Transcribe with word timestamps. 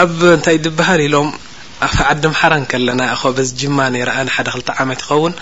ኣብ 0.00 0.10
እንታይ 0.34 0.56
ድበሃል 0.64 1.00
ኢሎም 1.06 1.28
ኣብ 1.86 1.94
ዓዲ 2.08 2.22
ምሓራን 2.32 2.64
ከለና 2.70 3.02
ኸበዚ 3.20 3.48
ጅማ 3.60 3.78
ነራኣ 3.94 4.18
ሓደ 4.36 4.48
ክልተ 4.54 4.68
ዓመት 4.82 5.00
ይኸውን 5.04 5.34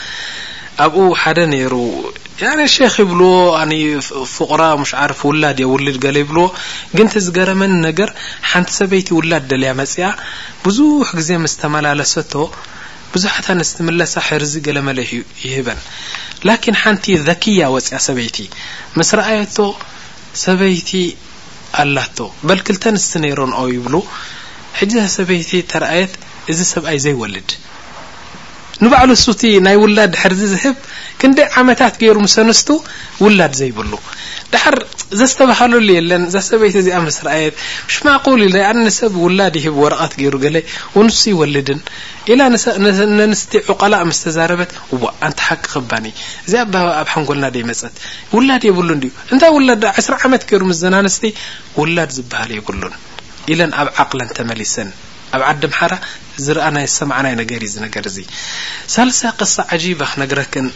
ኣብኡ 0.85 0.97
ሓደ 1.23 1.39
ነይሩ 1.53 1.75
ሸክ 2.75 2.95
ይብልዎ 3.03 3.29
ፍቁራ 4.35 4.63
ሽ 4.91 4.93
ዓርፍ 5.03 5.21
ውላድ 5.29 5.59
የውልድ 5.63 5.97
ገለ 6.05 6.17
ይብልዎ 6.23 6.47
ግን 6.97 7.07
ቲዝገረመኒ 7.15 7.73
ነገር 7.89 8.11
ሓንቲ 8.51 8.71
ሰበይቲ 8.81 9.09
ውላድ 9.19 9.45
ደልያ 9.53 9.71
መፅያ 9.81 10.07
ብዙሕ 10.65 11.09
ግዜ 11.19 11.31
ምስ 11.45 11.55
ተመላለሰቶ 11.63 12.35
ብዙሓት 13.15 13.47
ንስትምለሳ 13.61 14.15
ሕርዚ 14.29 14.55
ገለ 14.67 14.79
መለሕዩ 14.89 15.21
ይህበን 15.45 15.81
ላኪን 16.49 16.77
ሓንቲ 16.85 17.07
ዘክያ 17.29 17.69
ወፅያ 17.77 17.99
ሰበይቲ 18.09 18.39
ምስ 19.01 19.11
ረአየቶ 19.21 19.59
ሰበይቲ 20.47 20.91
ኣላቶ 21.85 22.17
በልክልተ 22.49 22.85
ንስቲ 22.97 23.13
ነይሮ 23.25 23.41
ንኦ 23.53 23.63
ይብሉ 23.77 23.95
ሕዚዛ 24.81 25.03
ሰበይቲ 25.19 25.51
ተረአየት 25.73 26.13
እዚ 26.53 26.59
ሰብኣይ 26.75 26.99
ዘይወልድ 27.05 27.51
ንባዕሉ 28.85 29.11
ሱቲ 29.27 29.43
ናይ 29.67 29.77
ውላድ 29.83 30.11
ድሕርዚ 30.15 30.41
ዝህብ 30.55 30.75
ክንደይ 31.21 31.47
ዓመታት 31.61 31.95
ገይሩ 32.01 32.17
ምስ 32.25 32.35
ኣንስቱ 32.43 32.69
ውላድ 33.25 33.53
ዘይብሉ 33.61 33.93
ዳር 34.55 34.75
ዘስተባሃለሉ 35.21 35.87
የለን 35.97 36.23
እዛ 36.29 36.37
ሰበይቲ 36.49 36.77
እዚኣ 36.83 36.99
ስ 37.17 37.23
ርኣየት 37.27 37.55
ሽማቁል 37.95 38.43
ናይ 38.57 38.65
ኣንንሰብ 38.73 39.15
ውላድ 39.25 39.55
ይህብ 39.63 39.77
ወረቐት 39.85 40.13
ገይሩ 40.21 40.35
ገለይ 40.45 40.65
ወንሱ 40.99 41.21
ይወልድን 41.33 41.81
ኢላ 42.35 42.41
ንስቲ 43.33 43.57
ዕቀላ 43.75 43.95
ስ 44.21 44.21
ተዛረበት 44.27 44.71
ኣንሓቂክባኒ 45.31 46.07
እዚ 46.47 46.55
ኣብ 46.65 46.75
ሓንጎልና 47.15 47.47
ደይመፀት 47.59 47.97
ውላድ 48.37 48.65
የብሉን 48.71 49.01
ዩ 49.09 49.13
እንታይ 49.33 49.53
ውላድ 49.59 49.85
ዕስ 50.03 50.09
ዓመት 50.29 50.45
ገይሩ 50.53 50.63
ስዘና 50.77 50.97
ኣንስቲ 51.05 51.25
ውላድ 51.83 52.13
ዝበሃል 52.19 52.53
ይብሉን 52.61 52.97
ኢለን 53.53 53.73
ኣብ 53.81 53.89
ዓቕለን 54.03 54.31
ተመሊሰን 54.37 54.89
ኣብ 55.37 55.43
ዓዲ 55.49 55.63
ምሓራ 55.73 55.95
ዝረአ 56.45 56.69
ናይ 56.77 56.87
ሰማዓናይ 56.99 57.35
ነገርእ 57.41 57.71
ዝነገር 57.75 58.05
እዚ 58.11 58.17
ሳለሳይ 58.95 59.31
ቅሳ 59.41 59.57
ዓጂባ 59.77 60.01
ነግረክን 60.23 60.67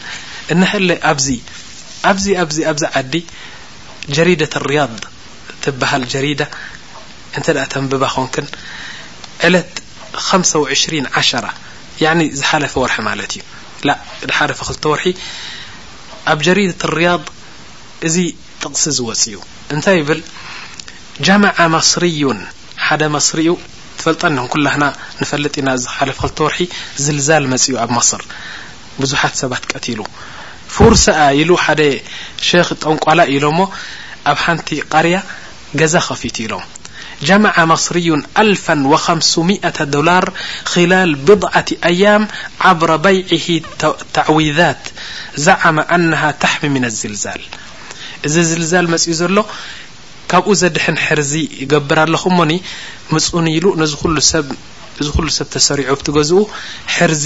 እንሀለ 0.53 0.89
ኣብዚ 1.11 1.27
ኣብዚ 2.11 2.25
ኣብዚ 2.43 2.57
ኣብዚ 2.71 2.83
ዓዲ 2.99 3.13
ጀሪዳት 4.17 4.53
ርያض 4.69 4.95
ትበሃል 5.63 6.03
ጀሪዳ 6.13 6.41
እንተ 7.37 7.47
ኣ 7.63 7.65
ተንብባ 7.73 8.03
ኮንኩን 8.15 8.47
ዕለት 9.47 9.73
ከምሳ 10.27 10.53
ዕሽን 10.75 11.05
ዓሸራ 11.19 11.45
ዝሓለፈ 12.39 12.73
ወርሒ 12.83 12.97
ማለት 13.09 13.31
እዩ 13.39 14.31
ሓለፈ 14.37 14.59
ክልተ 14.69 14.83
ወርሒ 14.93 15.05
ኣብ 16.31 16.39
ጀሪድት 16.47 16.81
ርያض 16.97 17.23
እዚ 18.07 18.15
ጥቕሲ 18.63 18.83
ዝወፅ 18.97 19.21
እዩ 19.31 19.37
እንታይ 19.73 19.97
ይብል 20.01 20.21
ጀማዓ 21.27 21.57
ማስርዩን 21.75 22.39
ደ 22.99 23.03
መስሪኡ 23.15 23.51
ትፈልጠም 23.99 24.35
ኩላና 24.53 24.83
ንፈለጥ 25.21 25.53
ኢና 25.61 25.69
እዚ 25.77 25.85
ሓለፍ 25.95 26.17
ክልተወርሒ 26.23 26.59
ዝልዛል 27.03 27.45
መፅኡ 27.53 27.73
ኣብ 27.83 27.91
መስር 27.97 28.21
ብዙሓት 29.01 29.33
ሰባት 29.41 29.63
ቀትሉ 29.71 29.99
ፍርሳ 30.75 31.05
ኢሉ 31.41 31.51
ሓደ 31.63 31.81
ክ 32.43 32.69
ጠንቋላ 32.83 33.19
ኢሎ 33.35 33.45
ሞ 33.57 33.61
ኣብ 34.31 34.37
ሓንቲ 34.43 34.69
ቃርያ 34.93 35.17
ገዛ 35.81 35.95
ኸፊት 36.07 36.37
ኢሎም 36.45 36.63
ጀምዓ 37.29 37.55
መስርዩን 37.71 38.21
ኣልፋ 38.43 38.65
ወከምሱሚ0 38.93 39.81
ዶላር 39.95 40.25
خላል 40.71 41.11
ብضዓት 41.29 41.69
ኣያም 41.89 42.23
ዓብረ 42.71 42.91
በይع 43.05 43.45
ተዕዊዛት 44.15 44.83
ዛዓማ 45.45 45.77
ዓና 45.97 46.11
ታሕሚ 46.43 46.63
ምና 46.75 46.85
ኣዝልዛል 46.93 47.43
እዚ 48.27 48.35
ዝልዛል 48.49 48.87
መፅኡ 48.93 49.13
ዘሎ 49.21 49.37
ካብኡ 50.31 50.51
ዘድሕን 50.61 50.97
ሕርዚ 51.05 51.31
ይገብር 51.61 51.97
ኣለኹም 52.03 52.31
እሞኒ 52.35 52.51
ምፁን 53.13 53.45
ኢሉ 53.55 53.65
ነ 53.79 53.83
ሉሰብእዚ 54.15 55.07
ኩሉ 55.15 55.27
ሰብ 55.37 55.47
ተሰሪዑ 55.55 55.89
ትገዝኡ 56.07 56.41
ሕርዚ 56.95 57.25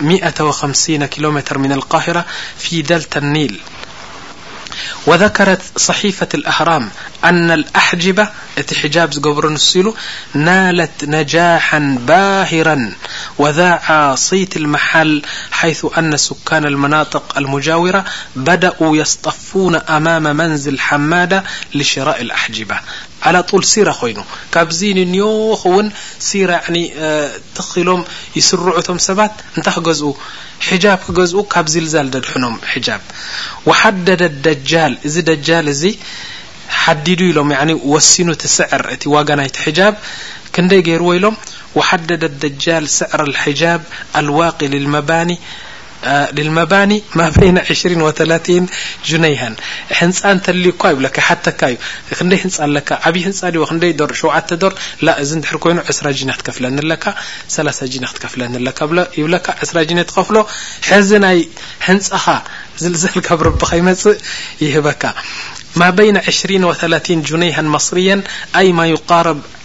كيلومتمن 0.01 1.71
القاهر 1.71 2.23
في 2.57 2.81
دلت 2.81 3.17
النيل 3.17 3.59
وذكرت 5.07 5.61
صحيفة 5.77 6.27
الأهرام 6.33 6.89
أن 7.23 7.51
الأحجبة 7.51 8.29
ت 8.67 8.73
حجاب 8.73 9.09
جبرنسل 9.09 9.93
نالت 10.33 10.97
نجاحا 11.05 11.79
باهرا 12.07 12.77
وذاع 13.37 14.15
صيت 14.15 14.57
المحل 14.57 15.21
حيث 15.51 15.85
أن 15.97 16.17
سكان 16.17 16.65
المناطق 16.65 17.37
المجاورة 17.37 18.05
بدأوا 18.35 18.97
يصطفون 18.97 19.75
أمام 19.75 20.23
منزل 20.23 20.79
حمادة 20.79 21.43
لشراء 21.75 22.21
الأحجبة 22.21 22.77
ል 23.29 23.35
ሲራ 23.71 23.89
ኮይኑ 23.99 24.19
ካብዚ 24.53 24.79
ንውን 25.13 25.87
ራ 26.51 26.57
ትኽሎም 27.57 28.01
ይስርዑቶም 28.37 28.99
ሰባት 29.07 29.33
እንታይ 29.57 29.73
ክገዝ 29.77 30.01
ج 30.83 30.85
ክገዝ 31.05 31.33
ካብዚ 31.53 31.73
ደድሕኖም 32.13 32.55
ج 32.85 32.89
وሓደደ 33.69 34.23
ጃል 34.71 34.93
እዚ 35.09 35.15
ጃል 35.47 35.67
እዚ 35.75 35.83
ሓዲዱ 36.81 37.19
ኢሎም 37.31 37.49
ወሲኑ 37.93 38.27
ቲ 38.41 38.47
ስዕር 38.57 38.83
እቲ 38.95 39.03
ዋጋናይቲ 39.15 39.57
جብ 39.79 39.95
ክንደይ 40.53 40.81
ገይርዎ 40.87 41.09
ኢሎም 41.17 41.35
وሓደ 41.77 42.09
دጃል 42.43 42.85
ስዕر 42.97 43.21
حج 43.43 43.61
ኣልዋق 44.19 44.57
ن 45.29 45.33
لن 46.03 46.55
جሃ 49.05 49.23
ህንፃ 49.99 50.19
ተ 50.45 50.51
ተካ 51.45 51.61
ዩ 51.73 51.79
ክይ 52.13 52.39
ህንፃ 52.41 52.55
ለ 52.75 52.81
ብ 53.13 53.17
ህንፃ 53.25 53.39
ክ 53.51 54.13
ሸ 54.21 54.57
ዶ 54.63 54.69
እዚ 55.23 55.39
ይኑ 55.43 55.77
ስ 55.97 55.99
ነ 56.27 56.35
ፍለ 56.57 56.65
3 56.79 56.81
ነ 57.89 57.91
ትፍለ 58.17 58.47
ስ 59.63 59.75
ነ 59.99 60.03
ትከፍሎ 60.09 60.45
ሕዚ 60.89 61.09
ናይ 61.25 61.39
ህንፃኻ 61.87 62.25
ዘብ 62.81 62.93
ب 62.97 63.87
يፅ 63.93 64.05
ይህበካ 64.65 65.03
جሃ 67.29 67.77
صር 67.89 69.27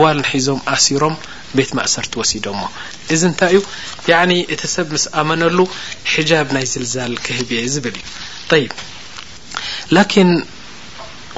ዋል 0.00 0.16
ንሒዞም 0.22 0.60
ኣሲሮም 0.74 1.14
ቤት 1.58 1.70
ማእሰርቲ 1.78 2.12
ወሲዶሞ 2.20 2.60
እዚ 3.14 3.20
እንታይ 3.30 3.54
እዩ 3.58 3.62
ኒ 4.30 4.32
እቲ 4.54 4.62
ሰብ 4.74 4.86
ምስ 4.94 5.04
ኣመነሉ 5.20 5.58
ሒጃብ 6.12 6.46
ናይ 6.56 6.64
ዝልዛል 6.72 7.14
ክህብእየ 7.24 7.64
ዝብል 7.74 7.96
እዩ 8.00 8.60
ይ 8.62 8.66
ላኪን 9.96 10.30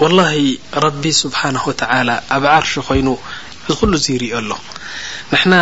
ወላሂ 0.03 0.39
ረቢ 0.85 1.05
ስብሓና 1.23 1.57
ተዓላ 1.81 2.11
ኣብ 2.37 2.45
ዓርሺ 2.57 2.73
ኮይኑ 2.89 3.09
ዝኩሉ 3.69 3.93
ዝይርኦ 4.05 4.33
ኣሎ 4.43 4.51
ንሕና 5.33 5.55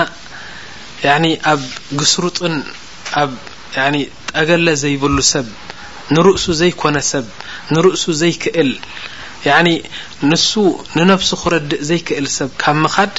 ኒ 1.22 1.26
ኣብ 1.52 1.60
ግስሩጥን 2.00 2.54
ኣብ 3.22 3.30
ጠገለ 4.32 4.66
ዘይብሉ 4.82 5.16
ሰብ 5.32 5.46
ንርእሱ 6.14 6.46
ዘይኮነ 6.60 6.96
ሰብ 7.12 7.26
ንርእሱ 7.74 8.04
ዘይክእል 8.20 8.70
ያኒ 9.48 9.68
ንሱ 10.30 10.50
ንነፍሱ 10.96 11.30
ክረድእ 11.42 11.82
ዘይክእል 11.88 12.26
ሰብ 12.36 12.50
ካብ 12.62 12.76
ምኻድ 12.84 13.14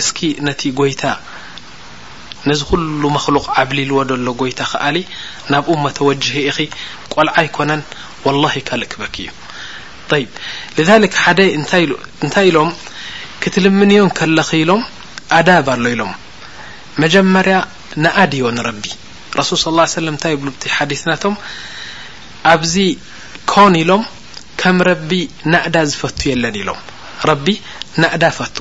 እስኪ 0.00 0.18
ነቲ 0.46 0.62
ጐይታ 0.80 1.02
ነዚ 2.48 2.60
ኩሉ 2.70 3.02
መክሉቕ 3.16 3.44
ዓብሊ 3.62 3.78
ልዎ 3.90 3.98
ደሎ 4.10 4.28
ጐይታ 4.40 4.60
ክኣሊ 4.72 4.96
ናብኡ 5.52 5.74
መተወጅህ 5.84 6.36
ኢኺ 6.48 6.58
ቆልዓ 7.14 7.34
ይኮነን 7.48 7.82
ወላሂ 8.26 8.54
ካልክበኪ 8.68 9.16
እዩ 10.80 10.88
ይ 10.96 10.98
ሊ 11.04 11.08
ሓደ 11.22 11.38
ኢእንታይ 11.54 12.46
ኢሎም 12.50 12.70
ክትልምንዮም 13.42 14.10
ከለኺ 14.18 14.50
ኢሎም 14.62 14.82
ኣዳብ 15.38 15.66
ኣሎ 15.74 15.84
ኢሎም 15.94 16.12
መጀመርያ 17.02 17.56
ንኣድዮ 18.04 18.44
ንረቢ 18.56 18.84
ረሱል 19.38 19.58
ስ 19.64 19.74
ላ 19.78 19.84
ሰለም 20.00 20.14
እንታይ 20.16 20.34
ብሉ 20.40 20.48
ቲ 20.62 20.72
ሓዲ 20.76 20.92
ናቶም 21.10 21.34
ኣዚ 22.52 22.74
ንኢሎ 23.74 23.90
ከም 24.60 24.78
ረቢ 24.88 25.10
ናእዳ 25.52 25.76
ዝፈቱ 25.90 26.18
የለን 26.30 26.54
ኢሎም 26.60 26.78
ረቢ 27.30 27.46
ናእዳ 28.02 28.24
ፈቱ 28.38 28.56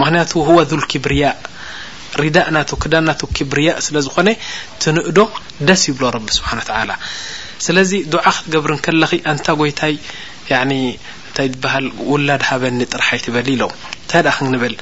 ምክንያቱ 0.00 0.32
ህወ 0.48 0.56
ል 0.80 0.84
ክብርያ 0.92 1.24
ሪዳእ 2.22 2.48
ና 2.54 2.60
ክዳን 2.82 3.04
ና 3.08 3.12
ክብርያ 3.36 3.70
ስለዝኾነ 3.86 4.28
ትንእዶ 4.82 5.18
ደስ 5.68 5.82
ይብሎ 5.90 6.04
ረቢ 6.16 6.26
ስብሓን 6.38 6.60
ተዓላ 6.68 6.90
ስለዚ 7.66 7.92
ዱዓ 8.12 8.24
ክትገብርን 8.36 8.80
ከለኺ 8.84 9.12
ኣንታ 9.32 9.46
ጎይታይ 9.60 9.94
እንታይ 10.60 11.48
ትበሃል 11.56 11.86
ውላድ 12.12 12.42
ሃበኒ 12.48 12.80
ጥራሓይትበሊ 12.94 13.48
ኢሎም 13.56 13.72
እንታይ 13.98 14.22
ድ 14.26 14.32
ክንብል 14.38 14.74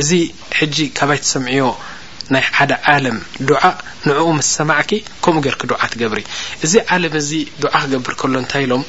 እዚ 0.00 0.10
ሕጂ 0.58 0.76
ካባይ 0.98 1.18
ተሰምዕዮ 1.24 1.64
ናይ 2.34 2.42
ሓደ 2.58 2.72
ዓለም 2.94 3.18
ዱዓ 3.50 3.62
ንዕኡ 4.08 4.26
ምስ 4.38 4.48
ሰማዕኪ 4.58 4.92
ከምኡ 5.24 5.42
ገርክ 5.46 5.62
ዱዓ 5.72 5.80
ትገብሪ 5.92 6.22
እዚ 6.64 6.74
ዓለም 6.96 7.14
እዚ 7.22 7.30
ዱዓ 7.62 7.74
ክገብር 7.84 8.14
ከሎ 8.22 8.34
እንታይ 8.42 8.64
ኢሎም 8.66 8.84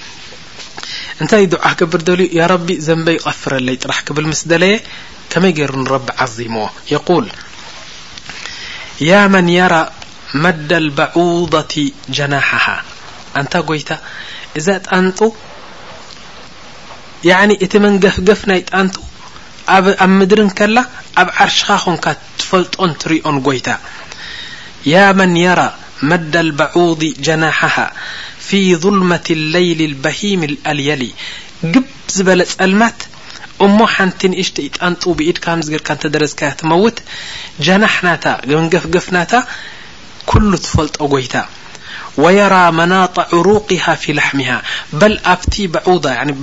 እንታይ 1.24 1.45
ድዓ 1.54 1.63
ክገብር 1.80 2.01
ደልዩ 2.07 2.27
ያ 2.39 2.44
ረቢ 2.51 2.68
ዘንበይ 2.86 3.18
ይቐፍረለይ 3.19 3.77
ጥራሕ 3.83 3.98
ክብል 4.07 4.25
ምስ 4.31 4.42
ደለየ 4.51 4.75
ከመይ 5.31 5.54
ገይሩ 5.57 5.71
ንረቢ 5.83 6.06
ዓዚምዎ 6.25 6.66
የቁል 6.92 7.25
ያ 9.10 9.19
መን 9.33 9.48
የራ 9.57 9.75
መዳ 10.45 10.69
ልባዑضቲ 10.86 11.74
ጀናሓሃ 12.18 12.66
ኣንታ 13.42 13.54
ጐይታ 13.69 13.89
እዛ 14.60 14.68
ጣንጡ 14.88 15.19
ያዕኒ 17.30 17.51
እቲ 17.66 17.74
መን 17.83 17.95
ገፍገፍ 18.04 18.42
ናይ 18.51 18.62
ጣንቱ 18.71 18.98
ኣብ 19.75 19.86
ምድርን 20.19 20.50
ከላ 20.57 20.77
ኣብ 21.21 21.30
ዓርሽኻ 21.45 21.69
ኾንካ 21.86 22.06
ትፈልጦን 22.39 22.92
ትሪእዮን 23.01 23.38
ጐይታ 23.48 23.69
ያ 24.94 25.04
መን 25.19 25.33
የራ 25.45 25.62
መዳ 26.12 26.33
ልባዑድ 26.48 27.01
ጀናሓሃ 27.27 27.75
في 28.51 28.62
ظمة 28.84 29.25
الليل 29.36 29.81
البهم 29.90 30.40
ልيሊ 30.78 31.04
جب 31.75 31.86
ዝበለ 32.16 32.40
ፀልማት 32.54 33.00
እሞ 33.66 33.78
ሓንቲ 33.96 34.22
ሽጣን 34.48 34.94
ኢድካር 35.30 36.01
ደ 36.16 36.24
መት 36.72 36.98
جናحና 37.66 38.07
ንفፍና 38.66 39.18
ل 40.54 40.57
ፈلጦ 40.74 40.98
ጎይታ 41.13 41.36
ور 42.24 42.51
منط 42.78 43.18
عرقه 43.36 43.88
في 44.04 44.12
حه 44.25 44.62
በ 45.00 45.04
ኣብ 45.34 45.42
ض 46.04 46.06
ን 46.30 46.34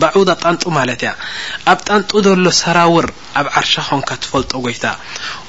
ኣብ 1.70 1.78
ጣንጡ 1.88 2.10
ሎ 2.44 2.46
ሰራوር 2.62 3.06
ኣብ 3.40 3.46
ዓርሻ 3.62 3.74
ን 4.00 4.02
ፈጦ 4.32 4.52
ይታ 4.74 4.86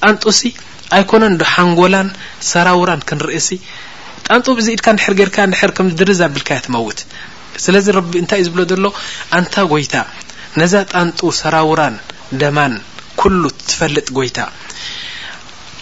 ጣንጦ 0.06 0.24
ሲ 0.40 0.50
ኣይኮነ 0.98 1.24
ዶ 1.40 1.44
ሓንጎላን 1.54 2.08
ሰራውራን 2.52 3.02
ክንርእሲ 3.10 3.50
ጣንጡ 4.28 4.46
ዚ 4.66 4.68
ኢድካ 4.76 4.88
ንድሕር 4.96 5.14
ገርካ 5.20 5.38
ንድር 5.50 5.72
ከምድርዝኣብልካእያ 5.78 6.60
ትመውት 6.66 7.00
ስለዚ 7.64 7.86
ረቢ 7.98 8.12
እንታይ 8.22 8.40
እዩ 8.42 8.46
ዝብሎ 8.48 8.62
ዘሎ 8.72 8.86
ኣንታ 9.40 9.56
ጐይታ 9.72 9.96
ነዛ 10.62 10.74
ጣንጡ 10.94 11.20
ሰራውራን 11.42 11.96
ደማን 12.44 12.74
ኩሉ 13.22 13.42
ትፈልጥ 13.70 14.08
ጐይታ 14.18 14.38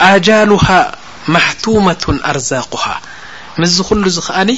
ኣጃሉሃ 0.09 0.67
ማሕቱማቱን 1.35 2.17
ኣርዛቁሃ 2.33 2.83
ምስዝ 3.61 3.77
ኩሉ 3.89 4.03
ዝ 4.17 4.19
ኸኣኒ 4.27 4.51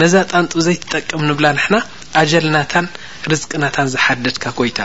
ነዛ 0.00 0.14
ጣንጡ 0.32 0.52
ዘይትጠቅም 0.68 1.22
ንብላ 1.28 1.46
ንሕና 1.58 1.76
ኣጀልናታን 2.22 2.86
ርዝቅናታን 3.32 3.90
ዝሓደድካ 3.96 4.44
ጐይታ 4.60 4.78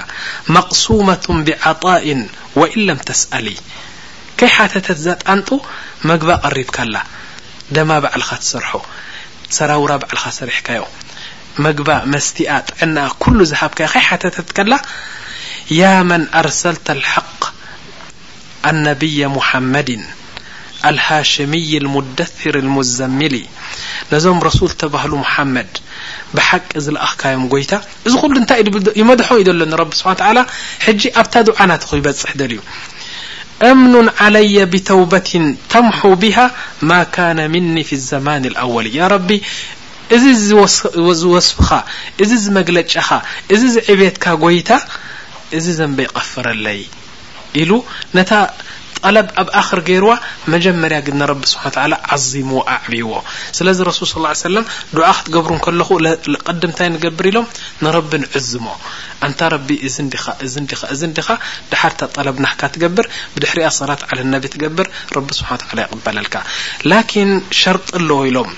ማቕሱማቱን 0.57 1.39
ብዓጣኢን 1.47 2.21
ወኢን 2.61 2.83
ለም 2.89 2.99
ተስኣሊ 3.09 3.47
ከይ 4.39 4.49
ሓተተት 4.57 4.97
እዛ 4.99 5.07
ጣንጡ 5.25 5.49
መግባ 6.09 6.29
ቐሪብ 6.45 6.69
ካላ 6.75 6.95
ደማ 7.75 7.91
ባዕልኻ 8.03 8.29
ትሰርሖ 8.41 8.69
ሰራውራ 9.57 9.91
ባዕልኻ 10.01 10.23
ሰሪሕካዮ 10.39 10.83
መግባ 11.65 11.89
መስቲኣ 12.13 12.51
ጥዕናኣ 12.69 13.09
ኩሉ 13.23 13.39
ዝሃብካዮ 13.51 13.87
ኸይ 13.93 14.03
ሓተተት 14.07 14.49
ከላ 14.57 14.73
ያ 15.79 15.91
መን 16.09 16.23
ኣርሰልተ 16.39 16.87
ልሓቅ 17.01 17.41
ኣነቢየ 18.69 19.21
ሙሓመድን 19.37 20.03
ኣልሃሽምይ 20.89 21.71
ሙደር 21.95 22.55
ልሙዘሚሊ 22.65 23.35
ነዞም 24.11 24.39
ረሱል 24.47 24.71
ተባህሉ 24.81 25.11
ሙሓመድ 25.23 25.71
ብሓቂ 26.37 26.67
ዝለኣኽካዮም 26.85 27.45
ጐይታ 27.53 27.73
እዚ 28.07 28.13
ኩሉ 28.21 28.33
እንታይ 28.41 28.61
ብ 28.73 28.77
ይመድሖ 29.01 29.29
እዩ 29.41 29.45
ዘሎ 29.49 29.63
ኒረቢ 29.73 29.91
ስብሓ 29.99 30.13
ታላ 30.21 30.37
ሕጂ 30.85 31.01
ኣብታ 31.21 31.35
ዱዓናትኹ 31.49 31.91
ይበጽሕ 31.99 32.31
ደልእዩ 32.41 32.61
أمن 33.61 34.09
علي 34.19 34.65
بተوبة 34.65 35.55
ተمح 35.69 36.07
بها 36.07 36.51
ما 36.81 37.03
كان 37.03 37.51
مني 37.51 37.83
في 37.83 37.93
الزمان 37.93 38.45
الأول 38.45 38.95
يا 38.95 39.07
رب 39.07 39.29
እዚ 40.15 40.25
ዝوصفኻ 41.19 41.69
እዚ 42.23 42.31
مግلጨኻ 42.57 43.07
እዚ 43.53 43.61
ዝعብትካ 43.75 44.25
ጎيታ 44.43 44.69
እዚ 45.57 45.65
ዘንبيقفرለي 45.77 46.81
ለ 49.15 49.19
ኣብ 49.41 49.49
ኣክር 49.59 49.79
ገይር 49.87 50.05
መጀመርያ 50.53 50.97
ግ 51.07 51.09
ስብሓ 51.51 51.63
ዚምዎ 52.27 52.59
ኣዕብይዎ 52.73 53.09
ስለዚ 53.57 53.79
ሱል 53.97 54.25
ስ 54.41 54.45
ሰለም 54.47 54.65
ክትገብሩ 54.95 55.51
ለኹ 56.05 56.37
ቀድምታይ 56.47 56.89
ንገብር 56.95 57.25
ኢሎም 57.31 57.45
ንቢ 57.85 58.11
ንዕዝሞ 58.23 58.65
ንታ 59.31 59.41
ቢ 59.67 59.77
ዲ 59.83 61.07
ድሓ 61.71 61.89
ለ 62.27 62.35
ና 62.45 62.49
ገብ 62.83 62.97
ብድ 63.35 63.45
ሰ 63.79 63.87
ለ 64.19 64.41
ትብ 64.47 64.57
ቅበል 64.63 64.87
ር 65.15 65.17
ኣለ 66.87 68.19
ኢሎም 68.29 68.51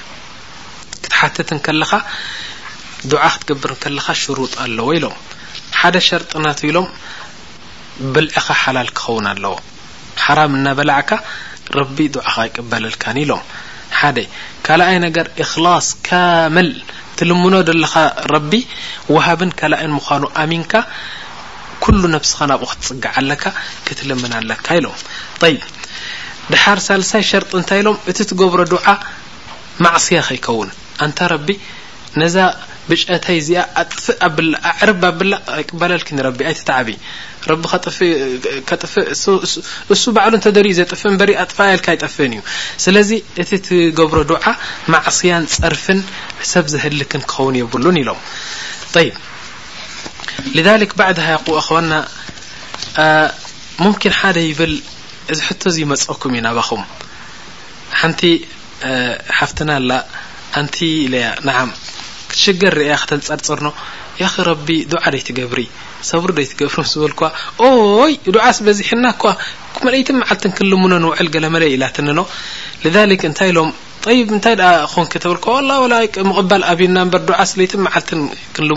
ሓትት 1.20 1.50
ክትብር 3.46 3.72
ከ 3.84 4.14
ኣለ 4.66 4.80
ኢሎምና 4.98 6.50
ኢሎም 6.72 6.88
ብልዕኻ 8.16 8.46
ሓላል 8.62 8.90
ክኸውን 8.98 9.26
ኣለዎ 9.34 9.54
ሓራም 10.24 10.52
እናበላዕካ 10.60 11.10
ረቢ 11.80 11.98
ድዓ 12.16 12.26
ኸ 12.34 12.46
ይቀበለልካኒ 12.48 13.18
ኢሎም 13.26 13.44
ሓደ 14.00 14.18
ካልኣይ 14.66 14.98
ነገር 15.06 15.26
እክላስ 15.44 15.88
ካመል 16.08 16.70
ትልምኖ 17.20 17.56
ዘለኻ 17.68 17.94
ረቢ 18.34 18.52
ዋሃብን 19.16 19.52
ካልኣይን 19.60 19.94
ምዃኑ 19.98 20.24
ኣሚንካ 20.44 20.74
ኩሉ 21.84 22.02
ነፍስኻ 22.16 22.40
ናብኡ 22.52 22.70
ክትፅግዓ 22.74 23.12
ኣለካ 23.22 23.44
ክትልምና 23.88 24.34
ኣለካ 24.42 24.66
ኢሎም 24.80 24.98
ይ 25.54 25.58
ድሓር 26.52 26.80
ሳልሳይ 26.88 27.24
ሸርጢ 27.30 27.52
እንታይ 27.60 27.80
ኢሎም 27.84 27.98
እቲ 28.12 28.18
እትገብሮ 28.26 28.62
ድዓ 28.74 28.88
ማዕስያ 29.84 30.20
ኸይኸውን 30.30 30.70
ንታ 31.10 31.20
ቢ 31.48 31.58
ብጨታይ 32.90 33.38
እዚኣ 33.42 33.62
ኣጥፍእ 33.82 34.18
ዕር 34.80 34.90
ኣብላ 35.12 35.34
ኣይቅበለል 35.58 36.02
ንረቢ 36.18 36.38
ኣይቲ 36.50 36.62
ዓቢ 36.80 36.90
ቢ 37.58 38.76
እሱ 39.96 40.04
ባሉተደሪ 40.16 40.68
ዘጥፍ 40.80 41.02
ሪ 41.30 41.32
ኣጥፋ 41.44 41.58
ልካ 41.80 41.88
ይጠፍን 41.96 42.34
እዩ 42.38 42.42
ስለዚ 42.86 43.10
እቲ 43.44 43.50
ትገብሮ 43.68 44.20
ድዓ 44.32 44.44
ማዕስያን 44.96 45.46
ፀርፍን 45.56 46.00
ሰብ 46.52 46.66
ዝህልክን 46.74 47.24
ክኸውን 47.30 47.58
የብሉን 47.62 47.98
ኢሎም 48.04 48.20
ይ 49.08 49.12
ባድ 51.00 51.18
ቁ 51.46 51.58
ኸና 51.70 51.92
ምኪ 53.84 54.02
ሓደ 54.20 54.38
ይብል 54.50 54.76
እዚ 55.34 55.40
ሕቶ 55.50 55.62
እዚ 55.72 55.78
መፀኩም 55.94 56.34
እዩ 56.38 56.42
ናባኹም 56.48 56.84
ሓንቲ 58.00 58.22
ሓፍትና 59.40 59.70
ኣላ 59.80 59.92
ኣንቲ 60.60 60.76
ኢለያ 61.06 61.26
ሽገር 62.42 62.76
ክተንፀርፅርኖ 63.02 63.68
ያ 64.22 64.26
ቢ 64.68 64.76
ድ 64.92 64.94
ይትገብሪ 65.20 65.62
ሰብሪ 66.12 66.38
ይትገብር 66.46 66.86
ዝብል 66.92 67.14
ይ 68.12 68.16
ድ 68.36 68.38
ስ 68.56 68.58
በዚሕና 68.66 69.06
ኳ 69.22 69.24
መለይትን 69.86 70.18
መዓልት 70.22 70.44
ክንልሙኖ 70.58 70.94
ንውዕል 71.04 71.28
ገለመይ 71.36 71.72
ኢላ 71.76 71.84
ታ 71.98 72.08
ሎታንቕ 73.58 75.46
ኣብና 76.74 76.98
በ 77.14 77.38
ልት 78.70 78.76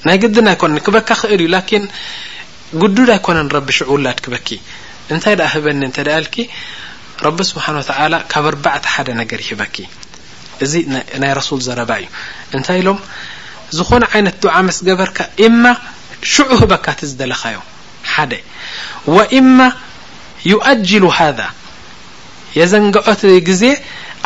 ናይ 0.06 0.16
ግድን 0.22 0.46
ኣይኮነን 0.52 0.80
ክበካ 0.86 1.08
ኽእል 1.20 1.40
እዩ 1.44 1.48
ላኪን 1.54 1.84
ግዱድ 2.82 3.08
ኣይኮነን 3.16 3.48
ረቢ 3.56 3.68
ሽዑ 3.78 3.88
ውላድ 3.96 4.18
ክበኪ 4.24 4.48
እንታይ 5.14 5.34
ድኣ 5.40 5.48
ህበኒ 5.54 5.80
እንተዳእልኪ 5.88 6.36
ረቢ 7.26 7.38
ስብሓን 7.50 7.76
ወተላ 7.80 8.14
ካብ 8.32 8.44
ኣርባዕተ 8.50 8.84
ሓደ 8.94 9.08
ነገር 9.20 9.38
ይህበኪ 9.46 9.76
እዚ 10.64 10.72
ናይ 11.22 11.32
ረሱል 11.38 11.60
ዘረባ 11.68 11.90
እዩ 12.02 12.08
እንታይ 12.56 12.78
ኢሎም 12.82 12.98
ዝኾነ 13.78 14.04
ዓይነት 14.14 14.36
ድዓ 14.44 14.54
መስ 14.68 14.78
ገበርካ 14.88 15.18
እማ 15.46 15.64
ሽዑ 16.32 16.50
ህበካ 16.62 16.86
ት 16.98 17.08
ዝደለካዮ 17.10 17.58
ሓደ 18.12 18.32
ወኢማ 19.16 19.58
ዩአጅሉ 20.52 21.04
ሃ 21.18 21.20
የዘንገዖት 22.58 23.20
ግዜ 23.48 23.64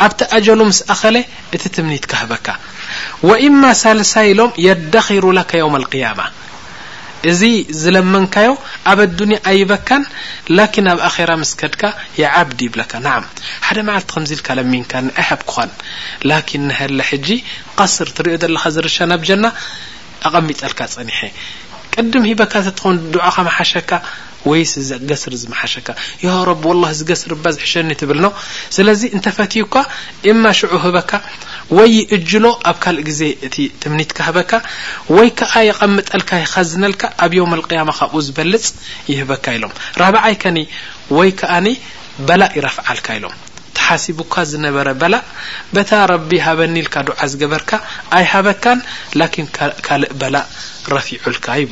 ኣብቲ 0.03 0.19
ኣጀሎ 0.37 0.59
ምስ 0.69 0.79
እኸለ 0.93 1.15
እቲ 1.55 1.63
ትምኒትካ 1.75 2.11
ህበካ 2.21 2.47
ወኢማ 3.29 3.61
ሳልሳኢሎም 3.81 4.51
የዳኪሩ 4.67 5.25
ላካ 5.37 5.51
ዮውም 5.61 5.77
ልقያማ 5.83 6.21
እዚ 7.31 7.41
ዝለመንካዮ 7.81 8.49
ኣብ 8.91 8.99
ኣዱንያ 9.05 9.37
ኣይበካን 9.51 10.03
ላኪን 10.57 10.87
ኣብ 10.93 10.99
ኣኼራ 11.07 11.31
ምስ 11.41 11.51
ከድካ 11.59 11.81
የዓብዲ 12.21 12.59
ይብለካ 12.67 12.91
ንዓም 13.05 13.23
ሓደ 13.67 13.77
መዓልቲ 13.87 14.09
ከምዚ 14.15 14.31
ኢልካ 14.37 14.49
ለሚንካ 14.59 14.91
ንኣሐብ 15.05 15.41
ክኳን 15.49 15.71
ላኪን 16.29 16.63
ንሀለ 16.69 16.99
ሕጂ 17.09 17.27
ቀስር 17.79 18.09
ትሪዮ 18.17 18.35
ዘለካ 18.43 18.65
ዝርሻ 18.75 18.97
ናብ 19.11 19.23
ጀና 19.29 19.45
ኣቐሚጠልካ 20.27 20.79
ፀኒሐ 20.95 21.19
ቅድም 21.95 22.23
ሂበካ 22.29 22.53
ተትኾኑ 22.67 22.95
ድከመሓሸካ 23.15 23.91
ስር 24.71 24.81
ዝ 24.87 24.91
ገስር 27.09 27.43
ዝሸኒ 27.59 27.89
ብል 28.09 28.25
ስለዚ 28.77 29.01
እንተፈትዩካ 29.15 29.75
እማ 30.31 30.43
ሽዑ 30.59 30.71
ህበካ 30.85 31.11
ወይ 31.77 31.93
እጅሎ 32.15 32.45
ኣብ 32.69 32.77
ካልእ 32.83 33.03
ግዜ 33.09 33.21
እቲ 33.47 33.55
ትምኒትካበካ 33.83 34.51
ወይ 35.15 35.29
ዓ 35.55 35.63
ይቐምጠልካ 35.69 36.29
ይኸዝነልካ 36.43 37.03
ኣብ 37.25 37.31
ዮም 37.39 37.53
ያማ 37.79 37.91
ካብኡ 37.99 38.15
ዝበልፅ 38.27 38.65
ይህበካ 39.11 39.45
ኢሎም 39.57 39.73
ራብዓይከኒ 40.01 40.57
ወይ 41.17 41.29
ከኣ 41.39 41.55
በላእ 42.27 42.51
ይረፍዓልካ 42.57 43.07
ኢሎም 43.19 43.33
ተሓቡካ 43.77 44.35
ዝነበረ 44.51 44.87
በላእ 45.01 45.23
በታ 45.75 45.91
ቢ 46.29 46.37
ሃበኒ 46.45 46.75
ኢልካ 46.83 46.95
ዱ 47.07 47.17
ዝገበርካ 47.31 47.71
ኣይሃበካን 48.17 48.79
ካእ 49.87 50.01
በላእ 50.21 50.45
ረፊዑልካ 50.95 51.47
ይብ 51.63 51.71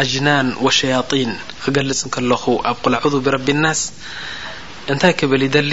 ኣጅናን 0.00 0.48
ወሸያጢን 0.64 1.30
ክገልጽ 1.62 1.98
ንከለኹ 2.08 2.44
ኣብ 2.70 2.76
ቁልዕዱ 2.84 3.14
ብረቢ 3.24 3.46
ናስ 3.64 3.80
እንታይ 4.92 5.12
ክብል 5.20 5.42
ይደሊ 5.46 5.72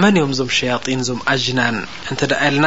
መን 0.00 0.14
እዮም 0.18 0.32
እዞም 0.34 0.50
ሸያጢን 0.56 1.00
እዞም 1.04 1.20
አጅናን 1.32 1.76
እንትደእ 2.10 2.40
የልና 2.46 2.66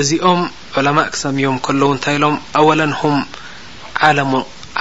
እዚኦም 0.00 0.40
ዑለማእ 0.78 1.10
ክሰሚዮም 1.14 1.58
ከለዉ 1.66 1.88
እንታይ 1.96 2.16
ኢሎም 2.18 2.36
ኣወላ 2.60 2.80
ሁም 3.00 3.18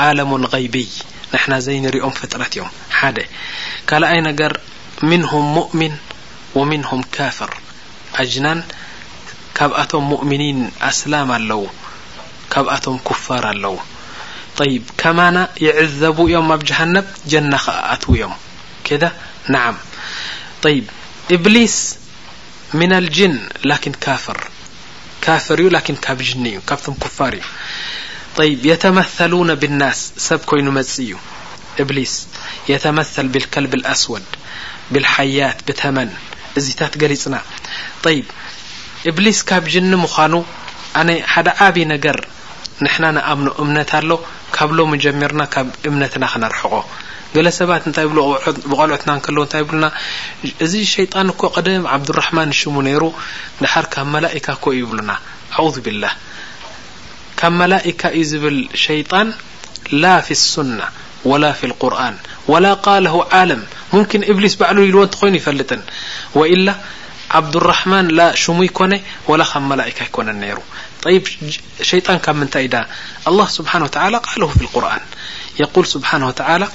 ዓለሙን 0.06 0.44
غይቢይ 0.54 0.90
ንሕና 1.34 1.54
ዘይንሪኦም 1.66 2.16
ፍጥረት 2.22 2.54
እዮም 2.56 2.70
ሓደ 3.00 3.18
ካልኣይ 3.90 4.22
ነገር 4.30 4.54
ምንሁም 5.10 5.46
ሙእምን 5.58 5.94
ወምንሁም 6.60 7.02
ካፍር 7.18 7.52
አጅናን 8.22 8.60
ካብኣቶም 9.58 10.06
ሙእምኒን 10.14 10.60
ኣስላም 10.92 11.30
ኣለው 11.38 11.62
ካብኣቶም 12.54 12.98
ኩፋር 13.08 13.44
ኣለዉ 13.54 13.76
ይብ 14.74 14.86
ከማና 15.02 15.38
የዕዘቡ 15.66 16.18
እዮም 16.30 16.48
ኣብ 16.56 16.62
ጀሃነብ 16.70 17.08
ጀና 17.32 17.54
ኸዓ 17.66 17.80
ኣትው 17.94 18.12
እዮም 18.18 18.34
ከዳ 18.88 19.04
ንዓም 19.54 19.78
ይብ 20.76 20.88
እብሊስ 21.36 21.76
ምና 22.80 22.94
ልጅን 23.06 23.36
ላኪን 23.70 23.96
ካፍር 24.06 24.40
ካፍር 25.26 25.58
እዩ 25.64 25.70
ላኪን 25.76 25.98
ካብ 26.06 26.20
ጅኒ 26.30 26.46
እዩ 26.52 26.58
ካብቶም 26.70 26.96
ኩፋር 27.04 27.36
እዩ 27.40 27.44
የተመثሉና 28.70 29.52
ብلናስ 29.62 30.00
ሰብ 30.28 30.42
ኮይኑ 30.50 30.68
መጽ 30.80 30.92
እዩ 31.06 31.14
እብሊስ 31.84 32.14
የተመثል 32.72 33.28
ብልከልብ 33.34 33.74
ኣስወድ 33.94 34.28
ብሓያት 34.94 35.60
ብተመን 35.68 36.12
እዚታት 36.62 36.94
ገሊፅና 37.04 37.36
እብሊስ 39.10 39.40
ካብ 39.52 39.66
ጅኒ 39.76 39.92
ምዃኑ 40.06 40.34
ኣነ 41.00 41.10
ሓደ 41.34 41.48
ዓበይ 41.68 41.86
ነገር 41.94 42.18
ንና 42.86 43.18
ኣምኖ 43.32 43.48
እምነት 43.64 43.92
ኣሎ 44.00 44.10
ካብ 44.56 44.70
ሎሚ 44.78 44.94
ጀሚርና 45.04 45.42
ካብ 45.54 45.68
እምነትና 45.90 46.24
ክነርሕቆ 46.34 46.74
ገለ 47.36 47.48
ሰባት 47.60 47.84
እንታይ 47.90 48.06
ብ 48.12 48.22
ብቀልዑትና 48.72 49.12
ከለ 49.26 49.38
ንታይ 49.46 49.62
ይብሉና 49.64 49.88
እዚ 50.66 50.74
ሸይጣን 50.96 51.28
እኮ 51.34 51.42
ቀደም 51.58 51.84
ዓብዱራሕማን 51.96 52.54
ሽሙ 52.60 52.76
ነይሩ 52.88 53.04
ድሓር 53.64 53.86
ካብ 53.96 54.08
መላእካ 54.16 54.48
እኮ 54.58 54.66
ይብሉና 54.80 55.12
ኣذ 55.64 55.76
ብላህ 55.88 56.14
ካብ 57.42 57.54
መላእካ 57.62 58.02
እዩ 58.20 58.24
ዝብል 58.32 58.60
ሸይጣን 58.86 59.28
ላ 60.04 60.14
ፊ 60.28 60.38
ሱና 60.52 60.80
ወላ 61.32 61.46
ፊ 61.60 61.72
ቁርን 61.84 62.16
ወላ 62.52 62.66
ቃለሁ 62.88 63.16
ዓለም 63.42 63.62
ሙምኪን 63.94 64.24
ኢብሊስ 64.32 64.54
ባዕሉ 64.62 64.78
ኢልዎ 64.90 65.02
እንተ 65.08 65.16
ኮይኑ 65.22 65.36
ይፈልጥን 65.42 65.82
ወኢላ 66.40 66.68
ዓብድራሕማን 67.38 68.08
ላ 68.18 68.22
ሽሙ 68.44 68.58
ይኮነ 68.70 68.94
وላ 69.30 69.42
ከብ 69.52 69.64
መላካ 69.72 69.98
ይኮነን 70.10 70.38
ነይሩ 70.44 70.60
ي 71.06 71.22
شيጣا 71.90 72.20
ن 72.34 72.46
د 72.74 72.76
الله 73.30 73.48
سبحنه 73.58 73.84
و 73.86 73.90
تعلى 73.98 74.18
قاله 74.28 74.48
في 74.58 74.62
القرآن 74.62 75.02
يقول 75.64 75.86
سبحانه 75.96 76.28
وتعلى 76.28 76.68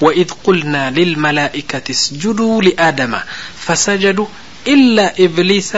وإذ 0.00 0.28
قلنا 0.46 0.90
للملائكة 0.98 1.86
اسجدو 1.90 2.60
لآدم 2.60 3.12
فسجدو 3.64 4.28
إلا 4.74 5.06
إبليس 5.26 5.70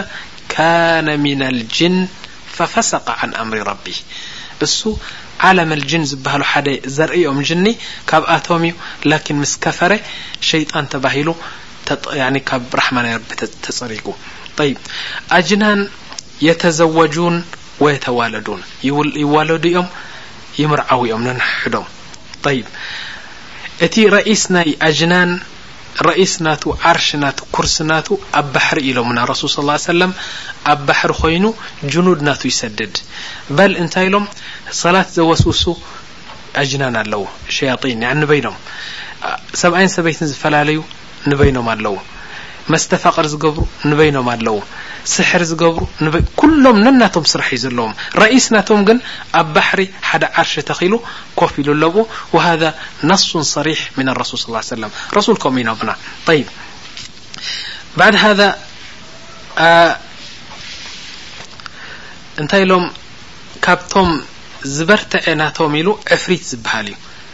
كان 0.49 1.21
من 1.21 1.40
الجن 1.42 2.09
ففسق 2.57 3.07
عن 3.21 3.30
أمر 3.35 3.57
رب 3.73 3.87
س 4.64 4.78
عالم 5.45 5.71
الجن 5.73 6.02
ل 6.11 6.71
زرم 6.97 7.37
جن 7.49 7.64
ቶم 8.11 8.62
لكن 9.12 9.35
مس 9.42 9.52
كفر 9.64 9.92
شين 10.49 10.66
ل 11.04 12.49
حم 12.85 12.99
ر 16.47 16.71
رج 16.99 17.42
ወተዋለዱን 17.85 18.63
ይዋለዱ 19.25 19.63
እኦም 19.75 19.89
ይምርዓው 20.63 21.01
እኦም 21.09 21.23
ነናሕዶም 21.29 21.87
ይብ 22.57 22.67
እቲ 23.87 23.95
ረኢስ 24.15 24.43
ናይ 24.55 24.69
ኣጅናን 24.89 25.31
ረኢስ 26.07 26.33
ናቱ 26.47 26.63
ዓርሽ 26.91 27.09
ናቱ 27.23 27.39
ኩርስ 27.55 27.75
ናቱ 27.91 28.09
ኣብ 28.41 28.47
ባሕሪ 28.55 28.79
ኢሎምና 28.91 29.19
ረሱል 29.33 29.51
ስ 29.55 29.59
ላ 29.69 29.79
ሰለም 29.93 30.13
ኣብ 30.73 30.81
ባሕሪ 30.89 31.11
ኮይኑ 31.23 31.45
ጅኑድ 31.93 32.21
ናቱ 32.29 32.43
ይሰድድ 32.51 32.95
በል 33.57 33.73
እንታይ 33.83 34.07
ኢሎም 34.11 34.25
ሰላት 34.83 35.09
ዘወስውሱ 35.17 35.65
ኣጅናን 36.63 36.95
ኣለዉ 37.03 37.25
ሸያጢን 37.57 37.99
ኒ 38.03 38.13
ንበይኖም 38.21 38.57
ሰብኣይን 39.63 39.93
ሰበይትን 39.97 40.31
ዝፈላለዩ 40.33 40.79
ንበይኖም 41.31 41.67
ኣለዉ 41.75 41.95
መስተፋቐር 42.73 43.27
ዝገብሩ 43.33 43.61
ንበይኖም 43.91 44.27
ኣለዎ 44.33 44.57
ስሕር 45.15 45.43
ዝገብሩ 45.50 45.81
ን 46.05 46.21
ኩሎም 46.41 46.77
ነናቶም 46.85 47.25
ስራሕ 47.33 47.49
እዩ 47.57 47.61
ዘለዎም 47.65 47.93
ረኢስ 48.23 48.47
ናቶም 48.55 48.81
ግን 48.89 48.99
ኣብ 49.41 49.49
ባሕሪ 49.55 49.83
ሓደ 50.09 50.25
ዓርሸ 50.43 50.53
ተኺሉ 50.69 50.95
ኮፍ 51.41 51.55
ኢሉ 51.62 51.69
ለብኡ 51.83 52.05
ወሃ 52.37 52.47
ነሱን 53.11 53.45
ሰሪሕ 53.55 53.81
ምና 53.99 54.09
ረሱል 54.21 54.41
ስ 54.45 54.65
ሰለም 54.75 54.93
ረሱል 55.19 55.37
ከምኡ 55.45 55.62
ዩ 55.62 55.67
ነብና 55.71 55.91
ይብ 56.39 56.49
ባድ 58.00 58.15
ሃ 58.23 58.33
እንታይ 62.43 62.62
ኢሎም 62.67 62.85
ካብቶም 63.65 64.11
ዝበርተዐ 64.75 65.25
ናቶም 65.41 65.73
ኢሉ 65.81 65.89
ዕፍሪት 66.17 66.43
ዝበሃል 66.50 66.87
እዩ 66.91 66.97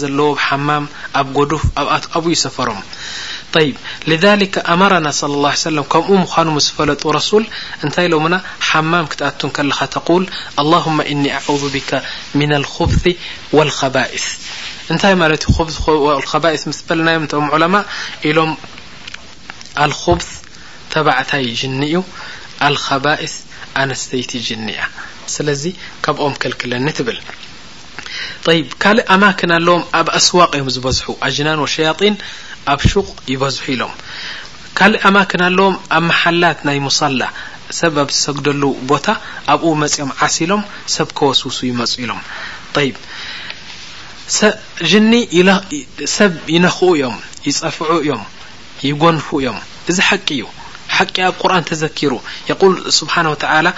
ዘለዎማም 0.00 0.84
ኣብ 1.20 1.28
ጎዱፍ 1.36 1.62
ኣኣኣብይ 1.82 2.36
ሰፈሮም 2.44 2.80
ይ 4.10 4.14
ذሊ 4.24 4.42
ኣመረና 4.72 5.06
صለى 5.20 5.34
اላه 5.38 5.54
ሰለም 5.68 5.84
ከምኡ 5.92 6.08
ምዃኑ 6.22 6.48
ስ 6.66 6.68
ፈለጡ 6.76 7.02
ረሱል 7.18 7.44
እንታይ 7.84 8.06
ሎሙና 8.12 8.34
ሓማም 8.68 9.06
ክትኣቱን 9.12 9.50
ከለኻ 9.56 9.78
ተقል 9.94 10.24
ኣللهመ 10.62 10.98
እኒ 11.12 11.24
ኣذ 11.50 11.62
ብካ 11.74 11.90
ምና 12.38 12.52
خብ 12.74 12.92
وከባኢስ 13.56 14.26
እንታይ 14.92 15.14
ማለት 15.22 15.42
ዩ 15.46 15.48
ከባስ 16.30 16.62
ምስ 16.70 16.78
ፈለናዮም 16.88 17.24
ም 17.46 17.58
ለማ 17.62 17.74
ኢሎም 18.28 18.52
ኣልخብ 19.84 20.20
ተባዕታይ 20.94 21.44
ጅኒ 21.60 21.80
ዩ 21.94 21.98
ኣከባስ 22.68 23.34
ኣነስተይቲ 23.82 24.30
ጅኒ 24.48 24.66
እያ 24.74 24.80
ስለዚ 25.36 25.62
ካብኦም 26.04 26.34
ክልክለኒ 26.42 26.86
ትብል 26.98 27.18
ጣይብ 28.46 28.66
ካልእ 28.82 29.06
ኣማክን 29.14 29.50
ኣለዎም 29.56 29.82
ኣብ 30.00 30.06
ኣስዋቅ 30.18 30.48
እዮም 30.56 30.70
ዝበዝሑ 30.74 31.06
አጅናን 31.26 31.62
ወሸያጢን 31.64 32.14
ኣብ 32.72 32.80
ሹቕ 32.92 33.06
ይበዝሑ 33.32 33.62
ኢሎም 33.74 33.92
ካልእ 34.78 35.02
ኣማክን 35.08 35.42
ኣለዎም 35.48 35.74
ኣብ 35.96 36.04
መሓላት 36.10 36.58
ናይ 36.68 36.78
ሙሳላ 36.88 37.22
ሰብ 37.80 37.94
ኣብ 38.02 38.08
ዝሰግደሉ 38.16 38.62
ቦታ 38.90 39.06
ኣብኡ 39.54 39.68
መጺኦም 39.82 40.12
ዓሲሎም 40.26 40.62
ሰብ 40.96 41.08
ከወስውሱ 41.20 41.58
ይመፁ 41.70 41.94
ኢሎም 42.04 42.20
ይብ 42.88 42.96
ጅኒ 44.90 45.06
ሰብ 46.16 46.32
ይነኽኡ 46.54 46.88
እዮም 46.98 47.16
ይጸፍዑ 47.48 47.90
እዮም 48.04 48.24
ይጐንፉ 48.88 49.26
እዮም 49.42 49.58
እዚ 49.90 49.96
ሓቂ 50.08 50.28
እዩ 50.36 50.44
ሓቂ 51.00 51.16
ኣብ 51.28 51.34
ቁርን 51.42 51.64
ተዘኪሩ 51.68 52.12
የقል 52.48 52.72
ስብሓን 52.98 53.26
ተላ 53.42 53.68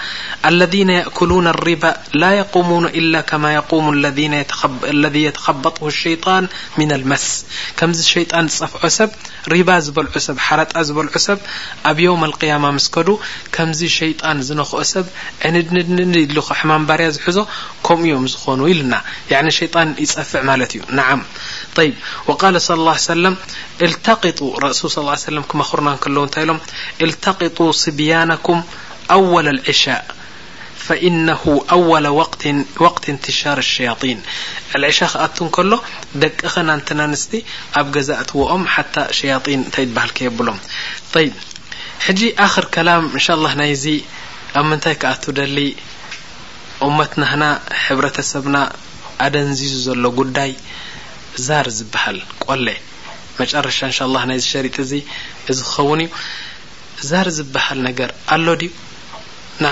አለذና 0.47 0.89
የእኩሉና 0.97 1.49
ሪባ 1.67 1.83
ላ 2.21 2.31
የقሙን 2.39 2.85
ኢላ 3.01 3.15
ከማ 3.29 3.45
قሙ 3.71 3.83
ለذ 5.03 5.15
የተኸበጡ 5.25 5.77
ሸይጣን 6.01 6.45
ሚና 6.77 6.91
ልመስ 7.03 7.25
ከምዚ 7.79 7.99
ሸይጣን 8.15 8.47
ዝጸፍዖ 8.53 8.83
ሰብ 8.97 9.11
ሪባ 9.53 9.69
ዝበልዑ 9.85 10.15
ሰብ 10.27 10.37
ሓረጣ 10.47 10.71
ዝበልዑ 10.89 11.15
ሰብ 11.27 11.39
ኣብ 11.91 11.97
ዮውም 12.05 12.23
አልقያማ 12.29 12.65
ምስከዱ 12.79 13.09
ከምዚ 13.57 13.81
ሸይጣን 13.99 14.39
ዝነኽኦ 14.49 14.81
ሰብ 14.93 15.07
እንድንድን 15.49 16.11
ሉ 16.35 16.45
ከ 16.49 16.59
ሕማምባርያ 16.61 17.07
ዝሕዞ 17.17 17.37
ከምኡ 17.87 18.05
እዮም 18.11 18.27
ዝኾኑ 18.35 18.59
ኢል 18.73 18.81
ና 18.93 19.01
ኒ 19.47 19.55
ሸይጣን 19.61 19.89
ይጸፍዕ 20.05 20.41
ማለት 20.51 20.71
እዩ 20.77 20.83
ናዓም 20.99 21.21
ይ 21.81 21.89
وቃ 22.29 22.41
صለى 22.67 22.79
الله 22.81 22.95
ع 23.01 23.03
سلም 23.13 23.35
اተقطا 23.85 24.47
رሱል 24.63 24.91
صى 25.25 25.29
ي 25.37 25.47
ክመኽሩና 25.51 25.89
ከለዉ 26.03 26.23
ንታይ 26.27 26.43
ኢሎም 26.45 26.59
الተقط 27.05 27.57
ስቢينኩም 27.83 28.59
ኣول 29.15 29.45
العሻا 29.55 29.97
فإن 30.85 31.27
ول 31.89 32.05
وقት 32.81 33.03
اንትሻር 33.15 33.57
الሸطيን 33.67 34.19
عሻ 34.81 34.99
ክኣቱ 35.13 35.37
ከሎ 35.55 35.71
ደቅ 36.21 36.39
ኸ 36.53 36.55
ናንናንስቲ 36.69 37.31
ኣብ 37.79 37.85
ገዛትዎኦም 37.95 38.63
ሓ 38.73 38.75
ሸطን 39.19 39.53
እንታይ 39.65 39.85
በህልከየብሎም 39.95 40.57
ሕጂ 42.05 42.21
ር 42.63 42.63
ላም 42.87 43.03
ንء 43.17 43.27
لل 43.43 43.45
ናይዚ 43.61 43.85
ኣብ 44.59 44.65
ምንታይ 44.69 44.95
ክኣቱ 45.01 45.23
ደሊ 45.39 45.57
እመትናና 46.87 47.43
ሕብተሰብና 47.85 48.57
ኣደንዚዙ 49.25 49.71
ዘሎ 49.87 50.03
ጉዳይ 50.19 50.51
ር 51.41 51.69
ዝልሻ 53.75 53.99
ናይ 54.29 54.39
ሸሪጢ 54.49 54.75
እዚ 54.85 54.91
እዚ 55.51 55.59
ክኸውን 55.67 56.01
እዩ 57.01 57.11
ር 57.25 57.29
ዝበሃል 57.37 57.79
ነገር 57.87 58.09
ኣሎ 58.35 58.47
ድዩ 58.61 58.69
ንዓ 59.63 59.71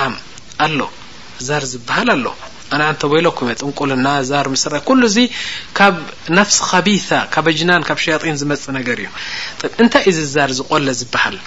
ኣሎ 0.66 0.80
ዛር 1.48 1.64
ዝበሃል 1.72 2.08
ኣሎ 2.16 2.26
ኣነ 2.74 2.82
ዓንተ 2.92 3.02
በይለኩመ 3.12 3.48
ፅንቁልና 3.62 4.08
ዛር 4.30 4.46
ምስራ 4.54 4.74
ኩሉ 4.88 5.02
እዚ 5.12 5.18
ካብ 5.78 5.96
ፍሲ 6.50 6.58
ከቢ 6.72 6.88
ካብ 7.34 7.46
ጅናን 7.60 7.84
ካብ 7.88 7.98
ሸያጢን 8.06 8.38
ዝመፅ 8.42 8.64
ነገር 8.80 8.98
እዩ 9.06 9.10
እንታይ 9.84 10.04
እዚ 10.26 10.36
ር 10.50 10.52
ዝቆለ 10.60 10.88
ዝብሃል 11.02 11.38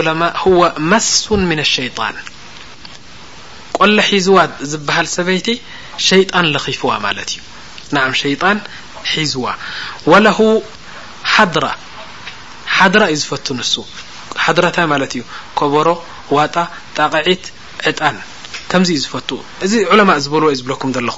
ዑለማ 0.00 0.22
መሱን 0.92 1.42
ምና 1.50 1.60
ሸይጣን 1.76 2.18
ቆሎ 3.78 3.90
ሒዝዋ 4.10 4.38
ዝበሃል 4.72 5.06
ሰበይቲ 5.16 5.48
ሸይጣን 6.10 6.46
ለኺፍዋ 6.54 6.92
ማለት 7.06 7.30
እዩ 7.38 8.36
ዝዋ 9.32 9.46
ሓድራ 11.34 11.66
ሓድራ 12.76 13.02
እዩ 13.12 13.16
ዝፈቱ 13.22 13.46
ንሱ 13.58 13.74
ሓድራታይ 14.44 14.86
ማለት 14.92 15.12
እዩ 15.16 15.22
ከበሮ 15.58 15.88
ዋጣ 16.36 16.54
ጣቐዒት 16.96 17.44
ዕጣን 17.90 18.16
ከምዚ 18.70 18.88
እዩ 18.94 19.00
ዝፈቱ 19.04 19.28
እዚ 19.66 19.72
ዕለማ 19.92 20.10
ዝበልዎ 20.24 20.48
እዩ 20.52 20.58
ዝብለኩም 20.60 20.90
ዘለኹ 20.96 21.16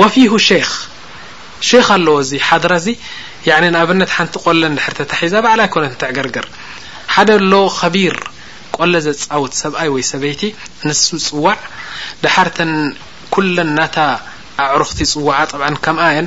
ወፊሁ 0.00 0.32
ሸክ 0.48 0.70
ክ 1.68 1.90
ኣለዎ 1.96 2.14
እዚ 2.24 2.30
ሓድራ 2.48 2.72
እዚ 2.82 2.86
ንኣብነት 3.74 4.10
ሓንቲ 4.16 4.34
ቆሎን 4.44 4.74
ድሕርተታ 4.78 5.12
ሒዛ 5.22 5.34
ባዕላይ 5.44 5.68
ኮነት 5.74 5.94
ትዕገርገር 6.02 6.46
ሓደ 7.14 7.28
ኣሎ 7.40 7.52
ከቢር 7.78 8.16
ቆለ 8.76 8.92
ዘፃውት 9.06 9.52
ሰብኣይ 9.62 9.88
ወይ 9.96 10.04
ሰበይቲ 10.12 10.42
ንሱ 10.86 11.02
ፅዋዕ 11.26 11.58
ዳሓርተን 12.22 12.72
ኩለን 13.34 13.70
ናታ 13.78 13.96
ኣዕሩኽቲ 14.66 14.98
ፅዋዓ 15.12 15.36
ከም 15.84 15.98
የ 16.16 16.20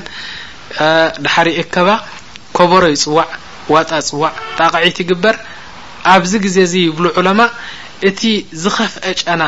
ዳሓር 1.26 1.48
ይእከባ 1.54 1.90
ከበሮ 2.58 2.84
ይፅዋዕ 2.94 3.26
ዋጣ 3.74 3.90
ፅዋዕ 4.10 4.32
ጣቕዒት 4.60 4.98
ይግበር 5.04 5.36
ኣብዚ 6.14 6.32
ግዜ 6.46 6.56
እዙ 6.68 6.74
ይብሉ 6.88 7.06
ዑለማ 7.20 7.42
እቲ 8.10 8.22
ዝኸፍአ 8.64 9.04
ጨና 9.22 9.44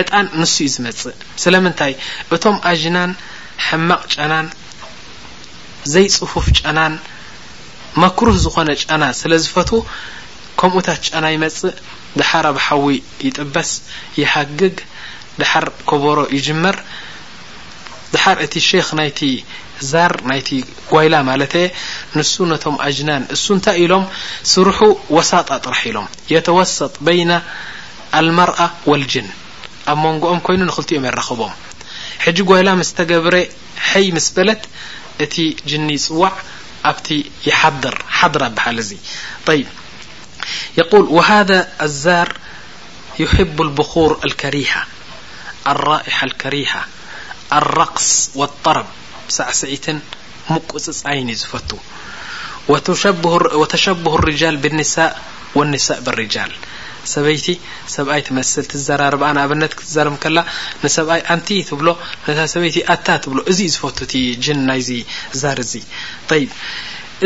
ዕጣን 0.00 0.26
ንስእኡ 0.40 0.68
ዝመጽእ 0.74 1.16
ስለምንታይ 1.42 1.92
እቶም 2.34 2.56
ኣዥናን 2.70 3.10
ሕማቕ 3.66 4.02
ጨናን 4.14 4.46
ዘይፅፉፍ 5.92 6.46
ጨናን 6.58 6.94
መክሩህ 8.02 8.36
ዝኾነ 8.44 8.70
ጨና 8.82 9.04
ስለ 9.20 9.32
ዝፈት 9.44 9.70
ከምኡታት 10.60 11.00
ጨና 11.08 11.24
ይመፅእ 11.34 11.76
ድሓር 12.18 12.44
ኣብሓዊ 12.52 12.86
ይጥበስ 13.26 13.70
ይሓግግ 14.20 14.76
ድሓር 15.40 15.64
ከበሮ 15.88 16.18
ይጅመር 16.36 16.76
ድሓር 18.14 18.36
እቲ 18.44 18.54
ሼክ 18.68 18.88
ናይቲ 18.98 19.18
يل 19.80 21.14
نس 22.16 22.42
أجنان 22.88 23.22
ታ 23.64 23.70
ኢሎ 23.84 23.94
سرح 24.54 24.78
وساጣ 25.16 25.48
ጥرح 25.64 25.80
ሎም 25.96 26.06
يتوسط 26.34 26.92
بين 27.08 27.30
المرأ 28.20 28.58
والجن 28.90 29.28
مንجኦم 30.04 30.38
كይኑ 30.46 30.60
نل 30.68 30.76
يربم 30.92 31.52
حج 32.24 32.38
يل 32.60 32.68
مستجبر 32.80 33.34
حي 33.88 34.06
مس 34.16 34.28
በلت 34.36 34.62
እت 35.24 35.34
جن 35.68 35.88
ፅوع 36.06 36.32
ኣت 36.90 37.06
ي 37.48 37.50
حضر 37.60 38.44
ب 39.46 39.48
ي 39.60 39.66
يول 40.78 41.04
وهذا 41.18 41.58
الزر 41.84 42.28
يحب 43.22 43.56
البخور 43.66 44.10
الكية 44.24 44.84
لرئح 45.66 46.16
الكرية 46.28 46.80
لق 47.76 47.96
وا 48.40 48.46
ሳዕ 49.36 49.48
ስዒትን 49.60 49.98
ሙቁፅፃይን 50.50 51.28
ዩ 51.32 51.36
ዝፈቱ 51.42 51.70
ተሸብሁ 53.72 54.12
ርጃል 54.28 54.56
ብኒ 54.64 54.80
ወኒሳእ 55.58 56.00
ብርጃል 56.06 56.52
ሰበይቲ 57.12 57.46
ሰብኣይ 57.94 58.20
ትመስል 58.26 58.64
ትዘራርብኣንኣብነት 58.72 59.72
ክትዘርም 59.78 60.16
ከላ 60.22 60.38
ንሰብኣይ 60.82 61.20
ኣንቲ 61.34 61.48
ትብሎ 61.68 61.88
ነታ 62.26 62.40
ሰበይቲ 62.52 62.76
ኣታ 62.94 63.06
ትብሎ 63.24 63.38
እዚዩ 63.52 63.68
ዝፈቱ 63.74 63.98
እቲ 64.06 64.14
ጅን 64.44 64.60
ናይዚ 64.68 64.90
ዛር 65.40 65.58
እዚ 65.64 65.72
ይ 66.40 66.44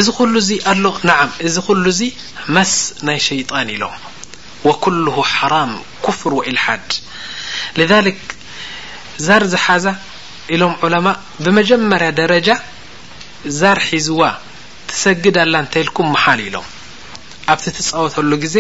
እዚ 0.01 0.07
ኩሉ 0.19 0.33
እዚ 0.45 0.51
ኣሎ 0.73 0.85
ናዓ 1.09 1.21
እዚ 1.49 1.57
ኩሉ 1.69 1.85
ዚ 1.99 2.11
መስ 2.57 2.73
ናይ 3.09 3.19
ሸይጣን 3.29 3.69
ኢሎም 3.77 3.97
ኩል 4.85 4.99
ሓራም 5.35 5.73
ፍር 6.21 6.33
ወኢልሓድ 6.39 6.89
ር 7.81 7.83
ሓ 9.67 9.69
ኢሎም 10.55 10.73
ዑለማ 10.85 11.07
ብመጀመርያ 11.45 12.09
ደረጃ 12.21 12.49
ዛር 13.59 13.79
ሒዝዋ 13.91 14.23
ትሰግድ 14.89 15.37
አላ 15.45 15.55
እንተይልኩም 15.65 16.09
መሓል 16.15 16.41
ኢሎም 16.49 16.67
ኣብቲ 17.53 17.65
ተፃወተሉ 17.77 18.31
ግዜ 18.45 18.57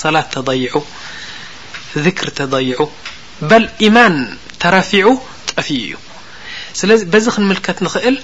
ሰላት 0.00 0.28
ተበይዑ 0.34 0.76
ዝክሪ 2.04 2.28
ተضይዑ 2.40 2.80
በል 3.50 3.64
ኢማን 3.86 4.14
ተረፊዑ 4.62 5.08
ጠፊዩ 5.50 5.80
እዩ 5.86 5.96
ስለዚ 6.80 7.00
በዚ 7.12 7.26
ክንምልከት 7.34 7.78
ንኽእል 7.86 8.16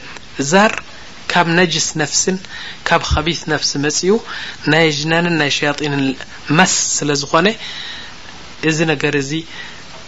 ዛር 0.52 0.72
ካብ 1.32 1.48
ነጅስ 1.58 1.86
ነፍስን 2.02 2.36
ካብ 2.88 3.02
ከቢት 3.10 3.42
ነፍሲ 3.52 3.72
መፅኡ 3.84 4.14
ናይ 4.72 4.86
ጅናንን 4.98 5.36
ናይ 5.40 5.50
ሸያጢንን 5.58 6.04
መስ 6.58 6.74
ስለ 6.96 7.10
ዝኾነ 7.20 7.46
እዚ 8.70 8.78
ነገር 8.92 9.14
እዚ 9.22 9.30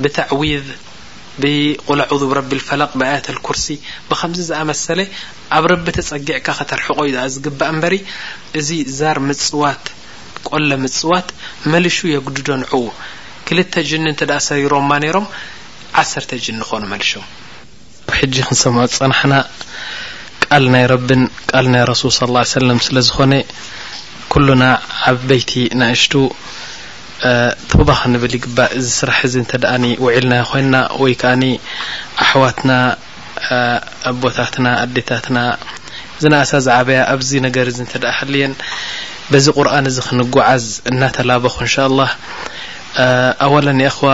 ብተዕዊር 0.03 0.65
ብቁላ 1.41 2.01
ዑዙብ 2.15 2.31
ረቢ 2.39 2.51
ልፈላቕ 2.59 2.91
ብኣያት 3.01 3.27
ልኩርሲ 3.37 3.67
ብከምዚ 4.09 4.39
እዝኣመሰለ 4.45 5.01
ኣብ 5.57 5.65
ረቢ 5.73 5.87
ተጸጊዕካ 5.99 6.47
ኸተርሕቆዩ 6.59 7.15
ኣ 7.23 7.25
ዝግባእ 7.35 7.71
እምበሪ 7.75 7.95
እዚ 8.61 8.69
ዛር 8.99 9.19
ምፅዋት 9.29 9.85
ቆሎ 10.51 10.71
ምፅዋት 10.85 11.29
መልሹ 11.73 11.99
የግድደንዑዉ 12.15 12.85
ክልተ 13.49 13.75
ጅን 13.89 14.05
እንተ 14.13 14.21
ዳእ 14.31 14.43
ሰሪሮምማ 14.51 14.91
ነይሮም 15.05 15.27
ዓሰርተ 16.03 16.31
ጅኒ 16.45 16.59
ክኾኑ 16.69 16.85
መልሹብ 16.93 17.25
ሕጂ 18.19 18.35
ክንሰምዖ 18.49 18.85
ፀናሓና 18.99 19.35
ቃል 20.45 20.65
ናይ 20.75 20.85
ረብን 20.93 21.23
ቃል 21.51 21.67
ናይ 21.75 21.85
ረሱል 21.93 22.13
ለ 22.31 22.33
ላ 22.37 22.41
ሰለም 22.57 22.81
ስለዝኾነ 22.87 23.33
ኩሉና 24.35 24.65
ኣብ 25.11 25.19
በይቲ 25.31 25.53
ናእሽቱ 25.81 26.13
ተባክ 27.71 28.01
ንብል 28.13 28.33
ይ 28.35 28.39
ግባ 28.45 28.59
እዚ 28.79 28.87
ስራሕ 29.01 29.19
እዚ 29.27 29.35
እንተደኣ 29.43 29.83
ውዒልናይ 30.05 30.43
ኮና 30.51 30.75
ወይ 31.03 31.13
ከኣኒ 31.21 31.43
ኣሕዋትና 32.23 32.71
ኣቦታትና 34.11 34.67
ኣዴታትና 34.85 35.39
ዝናእሳ 36.23 36.51
ዝዓበያ 36.67 36.99
ኣብዚ 37.13 37.31
ነገር 37.47 37.67
እንተ 37.85 37.93
ሓልየን 38.19 38.53
በዚ 39.31 39.47
ቁርን 39.59 39.87
እዚ 39.91 39.99
ክንጓዓዝ 40.09 40.67
እናተላበኹ 40.91 41.55
እንሻ 41.67 41.77
ላ 41.99 42.01
ኣዋለኒኣክዋ 43.47 44.09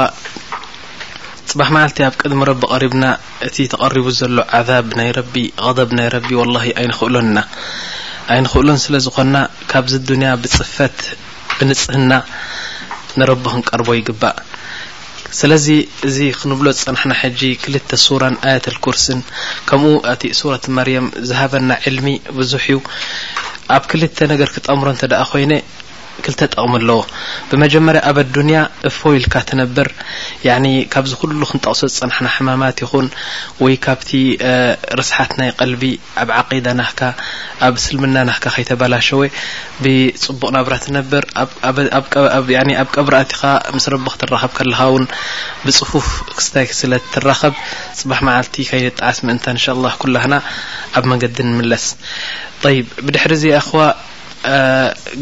ፅባሕ 1.50 1.68
ማለቲ 1.76 1.98
ኣብ 2.08 2.14
ቅድሚ 2.22 2.40
ረቢ 2.52 2.60
ቀሪብና 2.74 3.04
እቲ 3.48 3.56
ተቐሪቡ 3.72 4.06
ዘሎ 4.20 4.36
ዓዛብ 4.58 4.86
ናይ 4.98 5.10
ረቢ 5.18 5.34
ብ 5.84 5.90
ናይ 5.98 6.08
ረቢ 6.16 6.28
ወላ 6.40 6.56
ኣይንክእሎንና 6.82 7.38
ኣይንኽእሎን 8.34 8.78
ስለዝኾንና 8.86 9.36
ካብዚ 9.72 9.92
ዱንያ 10.08 10.30
ብፅፈት 10.42 10.98
ብንፅህና 11.58 12.12
ንረ 13.18 13.30
ክንቀር 13.52 13.80
ይግባእስለዚ 13.98 15.66
እዚ 16.08 16.18
ክንብሎ 16.38 16.66
ፅናሕና 16.80 17.12
ሕጂ 17.20 17.40
ክልተ 17.62 17.90
ሱራን 18.06 18.34
ኣያት 18.46 18.66
ኩርስን 18.84 19.20
ከምኡ 19.68 19.92
ኣቲ 20.12 20.22
ሱራት 20.40 20.64
ማርያም 20.76 21.06
ዝሃበና 21.28 21.70
ዕልሚ 21.88 22.06
ብዙሕ 22.38 22.64
እዩ 22.72 22.78
ኣብ 23.76 23.82
ክልተ 23.90 24.18
ነገር 24.32 24.48
ክጠምሮ 24.56 24.88
እተ 24.94 25.02
ደኣ 25.12 25.22
ኮይነ 25.32 25.52
ክልተ 26.26 26.40
ጠቕሚ 26.52 26.72
ኣለዎ 26.80 26.98
ብመጀመርያ 27.50 28.00
ኣብ 28.10 28.16
ኣዱንያ 28.24 28.58
ፈይልካ 28.98 29.34
ትነብር 29.48 29.88
ካብዚ 30.92 31.12
ኩሉ 31.20 31.40
ክንጠቕሶ 31.50 31.80
ፅናሕና 31.96 32.26
ሕማማት 32.36 32.78
ይኹን 32.84 33.06
ወይ 33.64 33.74
ካብቲ 33.86 34.10
ርስሓት 35.00 35.32
ናይ 35.40 35.50
ቐልቢ 35.60 35.82
ኣብ 36.22 36.28
ዓقዳ 36.38 36.66
ናካ 36.80 37.00
ኣብ 37.66 37.74
ስልምና 37.84 38.16
ናካ 38.30 38.44
ከይተበላሸወ 38.54 39.20
ብፅቡቕ 39.84 40.42
ናብራ 40.56 40.74
ትነብር 40.86 41.24
ኣብ 41.98 42.06
ቀብርእትኻ 42.96 43.42
ምስ 43.76 43.86
ረቢ 43.94 44.04
ክትራኸብ 44.14 44.52
ከለካ 44.58 44.80
ውን 44.94 45.06
ብፅፉፍ 45.64 46.08
ክስታይ 46.36 46.66
ክስለ 46.72 46.92
ትራኸብ 47.14 47.54
ፅባሕ 48.00 48.20
መዓልቲ 48.28 48.56
ከይጥዓስ 48.72 49.18
ምእንታ 49.26 49.46
እንሻ 49.54 49.64
ላ 49.86 49.94
ኩላህና 50.02 50.34
ኣብ 50.98 51.04
መንገዲ 51.12 51.36
ንምለስ 51.50 51.86
ይ 52.74 52.78
ብድሕሪ 53.06 53.32
ዚ 53.40 53.44
ኣኸዋ 53.60 53.82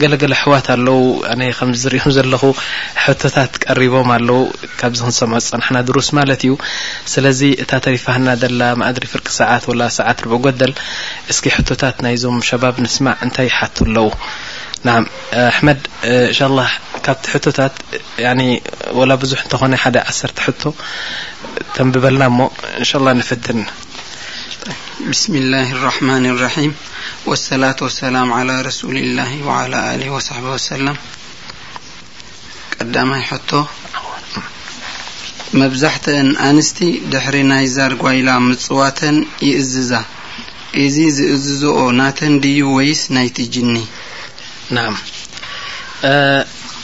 ገለገለ 0.01 0.33
ሕዋት 0.41 0.67
ኣለው 0.75 0.99
ከዝሪኦም 1.59 2.13
ዘለኹ 2.17 2.43
ሕቶታት 3.05 3.53
ቀሪቦም 3.65 4.09
ኣለው 4.17 4.39
ካብዚክሰም 4.81 5.33
ፀናና 5.47 5.77
ድሩስ 5.89 6.09
ማለት 6.19 6.41
እዩ 6.47 6.53
ስለዚ 7.15 7.41
እታ 7.63 7.71
ተሪፋህና 7.87 8.29
ዘላ 8.43 8.61
ማእድሪ 8.81 9.07
ፍርቂ 9.13 9.27
ሰዓት 9.41 9.65
ሰዓት 9.99 10.21
ጎደል 10.45 10.73
እስኪ 11.33 11.47
ሕቶታት 11.57 11.97
ናይዞም 12.07 12.39
ሸባብ 12.49 12.77
ንስማዕ 12.85 13.17
እንታይ 13.27 13.51
ሓቱ 13.59 13.77
ኣለው 13.91 14.09
ኣመድ 14.95 15.81
ን 16.59 16.69
ካብቲ 17.05 17.25
ታት 17.59 17.75
ላ 19.11 19.15
ብዙሕ 19.23 19.41
እንኾነ 19.47 19.75
ሓደ 19.85 19.97
ዓሰተ 20.11 20.39
ቶ 20.63 20.75
ተንብበልና 21.77 22.25
ሞ 22.39 22.43
ን 23.07 23.15
ንፍትን 23.21 23.61
ብስላ 25.09 25.55
ም 26.07 26.77
ዋሰላቱ 27.33 27.79
ወሰላም 27.87 28.29
ዓላ 28.39 28.51
ረሱሊላ 28.67 29.19
ሕ 29.31 30.19
ሰላ 30.67 30.89
ቀዳማይ 32.75 33.23
ሕቶ 33.31 33.51
መብዛሕትአን 35.61 36.29
ኣንስቲ 36.49 36.79
ድሕሪ 37.13 37.37
ናይ 37.51 37.67
ዛር 37.77 37.93
ጓይላ 38.03 38.29
ምፅዋተን 38.47 39.17
ይእዝዛ 39.49 39.93
እዚ 40.85 40.97
ዝእዝዝኦ 41.17 41.79
ናተን 42.01 42.35
ድዩ 42.45 42.61
ወይስ 42.77 43.03
ናይት 43.17 43.37
ጅኒ 43.57 43.75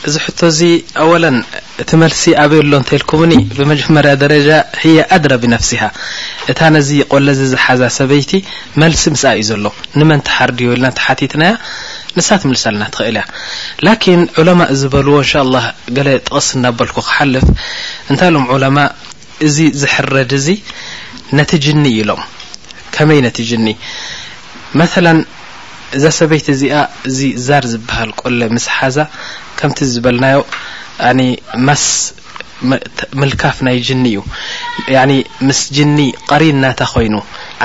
እዚ 0.08 0.16
ሕቶ 0.24 0.40
እዚ 0.50 0.60
ኣወለን 1.02 1.36
እቲ 1.82 1.90
መልሲ 2.02 2.22
ኣበይ 2.42 2.60
ኣሎ 2.64 2.72
እንተይልኩምኒ 2.80 3.32
ብመጀመርያ 3.56 4.12
ደረጃ 4.22 4.48
ህየ 4.82 4.98
ኣድራ 5.16 5.32
ብነፍሲ 5.42 5.70
ሃ 5.82 5.86
እታ 6.52 6.60
ነዚ 6.76 6.88
ቆለ 7.12 7.26
ዚ 7.38 7.44
ዝሓዛ 7.52 7.82
ሰበይቲ 7.98 8.30
መልሲ 8.82 9.02
ምስ 9.14 9.22
እዩ 9.32 9.42
ዘሎ 9.50 9.64
ንመን 9.98 10.20
ተሓርዲዮ 10.28 10.68
ኢልና 10.76 10.88
ሓቲትናያ 11.06 11.52
ንሳት 12.16 12.42
ምልሳ 12.48 12.64
ልና 12.74 12.84
ትኽእል 12.94 13.18
እያ 13.20 13.24
ላኪን 13.88 14.22
ዑለማ 14.42 14.60
ዝበልዎ 14.80 15.14
እንሻ 15.24 15.32
ላ 15.54 15.60
ገለ 15.98 16.08
ጥቕስ 16.26 16.48
እናበልኩ 16.60 16.96
ክሓልፍ 17.08 17.46
እንታይ 18.12 18.32
ሎም 18.36 18.46
ዑለማ 18.54 18.76
እዚ 19.48 19.56
ዝሕረድ 19.82 20.32
እዚ 20.40 20.48
ነትጅኒ 21.40 21.84
ኢሎም 22.00 22.22
ከመይ 22.96 23.20
ነትጅኒ 23.28 23.66
መ 24.80 24.82
እዛ 25.96 26.04
ሰበይቲ 26.18 26.46
እዚኣ 26.54 26.74
እዚ 27.08 27.18
ዛር 27.46 27.64
ዝበሃል 27.72 28.10
ቆሎ 28.20 28.40
ምስሓዛ 28.56 28.96
ከምቲ 29.58 29.78
ዝበልናዮ 29.94 30.38
ማስ 31.66 31.84
ምልካፍ 33.20 33.56
ናይ 33.66 33.76
ጅኒ 33.86 34.04
እዩ 34.10 34.18
ያኒ 34.94 35.12
ምስ 35.46 35.60
ጅኒ 35.76 35.96
ቀሪን 36.30 36.52
እናታ 36.58 36.80
ኮይኑ 36.92 37.14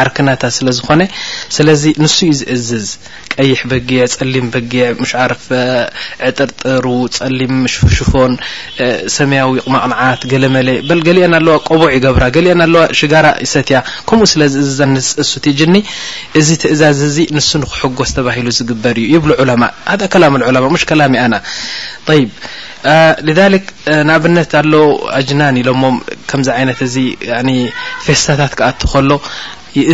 ዓርክናታ 0.02 0.50
ስለዝኾነ 0.58 1.02
ስለዚ 1.56 1.84
ንሱ 2.04 2.15
ዩ 2.30 2.34
ዝእዝዝ 2.41 2.88
ቀይሕ 3.39 3.60
በጊ 3.71 3.89
ፀሊም 4.19 4.47
በጊ 4.54 4.71
ሽ 5.10 5.13
ዓርፍ 5.23 5.45
ዕጥርጥሩ 6.28 6.86
ፀሊም 7.17 7.56
ሽሽፎን 7.76 8.34
ሰያዊቕማቕንዓት 9.17 10.21
ገለመለ 10.34 10.67
ሊአ 11.17 11.28
ኣለዋ 11.39 11.56
ቆቦዕ 11.69 11.89
ይገብራ 11.97 12.26
ሊአ 12.47 12.56
ኣለዋ 12.67 12.84
ሽጋራ 13.02 13.28
ሰትያ 13.54 13.80
ከምኡ 14.10 14.26
ስለዝእዝ 14.34 14.78
እሱ 15.26 15.34
ጅኒ 15.62 15.76
እዚ 16.41 16.50
ትእዛዝ 16.63 17.02
ዚ 17.17 17.19
ንሱ 17.38 17.50
ንክጎስ 17.63 18.12
ተባሂሉ 18.19 18.47
ዝግበር 18.60 18.97
እዩ 19.06 19.15
ይብ 19.15 19.28
ማ 19.63 19.67
ላ 20.56 20.63
ሽ 20.84 20.91
ላሚ 21.02 21.13
ኣና 21.26 21.36
ይ 22.19 22.23
ንኣብነት 24.08 24.52
ኣለ 24.60 24.73
ኣጅናን 25.17 25.56
ኢሎሞ 25.62 25.84
ከምዚ 26.30 26.47
ይነት 26.62 26.80
እዚ 26.86 26.95
ፌስታታት 28.06 28.54
ክኣት 28.60 28.82
ከሎ 28.91 29.12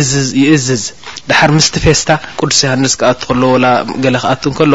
እዝዝይእዝዝ 0.00 0.84
ድሓር 1.28 1.50
ምስቲ 1.56 1.74
ፌስታ 1.84 2.10
ቅዱስ 2.40 2.58
የሃንስ 2.64 2.94
ክኣት 3.00 3.20
ከሎ 3.28 3.42
ላ 3.64 3.68
ገለ 4.04 4.16
ክኣት 4.24 4.42
ንከሎ 4.50 4.72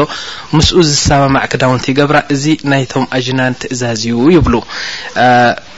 ምስኡ 0.56 0.78
ዝሰማማዕ 0.90 1.44
ክዳውንቲ 1.52 1.86
ገብራ 1.98 2.18
እዚ 2.34 2.44
ናይቶም 2.72 3.04
ኣዥናን 3.16 3.54
ትእዛዝ 3.62 4.02
እዩ 4.10 4.18
ይብሉ 4.36 4.54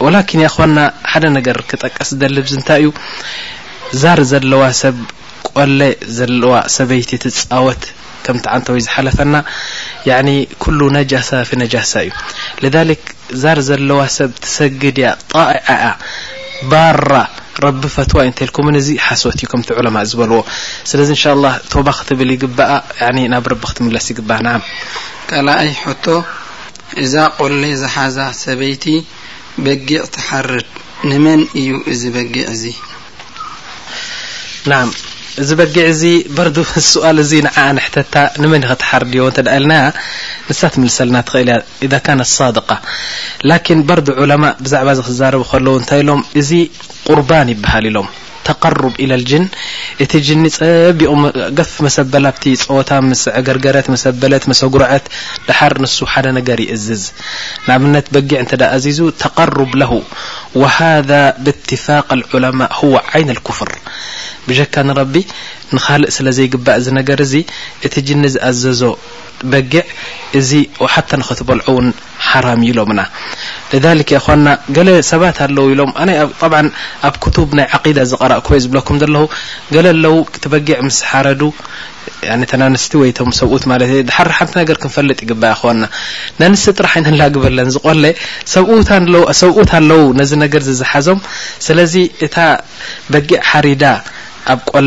ወላኪን 0.04 0.42
እያ 0.42 0.50
ኮና 0.56 0.78
ሓደ 1.12 1.24
ነገር 1.38 1.58
ክጠቀስ 1.72 2.10
ደሊ 2.22 2.36
ብ 2.46 2.54
እንታይ 2.58 2.84
እዩ 2.84 2.90
ዛር 4.02 4.20
ዘለዋ 4.32 4.62
ሰብ 4.82 4.98
ቆለ 5.50 5.80
ዘለዋ 6.18 6.52
ሰበይቲ 6.76 7.10
ትፃወት 7.24 7.82
ከምቲዓንተ 8.26 8.66
ወይ 8.74 8.80
ዝሓለፈና 8.86 9.34
ኒ 10.26 10.30
ኩሉ 10.62 10.80
ነጃሳ 10.96 11.30
ፊ 11.50 11.58
ነጃሳ 11.62 11.92
እዩ 12.06 12.10
ሊክ 12.90 13.04
ዛር 13.44 13.58
ዘለዋ 13.68 14.00
ሰብ 14.16 14.30
ትሰግድያ 14.44 15.10
ጣዓእያ 15.32 15.88
ባራ 16.70 17.10
ረቢ 17.64 17.82
ፈትዋ 17.94 18.20
ኢንቴልኮመን 18.28 18.76
እዚ 18.80 18.88
ሓሰት 19.06 19.34
እዩ 19.40 19.46
ከምቲ 19.52 19.68
ዑለማ 19.80 19.96
ዝበልዎ 20.10 20.38
ስለዚ 20.90 21.08
እንሻ 21.14 21.24
ላ 21.44 21.46
ተባ 21.72 21.86
ክትብል 21.98 22.30
ይግባኣ 22.34 23.08
ናብ 23.32 23.44
ረቢ 23.52 23.64
ክትምለስ 23.70 24.06
ይግባአ 24.12 24.38
ን 24.46 24.48
ካልኣይ 25.30 25.70
ሕቶ 25.82 26.04
እዛ 27.04 27.14
ቆለ 27.38 27.62
ዝሓዛ 27.82 28.18
ሰበይቲ 28.42 28.84
በጊዕ 29.64 30.02
ትሓርድ 30.14 30.68
ንመን 31.10 31.40
እዩ 31.60 31.70
እዚ 31.92 32.02
በጊዕ 32.16 32.44
እዚ 32.54 32.64
እዚ 35.42 35.50
በጊዕ 35.58 35.84
እዚ 35.92 36.02
በርዱ 36.36 36.56
ስؤል 36.90 37.18
እዚ 37.22 37.32
ንዓንሕተታ 37.46 38.14
ንመን 38.42 38.64
ኸተሓርድዮ 38.70 39.20
ንተ 39.32 39.38
ዳ 39.46 39.54
ኢልናያ 39.58 39.84
ንሳ 40.50 40.60
ትምል 40.74 40.90
ሰልና 40.98 41.16
ትኽእል 41.28 41.48
እያ 41.52 41.56
ኢዳ 41.86 41.94
ካነት 42.06 42.30
ሳድቃ 42.36 42.70
ላኪን 43.50 43.80
በርዲ 43.90 44.08
ዑለማ 44.22 44.44
ብዛዕባ 44.64 44.88
ዚ 44.98 45.02
ክዛረቡ 45.08 45.42
ከለዉ 45.52 45.74
እንታይ 45.80 46.00
ኢሎም 46.04 46.20
እዚ 46.40 46.50
ቁርባን 47.08 47.52
ይበሃል 47.54 47.86
ኢሎም 47.92 48.10
ተقርብ 48.46 48.94
ኢለ 49.02 49.12
ልጅን 49.22 49.44
እቲ 50.02 50.12
ጅኒ 50.26 50.44
ፀቢቑ 50.56 51.10
ገፍ 51.58 51.72
መሰበላብቲ 51.86 52.44
ፀወታ 52.62 52.90
ምስ 53.08 53.22
ገርገረት 53.46 53.88
መሰበለት 53.94 54.44
መሰጉርዐት 54.52 55.04
ዳሓር 55.48 55.72
ንሱ 55.82 55.96
ሓደ 56.12 56.26
ነገር 56.38 56.58
ይእዝዝ 56.64 57.02
ንኣብነት 57.66 58.06
በጊዕ 58.14 58.38
እንተ 58.44 58.52
ዳ 58.62 58.72
ኣዚዙ 58.76 58.98
ተقርብ 59.24 59.70
ለሁ 59.82 59.92
وهذا 60.54 61.30
باتفاق 61.38 62.12
العلماء 62.12 62.70
هو 62.84 63.02
عين 63.14 63.30
الكفر 63.30 63.78
بجكان 64.48 64.90
ربي 64.90 65.26
ንካልእ 65.76 66.10
ስለ 66.16 66.26
ዘይግባእ 66.36 66.76
እዚ 66.80 66.86
ነገር 66.98 67.18
እዚ 67.24 67.34
እቲ 67.86 67.94
ጅኒ 68.06 68.22
ዝኣዘዞ 68.34 68.82
በጊዕ 69.52 69.84
እዚ 70.38 70.50
ሓተ 70.94 71.10
ንክትበልዑ 71.20 71.64
እውን 71.72 71.86
ሓራም 72.28 72.60
ኢሎምና 72.70 73.00
ሊከ 74.00 74.10
ይኮና 74.18 74.46
ገለ 74.76 74.88
ሰባት 75.10 75.38
ኣለው 75.46 75.64
ኢሎም 75.72 75.90
ኣብ 77.08 77.14
ክቱብ 77.24 77.50
ናይ 77.58 77.66
ዓዳ 77.78 77.98
ዝቀርእ 78.10 78.42
ክይ 78.46 78.60
ዝብለኩም 78.64 78.98
ዘለ 79.02 79.16
ገለ 79.74 79.86
ኣለው 79.94 80.16
እት 80.36 80.44
በጊዕ 80.52 80.78
ምስ 80.86 80.98
ሓረዱ 81.10 81.42
ተንንስቲ 82.50 82.92
ወይቶም 83.02 83.30
ሰብኡት 83.40 83.64
ማለት 83.72 83.88
እዩ 83.94 84.00
ድሓር 84.08 84.28
ሓንቲ 84.36 84.52
ነገር 84.62 84.76
ክንፈልጥ 84.82 85.18
ይግባእ 85.24 85.52
ይኮና 85.56 85.82
ነንስ 86.40 86.64
ጥራሕ 86.78 86.92
ኢንላግበለን 87.02 87.70
ዝቆለ 87.76 88.04
ሰብኡት 89.42 89.72
ኣለው 89.80 90.02
ነዚ 90.20 90.32
ነገር 90.44 90.62
ዝዝሓዞም 90.68 91.20
ስለዚ 91.68 91.94
እታ 92.28 92.36
በጊዕ 93.12 93.40
ሓሪዳ 93.50 93.82
ኣ 94.50 94.52
ቆ 94.68 94.70
ር 94.76 94.78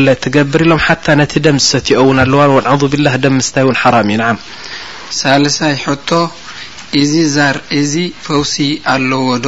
ሎም 0.70 0.80
ነ 1.18 1.20
ደ 1.44 1.46
ት 1.58 1.70
ን 1.98 2.00
ኣለዋ 2.24 2.42
ذ 2.80 2.82
بالل 2.92 3.08
ስታ 3.46 3.56
እዩ 3.68 3.74
ሳሳይ 5.18 5.74
ح 5.84 5.86
ዚ 7.12 7.14
ር 7.54 7.56
እዚ 7.80 7.94
فوሲ 8.24 8.56
ኣለዎ 8.94 9.26
ዶ 9.44 9.46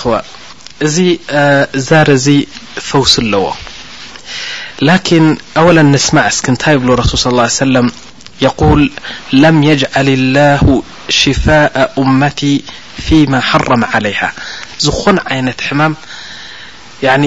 خ 0.00 0.02
እዚ 0.86 0.96
ር 2.06 2.08
እዚ 2.18 2.26
فوሲ 2.88 3.14
ኣዎ 3.34 3.46
و 5.66 5.68
ስማ 6.06 6.16
እ 6.30 6.32
ታ 6.62 6.64
ብ 6.84 6.86
رسل 7.02 7.16
صلى 7.26 7.42
اه 7.46 7.50
ع 7.62 7.64
سلم 7.68 7.86
يقل 8.46 8.80
ل 9.42 9.44
يجعل 9.72 10.08
الله 10.18 10.64
اء 11.84 11.92
م 15.80 15.82
يعن 17.06 17.24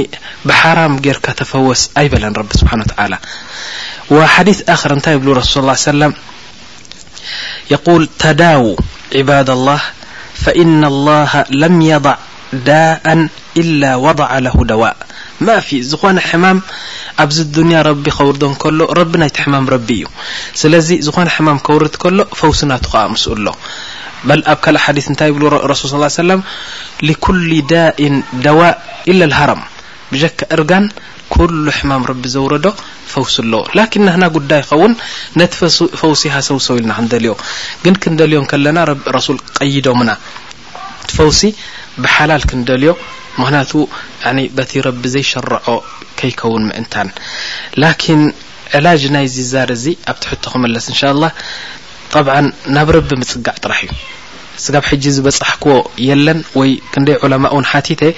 ብሓራም 0.49 0.93
ጌርካ 1.05 1.25
ተፈወስ 1.39 1.81
ኣይበለን 1.99 2.33
ረቢ 2.39 2.49
ስبሓ 2.61 2.71
و 2.79 2.87
ተعላ 2.91 3.13
وሓዲث 4.15 4.59
آክር 4.75 4.91
እንታይ 4.95 5.15
ብሉ 5.21 5.29
رሱ 5.39 5.53
ا 5.75 5.77
سل 5.85 6.01
يقول 7.75 8.01
ተዳው 8.21 8.63
عባاد 9.19 9.49
الله 9.57 9.81
فإن 10.43 10.81
الله 10.93 11.31
لم 11.63 11.75
يضع 11.93 12.15
ዳاء 12.71 13.05
إلا 13.61 13.91
وضع 14.05 14.29
له 14.45 14.55
ደዋاء 14.71 14.97
ማ 15.45 15.49
ፊ 15.67 15.69
ዝኾነ 15.89 16.17
ሕማም 16.29 16.57
ኣብዚ 17.23 17.37
ዱንያ 17.57 17.75
ረቢ 17.89 18.03
ከውርዶ 18.17 18.43
ከሎ 18.63 18.79
ረቢ 18.99 19.11
ናይቲ 19.21 19.35
حማም 19.45 19.65
ረቢ 19.73 19.87
እዩ 19.99 20.03
ስለዚ 20.61 20.87
ዝኾነ 21.05 21.27
ሕማም 21.35 21.59
ከውርድ 21.65 21.95
ከሎ 22.03 22.17
ፈውስናቱ 22.39 22.85
ከ 22.93 22.95
ምስኡ 23.13 23.31
ኣሎ 23.37 23.47
በ 24.29 24.31
ኣብ 24.51 24.57
ካልእ 24.65 24.81
ሓዲ 24.85 24.97
እንታይ 25.11 25.29
ይብሉ 25.31 25.43
ረሱል 25.71 25.89
ص 25.93 26.15
ሰላም 26.23 26.41
ልኩل 27.09 27.39
ዳእን 27.71 28.15
ደዋ 28.45 28.61
ኢለ 29.11 29.19
ልሃራም 29.31 29.61
ብጀካ 30.11 30.39
እርጋን 30.55 30.85
ኩሉ 31.33 31.65
ሕማም 31.77 32.03
ረቢ 32.11 32.23
ዘውረዶ 32.33 32.65
ፈውሲ 33.13 33.35
ኣለዎ 33.43 33.61
ላኪን 33.77 34.03
ናና 34.07 34.23
ጉዳይ 34.35 34.61
ይኸውን 34.63 34.93
ነቲ 35.39 35.53
ፈውሲ 36.01 36.21
ሃሰውሰው 36.35 36.75
ኢልና 36.79 36.93
ክንደልዮ 36.99 37.33
ግን 37.83 37.95
ክንደልዮ 38.03 38.39
ከለና 38.51 38.79
ረሱል 39.17 39.37
ቀይደሙና 39.59 40.11
ቲፈውሲ 41.09 41.41
ብሓላል 42.05 42.43
ክንደልዮ 42.51 42.91
ምክንያቱ 43.41 43.71
በቲ 44.57 44.71
ረቢ 44.87 45.03
ዘይሸርዖ 45.15 45.67
ከይከውን 46.21 46.65
ምእንታን 46.69 47.09
ላን 47.81 48.23
ዕላጅ 48.77 49.01
ናይ 49.13 49.25
ዚ 49.33 49.37
ዛር 49.53 49.69
ዚ 49.81 49.85
ኣብቲሕቶ 50.11 50.43
ክመለስ 50.51 50.85
እንሻ 50.91 51.01
ላ 51.21 51.27
طብዓ 52.15 52.35
ናብ 52.75 52.87
ረቢ 52.95 53.09
ምፅጋዕ 53.19 53.55
ጥራሕ 53.63 53.79
እዩ 53.83 53.97
ስጋብ 54.63 54.85
ሕጂ 54.91 55.03
ዝበፃሕክዎ 55.17 55.73
የለን 56.07 56.39
ወይ 56.59 56.71
ክንደይ 56.93 57.15
ዑለማ 57.25 57.43
እውን 57.53 57.65
ሓቲት 57.71 58.01
እ 58.07 58.11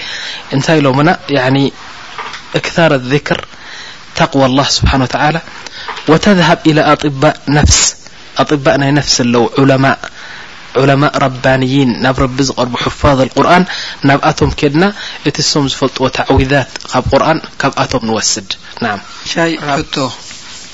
እንታይ 0.54 0.78
ኢሎምና 0.80 1.10
እክታረ 2.58 2.92
ذክር 3.12 3.38
ተقዋ 4.18 4.42
ላه 4.58 4.66
ስብሓን 4.78 5.02
ተላ 5.12 5.36
ወተዝሃብ 6.12 6.58
ኢላ 6.70 6.78
ኣጢባእ 6.94 7.34
ነፍስ 7.58 7.78
ኣባእ 8.42 8.76
ናይ 8.82 8.90
ነፍስ 8.98 9.14
ኣለዉ 9.26 9.70
ማ 9.84 9.94
ዑለማ 10.82 11.04
ረባንይን 11.24 11.90
ናብ 12.04 12.16
ረቢ 12.22 12.36
ዝቀርቡ 12.48 12.72
ሓፋظ 12.84 13.18
ቁርን 13.36 13.64
ናብኣቶም 14.08 14.52
ከድና 14.60 14.84
እቲ 15.30 15.36
ሶም 15.52 15.66
ዝፈልጥዎ 15.72 16.06
ተዕዊዛት 16.18 16.70
ካብ 16.92 17.04
ቁርን 17.12 17.40
ካብኣቶም 17.62 18.06
ንወስድ 18.08 18.48
ና 18.84 18.96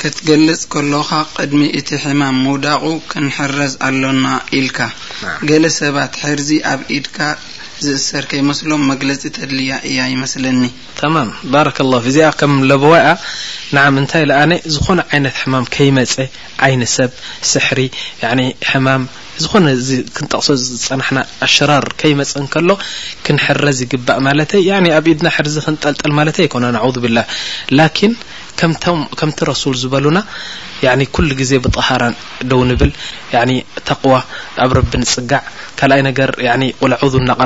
ክትገልፅ 0.01 0.61
ከሎካ 0.73 1.11
ቅድሚ 1.37 1.59
እቲ 1.79 1.89
ሕማም 2.05 2.37
ምውዳቑ 2.45 2.85
ክንሕረዝ 3.11 3.73
ኣሎና 3.89 4.27
ኢልካ 4.59 4.79
ገለ 5.49 5.65
ሰባት 5.81 6.13
ሕርዚ 6.23 6.51
ኣብ 6.73 6.81
ኢድካ 6.99 7.17
ዝእሰር 7.87 8.25
ከይመስሎም 8.31 8.83
መግለፂ 8.93 9.21
ተድልያ 9.37 9.73
እያ 9.91 10.01
ይመስለኒ 10.15 10.61
ተማም 11.01 11.29
ባረከ 11.53 11.79
ላሁ 11.91 12.03
እዚኣ 12.13 12.29
ከም 12.41 12.53
ለበዋኣ 12.71 13.07
ንዓ 13.75 13.85
እንታይ 14.05 14.25
ንኣነ 14.31 14.53
ዝኾነ 14.75 15.01
ዓይነት 15.13 15.37
ሕማም 15.43 15.67
ከይመፀ 15.77 16.17
ዓይንሰብ 16.67 17.11
ስሕሪ 17.53 17.81
ሕማም 18.73 19.05
ዝኾነ 19.43 19.67
ክንጠቕሶ 20.17 20.49
ፀናሕና 20.89 21.21
ኣሽራር 21.49 21.85
ከይመፀ 22.03 22.33
ንከሎ 22.47 22.71
ክንሕረዝ 23.27 23.79
ይግባእ 23.87 24.21
ማለተይ 24.27 24.69
ኣብ 24.99 25.05
ኢድና 25.15 25.29
ሕርዚ 25.39 25.57
ክንጠልጠል 25.67 26.15
ማለተ 26.21 26.39
ኣይኮነ 26.47 26.65
ን 26.77 26.87
ብላህ 27.07 27.27
ከምቲ 29.19 29.39
ሱል 29.63 29.77
ዝበሉና 29.83 30.19
ኩ 31.15 31.23
ግዜ 31.41 31.53
ብሃራ 31.77 32.03
ደው 32.51 32.61
ንብል 32.71 32.91
ተቕ 33.89 34.03
ኣብ 34.65 34.73
ቢ 34.93 35.03
ፅጋዕ 35.13 35.41
ካ 35.79 35.83
ቁላ 35.87 35.97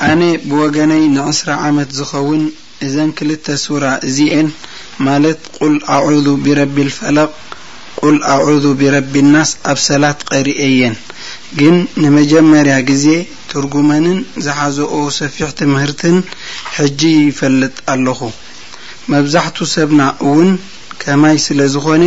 ኣነ 0.05 0.23
ብወገነይ 0.49 1.03
ንዕስራ 1.17 1.49
ዓመት 1.67 1.91
ዝኸውን 1.99 2.43
እዘን 2.87 3.11
ክልተ 3.19 3.47
ሱራ 3.65 3.85
እዚአን 4.09 4.49
ማለት 5.07 5.41
ቁል 5.59 5.75
ኣዑዙ 5.97 6.27
ብረቢ 6.45 6.77
ልፈለቕ 6.89 7.31
ቁል 8.01 8.17
ኣዑዙ 8.35 8.65
ብረቢናስ 8.81 9.51
ኣብ 9.71 9.79
ሰላት 9.89 10.21
ቀሪአየን 10.31 10.97
ግን 11.61 11.77
ንመጀመርያ 12.03 12.75
ጊዜ 12.91 13.07
ትርጉመንን 13.51 14.19
ዝሓዘኦ 14.47 14.95
ሰፊሕቲ 15.19 15.59
ምህርትን 15.75 16.19
ሕጂ 16.79 17.01
ይፈልጥ 17.29 17.75
ኣለኹ 17.95 18.21
መብዛሕት 19.13 19.59
ሰብና 19.77 20.01
እውን 20.27 20.51
ከማይ 21.03 21.37
ስለዝኮነ 21.47 22.05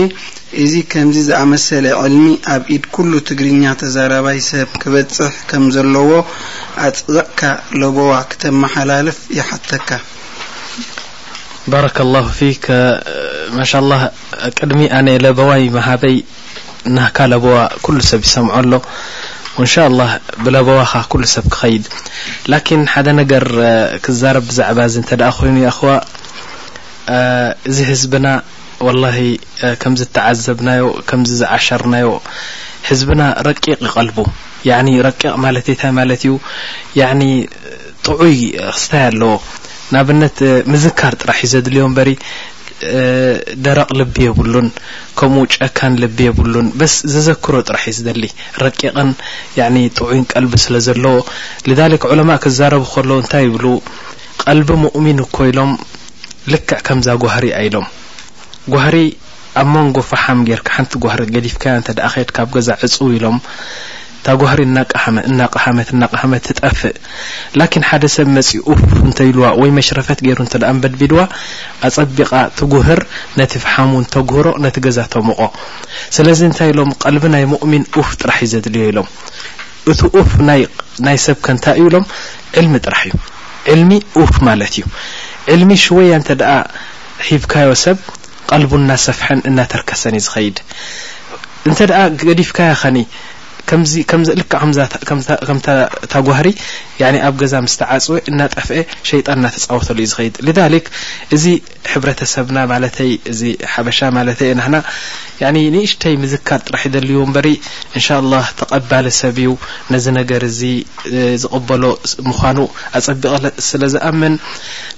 እዚ 0.64 0.74
ከምዚ 0.92 1.18
ዝኣመሰለ 1.28 1.86
ዕልሚ 2.04 2.26
ኣብ 2.54 2.64
ኢድ 2.76 2.84
ኩሉ 2.96 3.12
ትግርኛ 3.28 3.64
ተዛረባይ 3.82 4.40
ሰብ 4.50 4.70
ክበፅሕ 4.82 5.34
ከም 5.50 5.64
ዘለዎ 5.76 6.12
ኣፅዘቅካ 6.86 7.42
ለቦዋ 7.82 8.12
ክተመሓላልፍ 8.32 9.20
ይሓተካ 9.38 9.90
ባረ 11.72 11.86
ላ 12.14 12.18
ፊክ 12.38 12.64
ማሻ 13.58 13.72
ላ 13.92 13.96
ቅድሚ 14.58 14.82
ኣነ 15.00 15.08
ለበዋይ 15.26 15.64
መሃበይ 15.78 16.16
ናካ 16.96 17.18
ለቦዋ 17.34 17.58
ኩሉ 17.86 17.98
ሰብ 18.12 18.22
ይሰምዖ 18.28 18.52
ኣሎ 18.60 18.72
እንሻ 19.64 19.74
ላ 20.00 20.04
ብለቦዋካ 20.44 20.94
ኩሉ 21.12 21.24
ሰብ 21.36 21.46
ክኸይድ 21.54 21.86
ላኪን 22.52 22.82
ሓደ 22.94 23.08
ነገር 23.22 23.46
ክዛረብ 24.06 24.46
ብዛዕባ 24.50 24.78
እ 24.90 24.94
እንተ 25.02 25.10
ደ 25.22 25.32
ኮይኑ 25.40 25.58
ይኸዋ 25.68 25.92
እዚ 27.70 27.78
ህዝብና 27.92 28.26
ወላሂ 28.88 29.18
ከምዚ 29.82 30.02
እተዓዘብናዮ 30.08 30.84
ከምዚ 31.10 31.30
ዝዓሸርናዮ 31.42 32.08
ሕዝብና 32.88 33.22
ረቂቕ 33.48 33.80
ይቀልቡ 33.88 34.18
ያ 34.70 34.76
ረቂቕ 35.08 35.32
ማለይንታ 35.46 35.82
ማለት 36.00 36.22
እዩ 36.28 36.34
ጥዑይ 38.06 38.38
ክስታይ 38.76 39.04
ኣለዎ 39.10 39.32
ንኣብነት 39.94 40.38
ምዝካር 40.72 41.14
ጥራሕ 41.22 41.38
እዩ 41.46 41.50
ዘድልዮ 41.54 41.84
በሪ 41.98 42.10
ደረቕ 43.66 43.88
ልቢ 44.00 44.16
የብሉን 44.28 44.68
ከምኡ 45.20 45.42
ጨካን 45.56 45.94
ልቢ 46.04 46.18
የብሉን 46.28 46.68
በስ 46.80 46.96
ዘዘክሮ 47.14 47.56
ጥራሕ 47.68 47.84
እዩ 47.92 47.96
ዝደሊ 48.00 48.24
ረቂቕን 48.66 49.10
ጥዑይን 49.98 50.26
ቀልቢ 50.34 50.54
ስለ 50.68 50.76
ዘለዎ 50.90 51.16
ሊክ 51.94 52.06
ዑለማ 52.14 52.32
ክዛረቡ 52.46 52.86
ከለዉ 52.96 53.18
እንታይ 53.24 53.44
ይብሉ 53.50 53.66
ቀልቢ 54.44 54.70
ምእሚን 54.86 55.22
ኮይሎም 55.38 55.74
ልክዕ 56.54 56.80
ከምዝጓህር 56.88 57.46
ኣኢሎም 57.62 57.88
ጓህሪ 58.74 58.98
ኣብ 59.62 59.68
መንጎ 59.76 59.96
ፍሓም 60.10 60.40
ጌርካ 60.48 60.68
ሓንቲ 60.76 60.92
ጓህሪ 61.04 61.22
ገዲፍካያ 61.36 61.72
እንተ 61.80 61.90
ደኣ 61.98 62.08
ከድ 62.16 62.30
ካብ 62.38 62.50
ገዛ 62.56 62.70
ዕፅው 62.86 63.08
ኢሎም 63.18 63.38
እታ 64.20 64.28
ጓህሪ 64.42 64.62
መእናቕሓመት 65.16 65.90
እናቕሓመ 65.96 66.32
ትጠፍእ 66.48 66.96
ላኪን 67.60 67.84
ሓደ 67.90 68.04
ሰብ 68.16 68.28
መፅ 68.36 68.50
ኡፍ 68.72 68.82
እንተይልዋ 69.08 69.46
ወይ 69.62 69.70
መሽረፈት 69.78 70.20
ገይሩ 70.26 70.40
እንተኣ 70.46 70.64
ንበድቢድዋ 70.78 71.22
ኣፀቢቓ 71.88 72.32
ትጉህር 72.60 73.02
ነቲ 73.40 73.54
ፍሓሙን 73.66 74.06
ተጉህሮ 74.16 74.48
ነቲ 74.66 74.76
ገዛ 74.88 75.00
ተምቆ 75.14 75.40
ስለዚ 76.18 76.40
እንታይ 76.50 76.70
ኢሎም 76.74 76.92
ቀልቢ 77.04 77.24
ናይ 77.36 77.46
ሙእሚን 77.54 77.86
ኡፍ 78.02 78.10
ጥራሕ 78.22 78.40
እዩ 78.48 78.52
ዘድልዮ 78.56 78.84
ኢሎም 78.92 79.10
እቲ 79.94 80.00
ኡፍ 80.22 80.32
ናይ 81.08 81.18
ሰብ 81.28 81.38
ከ 81.48 81.56
ንታይ 81.58 81.78
እኢሎም 81.82 82.08
ዕልሚ 82.62 82.76
ጥራሕ 82.88 83.02
እዩ 83.10 83.18
ዕልሚ 83.76 83.92
ኡፍ 84.24 84.34
ማለት 84.50 84.74
እዩ 84.80 84.84
ዕልሚ 85.56 85.72
ሽወያ 85.86 86.12
እንተ 86.20 86.30
ደኣ 86.44 86.52
ሂብካዮ 87.30 87.72
ሰብ 87.86 87.98
قልቡ 88.52 88.72
እናሰፍሐን 88.82 89.44
እናተርከሰን 89.50 90.16
እ 90.18 90.22
ዝኸይድ 90.26 90.58
እንተ 91.68 91.78
ኣ 92.00 92.02
ገዲፍካ 92.28 92.58
ያ 92.70 92.74
ኸኒ 92.82 92.98
ል 93.78 94.42
ከምታጓህሪ 95.48 96.48
ኣብ 97.28 97.36
ገዛ 97.42 97.54
ምስ 97.66 97.74
ተዓፅወ 97.82 98.16
እናጠፍአ 98.30 98.72
ሸይጣን 99.10 99.38
እናተፃወተሉ 99.40 99.98
እዩ 100.04 100.08
ዝኸይድ 100.12 100.36
ሊ 100.74 100.80
እዚ 101.36 101.44
ሕብረተሰብና 101.92 102.58
ማለተይ 102.72 103.12
እዚ 103.32 103.42
ሓበሻ 103.74 104.00
ማለተይ 104.18 104.52
ናና 104.60 104.76
ንእሽተይ 105.76 106.16
ምዝካድ 106.24 106.62
ጥራሕ 106.70 106.84
ደል 106.94 107.08
በሪ 107.36 107.50
እንሻ 107.98 108.08
ላ 108.32 108.42
ተቐባለ 108.62 109.06
ሰብ 109.22 109.38
እዩ 109.44 109.52
ነዚ 109.96 110.06
ነገር 110.20 110.42
እዚ 110.52 110.62
ዝቕበሎ 111.44 111.84
ምኑ 112.30 112.60
ኣፀቢቐ 113.00 113.36
ስለዝኣመን 113.70 114.36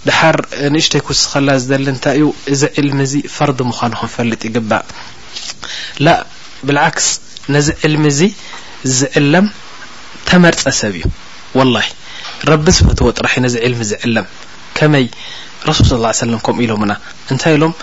ድሓር 0.07 0.37
ንእሽተይ 0.75 1.03
ክስኸላ 1.09 1.49
ዝዘሊ 1.63 1.85
እንታይ 1.95 2.17
እዩ 2.19 2.29
እዚ 2.55 2.63
ዕልሚ 2.81 2.99
እዚ 3.09 3.15
ፋርዲ 3.37 3.59
ምኑ 3.71 3.91
ክንፈልጥ 4.01 4.41
ይግባእ 4.49 4.85
ነዚ 7.55 7.67
ዕልሚ 7.87 8.03
እዚ 8.13 8.21
ዝዕለም 8.97 9.45
ተመርፀ 10.27 10.63
ሰብ 10.79 10.93
እዩ 10.99 11.05
ወላሂ 11.59 11.87
ረቢ 12.49 12.65
ዝፈትዎ 12.77 13.07
ጥራሕ 13.17 13.33
እዩ 13.37 13.41
ነዚ 13.45 13.55
ዕልሚ 13.67 13.81
ዝዕለም 13.91 14.27
ከመይ 14.77 15.05
ረሱል 15.69 15.87
ስ 16.11 16.19
ሰለም 16.23 16.41
ከምኡ 16.45 16.61
ኢሎሙና 16.65 16.91
እንታይ 17.31 17.53
ኢሎም 17.57 17.73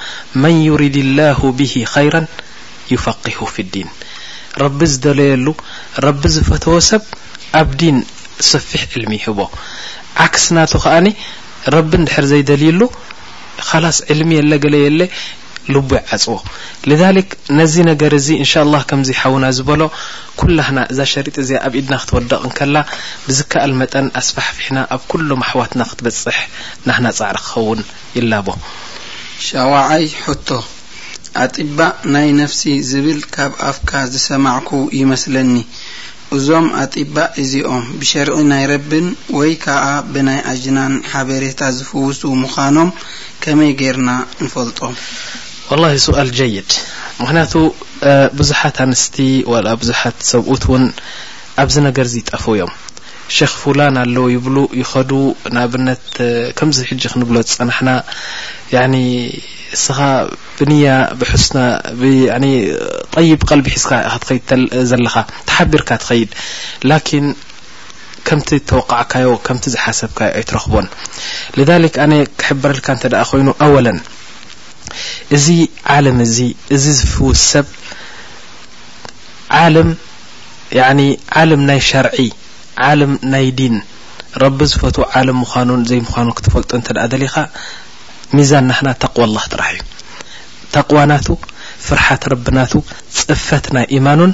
መን 0.43 0.57
ዩሪድ 0.69 0.97
ላሁ 1.19 1.41
ብሂ 1.59 1.73
ኸይራ 1.95 2.15
ዩፈቂሁ 2.93 3.47
ፍ 3.55 3.65
ዲን 3.75 3.89
ረቢ 4.63 4.81
ዝደለየሉ 4.93 5.47
ረቢ 6.07 6.23
ዝፈትዎ 6.37 6.77
ሰብ 6.91 7.05
ኣብ 7.61 7.69
ዲን 7.83 7.99
ስፊሕ 8.51 8.83
ዕልሚ 8.95 9.13
ይህቦ 9.21 9.41
ዓክስ 10.27 10.47
ናቱ 10.57 10.73
ኸኣኒ 10.85 11.09
ረቢ 11.77 11.91
እንድሕር 12.01 12.25
ዘይደልዩሉ 12.33 12.83
ካላስ 13.69 13.99
ዕልሚ 14.13 14.31
የለገለየለ 14.39 15.01
ልቡይ 15.75 16.01
ዓፅዎ 16.17 16.37
ልዛሊክ 16.91 17.29
ነዚ 17.59 17.75
ነገር 17.91 18.13
እዚ 18.19 18.29
እንሻ 18.43 18.53
ላህ 18.75 18.83
ከምዚ 18.91 19.09
ሓውና 19.21 19.45
ዝበሎ 19.57 19.83
ኩላህና 20.41 20.79
እዛ 20.93 20.99
ሸሪጥ 21.13 21.35
እዚያ 21.43 21.59
ኣብ 21.67 21.75
ኢድና 21.81 21.95
ክትወደቕንከላ 22.03 22.77
ብዝከኣል 23.27 23.73
መጠን 23.81 24.07
ኣስፋሕፊሕና 24.21 24.79
ኣብ 24.95 25.03
ኩሎም 25.11 25.41
ኣሕዋትና 25.47 25.83
ክትበፅሕ 25.91 26.39
ናህና 26.89 27.07
ጻዕሪ 27.19 27.37
ክኸውን 27.47 27.81
ይላቦ 28.19 28.49
ሻዋዓይ 29.49 30.07
ሕቶ 30.23 30.49
ኣጢባእ 31.45 31.95
ናይ 32.15 32.29
ነፍሲ 32.41 32.63
ዝብል 32.91 33.21
ካብ 33.35 33.53
ኣፍካ 33.71 33.93
ዝሰማዕኩ 34.13 34.71
ይመስለኒ 35.01 35.53
እዞም 36.37 36.67
ኣጢባ 36.83 37.17
እዚኦም 37.43 37.85
ብሸርዒ 38.01 38.37
ናይ 38.53 38.65
ረብን 38.73 39.07
ወይ 39.39 39.53
ከዓ 39.65 39.85
ብናይ 40.15 40.41
ኣጅናን 40.53 40.95
ሓበሬታ 41.11 41.61
ዝፍውሱ 41.77 42.23
ምዃኖም 42.45 42.91
ከመይ 43.45 43.73
ገርና 43.83 44.11
ንፈልጦም 44.45 44.95
والله 45.71 45.93
ስؤል 46.05 46.31
جይድ 46.37 46.69
ምክንያቱ 47.23 47.53
ብዙሓት 48.39 48.77
ኣንስቲ 48.85 49.17
ብዙሓት 49.81 50.17
ሰብኡት 50.31 50.63
እውን 50.69 50.85
ኣብዚ 51.63 51.75
ነገር 51.89 52.07
ጠፈ 52.31 52.45
እዮም 52.57 52.71
ክ 53.39 53.49
ፉላን 53.63 53.97
ኣለው 54.03 54.27
ይብሉ 54.35 54.57
ይኸዱ 54.81 55.11
ንኣብነት 55.55 56.05
ከምዚ 56.59 56.79
ሕ 56.89 56.99
ክንብሎ 57.13 57.37
ዝፀናሕና 57.49 57.91
እስኻ 59.77 59.99
ብንያ 60.59 60.87
ብስና 61.21 61.59
ይ 62.07 63.29
ቀልቢ 63.49 63.67
ሒስካ 63.77 63.93
ትኸድ 64.23 64.47
ዘለካ 64.93 65.17
ተሓቢርካ 65.49 65.91
ትኸይድ 66.03 66.31
ላን 66.91 67.27
ከምቲ 68.29 68.49
ተወቃዕካዮ 68.71 69.29
ከምቲ 69.47 69.65
ዝሓሰብካዮ 69.75 70.31
ኣይትረኽቦን 70.39 70.87
ኣነ 72.05 72.15
ክሕበረልካ 72.41 72.89
እተ 72.97 73.15
ኮይኑ 73.33 73.49
እዚ 75.37 75.47
ዓለም 75.95 76.19
እዚ 76.27 76.37
እዚ 76.75 76.85
ዝፍው 76.99 77.31
ሰብ 77.51 77.67
ዓለም 79.65 79.91
ዓለም 81.41 81.61
ናይ 81.71 81.81
ሸርዒ 81.89 82.15
ዓለም 82.89 83.13
ናይ 83.33 83.47
ዲን 83.59 83.77
ረቢ 84.43 84.59
ዝፈት 84.71 84.97
ዓለም 85.19 85.39
ምኳኑን 85.43 85.83
ዘይ 85.91 86.01
ምዃኑ 86.07 86.29
ክትፈልጦ 86.39 86.71
እንተ 86.79 86.89
ደእ 86.97 87.09
ደሊኻ 87.13 87.35
ሚዛን 88.37 88.67
ናክና 88.71 88.89
ተቕ 89.03 89.17
ኣላህ 89.27 89.45
ጥራሕ 89.53 89.71
እዩ 89.77 89.83
ተቕዋናቱ 90.75 91.29
ፍርሓት 91.87 92.23
ረቢናቱ 92.33 92.73
ፅፈት 93.19 93.67
ናይ 93.77 93.87
ኢማኑን 93.99 94.33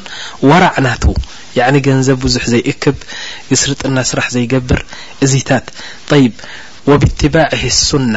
ወራዕናት 0.49 1.05
ኒ 1.75 1.81
ገንዘብ 1.87 2.17
ብዙሕ 2.25 2.45
ዘይእክብ 2.53 2.97
ግስርጥና 3.51 3.97
ስራሕ 4.11 4.29
ዘይገብር 4.37 4.81
እዚታት 5.25 5.67
ይብ 6.25 6.35
ወብትባዕ 6.91 7.51
ህሱና 7.65 8.15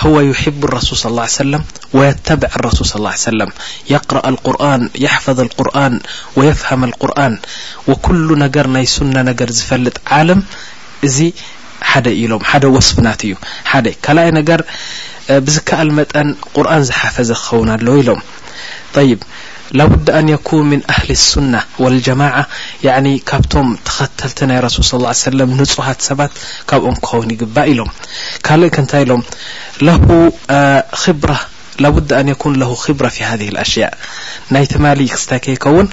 هو 0.00 0.20
يحب 0.28 0.62
الرሱል 0.66 0.98
صى 1.02 1.26
ሰለም 1.42 1.62
ويተبዕ 1.98 2.48
الرሱል 2.58 2.86
صى 2.92 2.98
ع 3.12 3.16
ሰለም 3.26 3.50
يقረأ 3.94 4.24
لقርን 4.34 4.82
يحፈظ 5.04 5.38
القርን 5.46 5.94
ويፍهም 6.38 6.80
القርን 6.88 7.34
وኩل 7.90 8.28
ነገር 8.44 8.66
ናይ 8.74 8.84
ሱና 8.94 9.16
ነገር 9.30 9.48
ዝፈልጥ 9.58 9.96
ዓለም 10.18 10.40
እዚ 11.06 11.18
ሓደ 11.90 12.06
ኢሎም 12.22 12.42
ሓደ 12.50 12.64
ወስفናት 12.76 13.20
እዩ 13.26 13.34
ሓደ 13.70 13.86
ካልኣይ 14.04 14.30
ነገር 14.38 14.60
ብዝከኣል 15.46 15.88
መጠን 15.98 16.28
ቁርን 16.56 16.82
ዝሓፈዘ 16.88 17.30
ክኸውን 17.42 17.68
ኣለዉ 17.74 17.94
ኢሎም 18.02 18.20
ይ 19.08 19.12
ላبد 19.74 20.10
ኣن 20.18 20.28
يኩوን 20.28 20.64
ምن 20.70 20.80
ኣهሊ 20.92 21.08
الሱنة 21.20 21.60
والجማاع 21.82 22.34
يعኒ 22.86 23.06
ካብቶም 23.30 23.66
ተኸተልቲ 23.88 24.38
ናይ 24.50 24.58
رስል 24.64 24.82
صى 24.90 24.96
ا 25.12 25.14
ሰለ 25.24 25.38
ንፁሃት 25.58 26.00
ሰባት 26.08 26.32
ካብኦም 26.70 26.96
ክኸውን 27.04 27.30
ይግባ 27.34 27.56
ኢሎም 27.72 27.90
ካልእ 28.46 28.70
ከ 28.74 28.76
ንታይ 28.84 29.02
ኢሎም 29.06 29.22
ላبد 31.84 32.10
ኣን 32.18 32.28
يكوን 32.32 32.52
خብራة 32.84 33.14
ف 33.18 33.20
ሃذ 33.30 33.40
الኣሽያاء 33.52 33.92
ናይ 34.54 34.64
ትማሊ 34.72 35.00
ክስታ 35.14 35.30
ከይከውን 35.44 35.86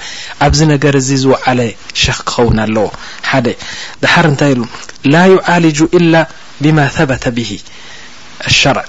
ኣብዚ 0.46 0.60
ነገር 0.74 0.94
እዚ 1.02 1.10
ዝوዓለ 1.24 1.60
ሸክ 2.04 2.20
ክኸውን 2.28 2.58
ኣለዎ 2.66 2.88
ሓደ 3.32 3.46
ድሓር 4.04 4.26
እንታይ 4.32 4.52
ኢሉ 4.56 4.62
ላ 5.14 5.16
يዓልج 5.36 5.80
إل 5.98 6.14
ብማ 6.64 6.78
ثبተ 6.98 7.24
ብه 7.38 7.52
الሸርዕ 8.50 8.88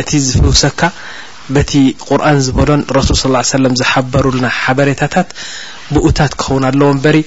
እቲ 0.00 0.10
ዝፍሉሰካ 0.26 0.80
በቲ 1.56 1.72
ቁርኣን 2.08 2.36
ዝበሎን 2.46 2.82
ረስል 2.96 3.16
ስ 3.20 3.30
ሰለም 3.54 3.74
ዝሓበሩልና 3.80 4.48
ሓበሬታታት 4.58 5.28
ብኡታት 5.94 6.32
ክኸውን 6.40 6.64
ኣለዎ 6.70 6.88
በሪ 7.04 7.18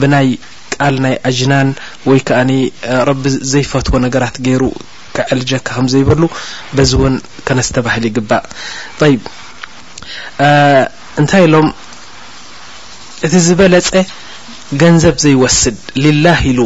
ብናይ 0.00 0.28
ቃል 0.74 0.94
ናይ 1.04 1.14
ኣጅናን 1.28 1.68
ወይ 2.10 2.20
ከኣኒ 2.28 2.50
ረቢ 3.08 3.24
ዘይፈትዎ 3.52 3.94
ነገራት 4.06 4.36
ገይሩ 4.46 4.62
ክዕልጀካ 5.16 5.66
ከምዘይበሉ 5.76 6.22
በዚ 6.76 6.92
እውን 6.98 7.16
ከነስተባሃል 7.48 8.04
ይግባእ 8.10 8.44
ይብ 9.14 9.22
እንታይ 11.20 11.44
ኢሎም 11.48 11.68
እቲ 13.26 13.34
ዝበለፀ 13.48 13.90
ገንዘብ 14.82 15.16
ዘይወስድ 15.24 15.78
ልላህ 16.04 16.38
ኢሉ 16.50 16.60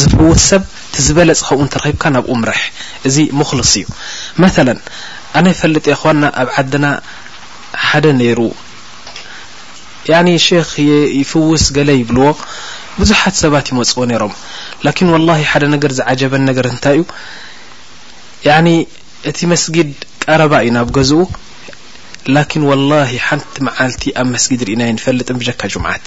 ዝፍውስ 0.00 0.42
ሰብ 0.50 0.62
እቲ 0.88 0.94
ዝበለፀ 1.06 1.40
ከምኡ 1.48 1.64
እተረኺብካ 1.66 2.04
ናብኡ 2.16 2.34
ምርሕ 2.42 2.62
እዚ 3.08 3.16
ሙክልስ 3.40 3.72
እዩ 3.80 3.86
መላ 4.42 4.68
ኣነ 5.36 5.46
ይፈለጥ 5.54 5.86
ኮና 6.02 6.22
ኣብ 6.40 6.48
ዓድና 6.60 6.86
ሓደ 7.86 8.04
ነይሩ 8.18 8.40
ያኒ 10.10 10.28
ክ 10.72 10.84
ይፍውስ 11.20 11.64
ገለ 11.76 11.90
ይብልዎ 12.00 12.26
ብዙሓት 13.00 13.34
ሰባት 13.42 13.66
ይመፅዎ 13.72 14.02
ነይሮም 14.10 14.34
ላን 14.86 15.10
ወላሂ 15.14 15.40
ሓደ 15.52 15.64
ነገር 15.74 15.92
ዝዓጀበን 15.98 16.44
ነገር 16.50 16.66
እንታይ 16.72 17.00
እዩ 18.48 18.54
ኒ 18.66 18.70
እቲ 19.30 19.38
መስጊድ 19.52 19.90
ቀረባ 20.24 20.52
እዩ 20.66 20.70
ናብ 20.76 20.88
ገዝኡ 20.98 21.24
ላኪን 22.34 22.62
ወላሂ 22.70 23.10
ሓንቲ 23.26 23.56
መዓልቲ 23.68 24.04
ኣብ 24.20 24.26
መስጊድ 24.36 24.62
ርኢና 24.68 24.82
የ 24.88 24.94
ንፈልጥን 24.96 25.38
ብጀካ 25.40 25.62
ጅምዓት 25.74 26.04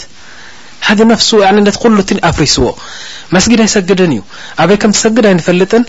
ሃደ 0.88 1.02
ፍሱ 1.22 1.30
ነቲ 1.56 1.70
ኩሉት 1.84 2.10
ኣፍሪስዎ 2.30 2.68
መስጊድ 3.36 3.60
ኣይሰግድን 3.66 4.12
እዩ 4.16 4.22
ኣበይ 4.64 4.78
ከም 4.84 4.92
ሰግድ 5.02 5.26
ኣይንፈልጥን 5.32 5.84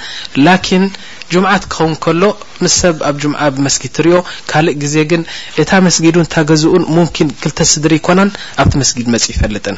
ላን 0.47 0.85
ጅምዓት 1.33 1.65
ክኸውን 1.73 1.93
ከሎ 2.05 2.23
ምስ 2.65 2.75
ሰብ 2.83 2.97
ኣብ 3.09 3.17
ምዓ 3.33 3.43
ብመስጊድ 3.57 3.93
ትሪኦ 3.97 4.17
ካልእ 4.51 4.75
ግዜ 4.83 4.95
ግን 5.11 5.23
እታ 5.63 5.71
መስጊዱ 5.87 6.17
ታገዝኡን 6.35 6.85
ምን 6.95 7.07
ክልተ 7.43 7.59
ስድሪ 7.73 7.93
ይኮናን 8.01 8.31
ኣብቲ 8.63 8.73
መስጊድ 8.83 9.07
መፅ 9.15 9.25
ይፈልጥን 9.33 9.77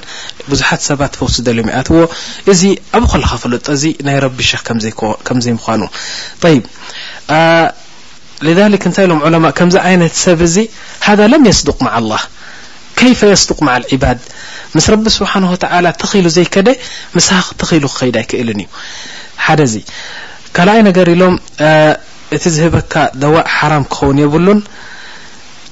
ብዙሓት 0.50 0.82
ሰባት 0.88 1.16
ፈው 1.20 1.28
ያትዎ 1.76 2.00
እዚ 2.52 2.62
ኣብኡ 2.98 3.10
ከካ 3.24 3.34
ፈለጦ 3.42 3.66
እዚ 3.78 3.84
ናይ 4.08 4.16
ረቢ 4.26 4.38
ክ 4.60 5.12
ከዘይምኑ 5.28 5.82
ይ 8.46 8.68
ንታይ 8.80 9.04
ኢሎም 9.06 9.20
ዑለማ 9.28 9.44
ከምዚ 9.58 9.76
ይነት 9.94 10.16
ሰብ 10.24 10.40
እዚ 10.48 10.56
ዳ 11.20 11.32
ም 11.44 11.52
ስዱቅ 11.60 11.78
ላ 12.10 12.14
ከይፈ 13.00 13.20
ስቅ 13.46 13.58
ባድ 14.02 14.20
ምስ 14.76 14.84
ረቢ 14.92 15.06
ስብሓንተዓላ 15.16 15.86
ተኽኢሉ 16.02 16.26
ዘይከደ 16.36 16.68
ምስኽ 17.14 17.46
ተኽሉ 17.60 17.84
ክኸይድ 17.94 18.14
ኣይክእልን 18.20 18.60
እዩ 18.62 18.68
ሓደ 19.44 19.60
እዚይ 19.68 19.82
ካልኣይ 20.56 20.80
ነገር 20.88 21.06
ኢሎም 21.14 21.34
እቲ 22.36 22.44
ዝህበካ 22.56 22.94
ደዋእ 23.22 23.46
ሓራም 23.56 23.84
ክኸውን 23.92 24.20
የብሉን 24.22 24.60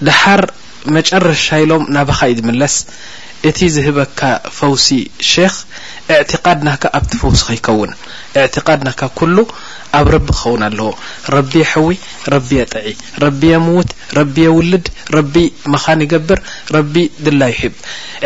ድሓር 0.08 0.42
መጨረሻ 0.96 1.46
ኢሎም 1.64 1.84
ናባኻ 1.96 2.20
እዩ 2.32 2.36
ዝምለስ 2.40 2.74
እቲ 3.48 3.58
ዝህበካ 3.74 4.20
ፈውሲ 4.56 4.86
ሼኽ 5.28 5.54
ኤዕትቃድ 6.14 6.58
ናካ 6.66 6.84
ኣብቲ 6.98 7.12
ፈውሲ 7.20 7.40
ኸይከውን 7.48 7.90
ኤዕትቃድ 8.40 8.80
ናካ 8.88 9.02
ኩሉ 9.18 9.36
ኣብ 9.98 10.06
ረቢ 10.14 10.26
ክኸውን 10.32 10.62
ኣለዎ 10.68 10.90
ረቢ 11.34 11.52
የሕዊ 11.62 11.88
ረቢ 12.34 12.48
የጥዒ 12.60 12.84
ረቢ 13.24 13.40
የምውት 13.54 13.90
ረቢ 14.18 14.36
የውልድ 14.46 14.86
ረቢ 15.16 15.34
መኻን 15.74 16.02
ይገብር 16.06 16.40
ረቢ 16.76 16.94
ድላ 17.26 17.42
ይሒብ 17.52 17.74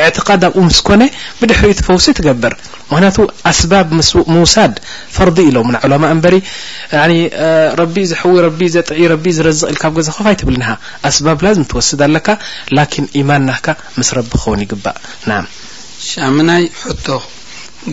ኤዕትቃድ 0.04 0.44
ኣብኡ 0.48 0.60
ምስ 0.68 0.80
ኮነ 0.88 1.02
ብድሕሪ 1.40 1.70
ቲ 1.80 1.86
ፈውሲ 1.88 2.06
ትገብር 2.20 2.56
ምክንያቱ 2.90 3.18
ኣስባብ 3.50 3.86
ምውሳድ 4.34 4.74
ፈርዲ 5.16 5.38
ኢሎ 5.50 5.58
ና 5.74 5.78
ዕሎማ 5.86 6.04
እምበሪ 6.14 6.36
ረቢ 7.80 7.96
ዝሕዊ 8.10 8.34
ረቢ 8.46 8.60
ዘጥዒ 8.74 9.00
ረቢ 9.14 9.26
ዝረዝቕ 9.36 9.68
ኢልካብ 9.74 9.92
ገዛ 9.98 10.08
ኮፋይ 10.16 10.36
ትብል 10.40 10.56
ንሃ 10.62 10.70
ኣስባብ 11.10 11.38
ላዝ 11.46 11.56
ትወስድ 11.70 12.00
ኣለካ 12.08 12.28
ላኪን 12.78 13.06
ኢማን 13.20 13.42
ናካ 13.50 13.66
ምስ 13.98 14.08
ረቢ 14.18 14.30
ክኸውን 14.40 14.62
ይግባእ 14.64 14.96
ሻሙናይ 16.10 16.64
ሕቶ 16.84 17.08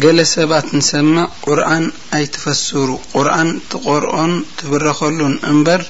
ገለ 0.03 0.19
ሰባት 0.35 0.67
ንሰምዕ 0.77 1.23
ቁርን 1.45 1.85
ኣይትፈስሩ 2.17 2.89
ቁርን 3.15 3.49
ትቆርኦን 3.71 4.33
ትብረኸሉን 4.59 5.35
እምበር 5.51 5.81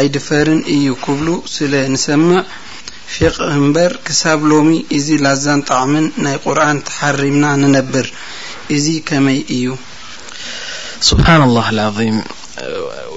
ኣይድፈርን 0.00 0.60
እዩ 0.74 0.86
ክብሉ 1.04 1.28
ስ 1.54 1.56
ፍቅ 3.14 3.34
እምበር 3.56 3.92
ክሳብ 4.06 4.40
ሎሚ 4.50 4.68
እዚ 4.98 5.08
ላዛን 5.24 5.60
ጣዕሚን 5.70 6.06
ናይ 6.24 6.36
ቁርን 6.44 6.78
ተሓሪምና 6.88 7.44
ንነብር 7.62 8.06
እዚ 8.76 8.86
ከመይ 9.08 9.38
እዩ 9.56 9.64
ስብሓና 11.08 11.42
ላ 11.56 11.80
ዓظም 11.90 12.16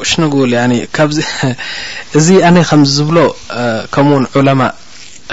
ሽነጉል 0.09 0.53
ዚ 1.17 1.21
እዚ 2.19 2.27
ኣነ 2.49 2.57
ከም 2.69 2.81
ዝብሎ 2.95 3.17
ከምኡውን 3.93 4.25
ዑለማ 4.39 4.61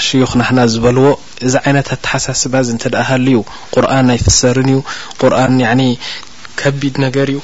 ሽዩኽናክና 0.07 0.61
ዝበልዎ 0.75 1.07
እዚ 1.47 1.55
ዓይነት 1.67 1.89
ኣተሓሳስባ 1.97 2.55
እ 2.65 2.71
እንት 2.75 2.85
ደእ 2.95 3.05
ሃሉ 3.09 3.27
ዩ 3.37 3.43
ቁርን 3.75 4.07
ናይ 4.11 4.19
ፍሰርን 4.27 4.71
እዩ 4.75 4.79
ቁርን 5.23 5.55
ከቢድ 6.61 6.95
ነገር 7.07 7.29
እዩ 7.35 7.41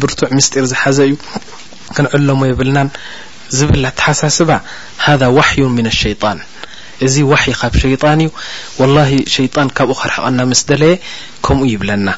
ብርቱዕ 0.00 0.30
ምስጢር 0.38 0.64
ዝሓዘ 0.72 0.98
እዩ 1.08 1.14
ክንዕለሞ 1.96 2.40
የብልናን 2.50 2.88
ዝብል 3.58 3.84
ኣተሓሳስባ 3.92 4.50
ዋሕዩ 5.36 5.62
ምና 5.78 5.88
ኣሸይጣን 5.94 6.38
እዚ 7.06 7.16
ዋሕይ 7.32 7.54
ካብ 7.60 7.74
ሸይጣን 7.82 8.20
እዩ 8.24 8.28
ወላሂ 8.80 9.10
ሸይጣን 9.34 9.68
ካብኡ 9.76 9.90
ኸርሕቐና 10.00 10.38
ምስ 10.50 10.60
ደለየ 10.70 10.94
ከምኡ 11.44 11.66
ይብለና 11.74 12.08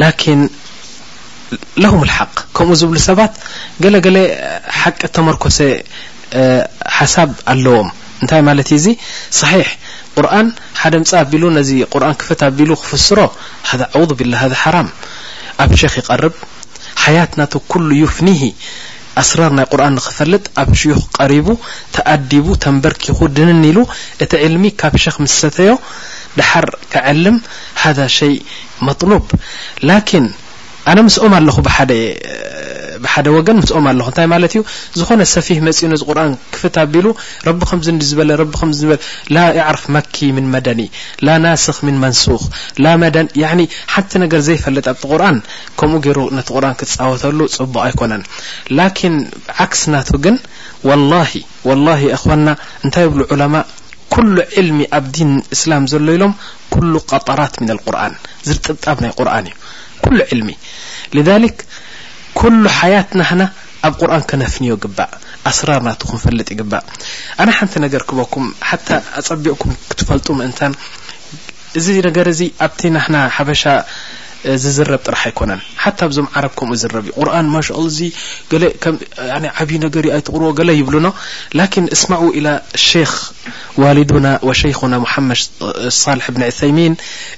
ላኪን 0.00 0.40
ለهም 1.82 2.00
الሓق 2.06 2.34
ከምኡ 2.56 2.70
ዝብሉ 2.80 2.96
ሰባት 3.08 3.32
ገለገለ 3.84 4.16
ሓቂ 4.80 5.00
ተመርኮሰ 5.16 5.58
ሓሳብ 6.98 7.30
ኣለዎም 7.52 7.88
እንታይ 8.20 8.42
ማለት 8.48 8.68
እዩ 8.70 8.78
እዚ 8.80 8.86
صሒሕ 9.40 9.68
ቁርን 10.16 10.48
ሓደ 10.80 10.94
ምፅ 11.02 11.10
ኣቢሉ 11.22 11.44
ነዚ 11.58 11.70
ቁርን 11.92 12.14
ክፍት 12.20 12.40
ኣቢሉ 12.48 12.70
ክፍስሮ 12.82 13.18
ሃ 13.68 13.72
ውض 14.00 14.10
ብላ 14.20 14.32
ሃ 14.40 14.44
ሓራም 14.62 14.88
ኣብ 15.64 15.70
ሸክ 15.82 15.94
ይቀርብ 16.00 16.34
ሓያት 17.02 17.32
ናቱ 17.40 17.52
ኩሉ 17.72 17.88
ዩፍኒሂ 18.02 18.40
ኣስራር 19.22 19.50
ናይ 19.58 19.66
ቁርን 19.72 19.92
ንክፈልጥ 19.98 20.44
ኣብ 20.62 20.70
ሽክ 20.80 21.00
ቀሪቡ 21.18 21.46
ተኣዲቡ 21.94 22.46
ተንበርኪኹ 22.64 23.18
ድንን 23.36 23.60
ኢሉ 23.70 23.78
እቲ 24.24 24.32
ዕልሚ 24.46 24.64
ካብ 24.82 24.94
ሸክ 25.04 25.16
ምስተተዮ 25.24 25.72
ድሓር 26.38 26.66
ክዕልም 26.92 27.36
ሃዛ 27.82 27.98
ሸይ 28.18 28.34
መطሉብ 28.86 29.24
ላኪን 29.88 30.26
ኣነ 30.92 30.98
ምስኦም 31.06 31.34
ኣለኹ 31.38 31.56
ብሓደ 31.66 31.92
ብሓደ 33.04 33.26
ወገን 33.36 33.56
ምስኦም 33.60 33.86
ኣለኹ 33.90 34.06
እንታይ 34.10 34.26
ማለት 34.32 34.52
እዩ 34.54 34.60
ዝኾነ 34.98 35.22
ሰፊህ 35.32 35.58
መፅ 35.66 35.78
ነዚ 35.92 36.02
ቁርን 36.10 36.30
ክፍት 36.54 36.74
ኣቢሉ 36.84 37.06
ረቢ 37.48 37.58
ከምዚ 37.70 37.86
ዝበለ 38.10 38.30
ከ 38.60 38.68
በ 38.90 38.92
ላ 39.34 39.44
የዕርፍ 39.58 39.84
መኪ 39.96 40.16
ምን 40.36 40.46
መደኒ 40.54 40.80
ላ 41.26 41.36
ናስክ 41.44 41.78
ምን 41.86 41.96
መንሱክ 42.04 42.44
መ 43.02 43.10
ሓቲ 43.94 44.10
ነገር 44.24 44.40
ዘይፈለጥ 44.48 44.86
ኣብቲ 44.92 45.02
ቁርን 45.12 45.38
ከምኡ 45.80 46.00
ገይሩ 46.06 46.18
ነቲ 46.38 46.48
ቁርን 46.56 46.74
ክትፃወተሉ 46.80 47.40
ፅቡቕ 47.58 47.74
ኣይኮነን 47.86 48.22
ላኪን 48.78 49.16
ዓክስ 49.66 49.82
ናቱ 49.94 50.10
ግን 50.26 50.36
ላ 51.12 51.24
ላሂ 51.90 52.02
ና 52.46 52.56
እንታይ 52.84 53.06
ብሉ 53.12 53.22
ዑለማ 53.34 53.54
ኩሉ 54.14 54.34
ዕልሚ 54.60 54.80
ኣብ 54.96 55.04
ዲን 55.14 55.30
እስላም 55.54 55.84
ዘሎ 55.92 56.08
ኢሎም 56.16 56.32
ኩሉ 56.74 56.92
ቀጣራት 57.10 57.54
ና 57.68 57.76
ቁርን 57.86 58.14
ዝርጥብጣብ 58.48 58.98
ናይ 59.04 59.12
ቁርን 59.20 59.46
እዩ 59.48 60.34
ልሚ 60.40 60.48
ኩሉ 62.40 62.62
ሓያት 62.78 63.10
ናሕና 63.18 63.42
ኣብ 63.86 63.94
ቁርን 64.00 64.22
ከነፍንዮ 64.30 64.72
ግባእ 64.82 65.10
ኣስራር 65.50 65.80
ናት 65.86 66.00
ክንፈልጥ 66.08 66.48
ይግባእ 66.54 66.84
ኣነ 67.42 67.48
ሓንቲ 67.58 67.72
ነገር 67.84 68.02
ክበኩም 68.08 68.46
ሓታ 68.68 68.88
ኣፀቢዕኩም 69.20 69.72
ክትፈልጡ 69.88 70.26
ምእንታን 70.38 70.72
እዚ 71.78 71.86
ነገር 72.08 72.26
እዚ 72.32 72.40
ኣብቲ 72.66 72.80
ናሕና 72.96 73.16
ሓበሻ 73.36 73.62
ዝዝረብ 74.62 75.00
ጥራሕ 75.06 75.20
ኣይኮነን 75.28 75.60
ሓታ 75.82 75.98
ብዞም 76.10 76.26
ዓረብ 76.38 76.52
ከምኡ 76.58 76.76
ዝረብ 76.82 77.04
እዩ 77.08 77.14
ቁርን 77.18 77.46
ማሸቀ 77.54 77.76
እዙ 77.90 77.98
ገለከም 78.52 78.96
ዓብይ 79.62 79.78
ነገር 79.84 80.04
ኣይትቕርዎ 80.16 80.48
ገለ 80.58 80.70
ይብሉ 80.80 80.94
ኖ 81.06 81.10
ላኪን 81.58 81.86
እስማዑ 81.96 82.22
ኢላ 82.40 82.48
ሼክ 82.86 83.12
ዋሊዱና 83.82 84.26
ወሸይኹና 84.48 84.94
ማሓመድ 85.04 85.40
ሳልሕ 86.02 86.26
ብን 86.36 86.44
እሰይሚን 86.50 86.94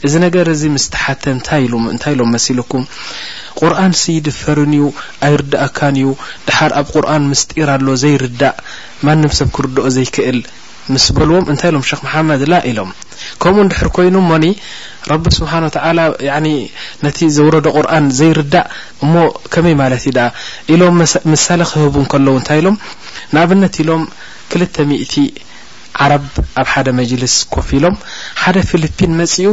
እዚ 0.08 0.14
ነገር 0.26 0.46
እዚ 0.54 0.62
ምስ 0.76 0.86
ተሓተ 0.94 1.24
ታ 1.48 1.58
እንታይ 1.64 2.14
ኢሎም 2.16 2.30
መሲልኩም 2.36 2.84
ቁርን 3.62 3.94
ስይድ 4.02 4.26
ፈርን 4.40 4.72
እዩ 4.78 4.84
ኣይርዳእካን 5.28 5.96
እዩ 6.02 6.08
ድሓር 6.48 6.72
ኣብ 6.80 6.86
ቁርን 6.94 7.24
ምስጢር 7.32 7.68
ኣሎ 7.76 7.86
ዘይርዳእ 8.04 8.56
ማንም 9.06 9.32
ሰብ 9.40 9.48
ክርድኦ 9.56 9.86
ዘይክእል 9.98 10.40
ምስ 10.94 11.04
በልዎም 11.16 11.46
እንታይ 11.52 11.70
ኢሎም 11.70 11.84
ክ 11.88 11.94
መሓመድላ 12.06 12.54
ኢሎም 12.70 12.90
ከምኡ 13.42 13.62
ንድሕር 13.66 13.88
ኮይኑ 13.96 14.16
ሞኒ 14.30 14.44
ረቢ 15.10 15.24
ስብሓን 15.36 15.64
ተላ 15.74 16.00
ነቲ 17.04 17.18
ዘወረዶ 17.36 17.66
ቁርን 17.78 18.06
ዘይርዳእ 18.18 18.66
እሞ 19.04 19.14
ከመይ 19.54 19.74
ማለት 19.82 20.02
እዩ 20.06 20.12
ዳ 20.18 20.22
ኢሎም 20.74 20.94
ምሳሊ 21.32 21.60
ክህቡ 21.70 21.96
ከለዉ 22.12 22.34
እንታይ 22.42 22.58
ኢሎም 22.62 22.76
ንኣብነት 23.34 23.76
ኢሎም 23.84 24.04
ክልተ 24.52 24.76
ሚኢቲ 24.92 25.14
ዓረብ 26.04 26.24
ኣብ 26.60 26.66
ሓደ 26.74 26.88
መጅልስ 27.00 27.36
ኮፍ 27.54 27.68
ኢሎም 27.78 27.96
ሓደ 28.44 28.56
ፊልፒን 28.70 29.12
መፅኡ 29.20 29.52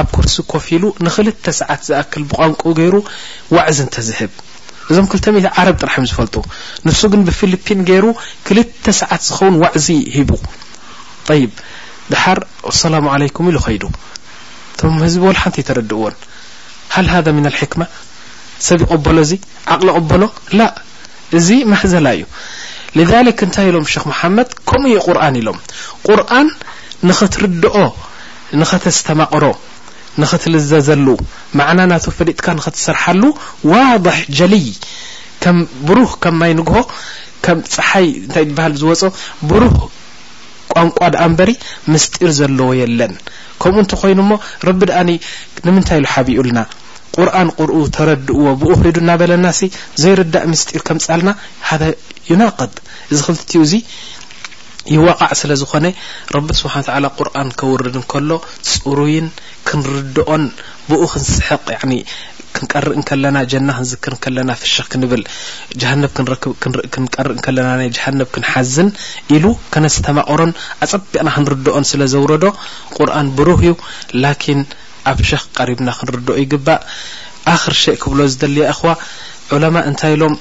ኣብ 0.00 0.06
ኩርሲ 0.16 0.36
ኮፍ 0.54 0.66
ሉ 0.82 0.94
ንክልተ 1.06 1.46
ሰዓት 1.60 1.82
ዝኣክል 1.90 2.22
ብቋንቁ 2.30 2.62
ገይሩ 2.80 2.94
ዋዕዝ 3.56 3.78
እንተ 3.84 3.96
ዝህብ 4.08 4.32
እዞም 4.90 5.06
2ልተ0ት 5.12 5.44
ዓረብ 5.60 5.76
ጥራሕ 5.82 5.94
እዮ 6.00 6.04
ዝፈልጡ 6.12 6.36
ንሱ 6.86 7.00
ግን 7.12 7.20
ብፊልፒን 7.26 7.80
ገይሩ 7.88 8.06
ክልተ 8.46 8.86
ሰዓት 9.00 9.22
ዝኸውን 9.28 9.54
ዋዕዚ 9.62 9.86
ሂቡ 10.16 10.30
ይብ 11.42 11.52
ድሓር 12.12 12.38
ወሰላሙ 12.68 13.04
ዓለይኩም 13.14 13.46
ኢሉ 13.50 13.58
ኸይዱ 13.66 13.84
እቶም 14.74 14.96
ህዝቢ 15.04 15.20
ወሉ 15.28 15.36
ሓንቲ 15.42 15.58
ተረድእዎን 15.68 16.16
ሃል 16.94 17.06
ሃذ 17.12 17.26
ምና 17.38 17.46
ሕክመ 17.60 17.82
ሰብ 18.66 18.80
ይቀበሎ 18.84 19.16
እዚ 19.26 19.32
ዓቕሊ 19.74 19.88
ቀበሎ 19.98 20.22
ላ 20.58 20.66
እዚ 21.38 21.48
ማህዘላ 21.72 22.06
እዩ 22.16 22.24
ሊሊክ 22.98 23.38
እንታይ 23.46 23.68
ኢሎም 23.70 23.86
ክ 24.02 24.04
መሓመድ 24.10 24.48
ከምኡ 24.70 24.90
እዩ 24.92 24.98
ቁርን 25.06 25.36
ኢሎም 25.42 25.58
ቁርን 26.08 26.48
ንኸትርድኦ 27.08 27.76
ንኸተስተማቕሮ 28.60 29.44
ንኽትልዘዘሉ 30.22 31.06
ማዕና 31.58 31.80
ናቱ 31.92 32.04
ፈሊትካ 32.18 32.46
ንክትሰርሓሉ 32.58 33.22
ዋብሕ 33.72 34.16
ጀሊይ 34.38 34.68
ከም 35.42 35.56
ብሩህ 35.88 36.12
ከም 36.24 36.36
ማይ 36.42 36.52
ንግሆ 36.60 36.76
ከም 37.44 37.58
ፀሓይ 37.74 38.06
እንታይ 38.22 38.44
በሃል 38.58 38.74
ዝወፆ 38.82 39.02
ብሩህ 39.50 39.74
ቋንቋ 40.72 40.98
ድኣ 41.14 41.20
እንበሪ 41.30 41.50
ምስጢር 41.92 42.30
ዘለዎ 42.38 42.68
የለን 42.80 43.12
ከምኡ 43.62 43.78
እንተ 43.84 43.92
ኮይኑ 44.00 44.20
ሞ 44.30 44.32
ረቢ 44.68 44.80
ድኣኒ 44.90 45.10
ንምንታይ 45.66 45.98
ኢሉ 46.00 46.06
ሓቢኡልና 46.14 46.60
ቁርኣን 47.16 47.48
ቁርኡ 47.58 47.76
ተረድእዎ 47.96 48.44
ብኡ 48.60 48.70
ኺዱ 48.80 48.96
እናበለና 49.02 49.46
ሲ 49.58 49.68
ዘይርዳእ 50.02 50.46
ምስጢር 50.52 50.82
ከምፃልና 50.88 51.30
ሃደ 51.68 51.82
ዩናቅድ 52.30 52.74
እዚ 53.12 53.18
ክልትኡ 53.26 53.60
እዙ 53.66 53.74
ይዋቃዕ 54.94 55.30
ስለ 55.40 55.52
ዝኾነ 55.60 55.86
ረቢ 56.34 56.48
ስብሓ 56.60 56.74
ታላ 56.88 57.04
ቁርን 57.18 57.50
ከውርድ 57.60 57.94
እንከሎ 58.00 58.30
ፅሩይን 58.70 59.28
ክንርድኦን 59.68 60.42
ብኡ 60.88 61.02
ክንስሕቕ 61.12 61.66
ክንቀርእ 62.56 62.92
ን 62.98 63.02
ከለና 63.08 63.38
ጀና 63.52 63.68
ክንዝክር 63.76 64.14
ከለና 64.24 64.50
ፍሽኽ 64.60 64.86
ክንብል 64.92 65.22
ሃነብ 65.90 66.12
ክክንቀርእ 66.44 67.36
ከለና 67.44 67.70
ና 67.80 67.84
ጀሃንብ 67.96 68.28
ክንሓዝን 68.34 68.88
ኢሉ 69.36 69.44
ከነስተማቆሮን 69.74 70.52
ኣፀቢቕና 70.86 71.28
ክንርድኦን 71.36 71.86
ስለ 71.90 72.02
ዘውረዶ 72.12 72.44
ቁርን 72.98 73.28
ብሩህ 73.38 73.62
እዩ 73.68 73.74
ላኪን 74.24 74.60
ኣብ 75.12 75.18
ሸኽ 75.30 75.44
ቀሪብና 75.58 75.88
ክንርድኦ 75.98 76.36
ይግባእ 76.42 76.82
ኣክር 77.54 77.74
ሸ 77.82 77.96
ክብሎ 78.02 78.20
ዝደል 78.34 78.56
እኸዋ 78.72 78.92
ዑለማ 79.56 79.76
እንታይ 79.90 80.14
ኢሎም 80.18 80.36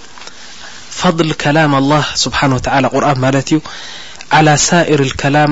ፋضል 0.99 1.31
ከላም 1.41 1.71
ኣላ 1.81 1.93
ስብሓን 2.25 2.53
ተላ 2.67 2.85
ቁርን 2.97 3.19
ማለት 3.25 3.47
እዩ 3.53 3.59
ዓ 4.37 4.55
ሳኢር 4.67 5.01
ከላም 5.23 5.51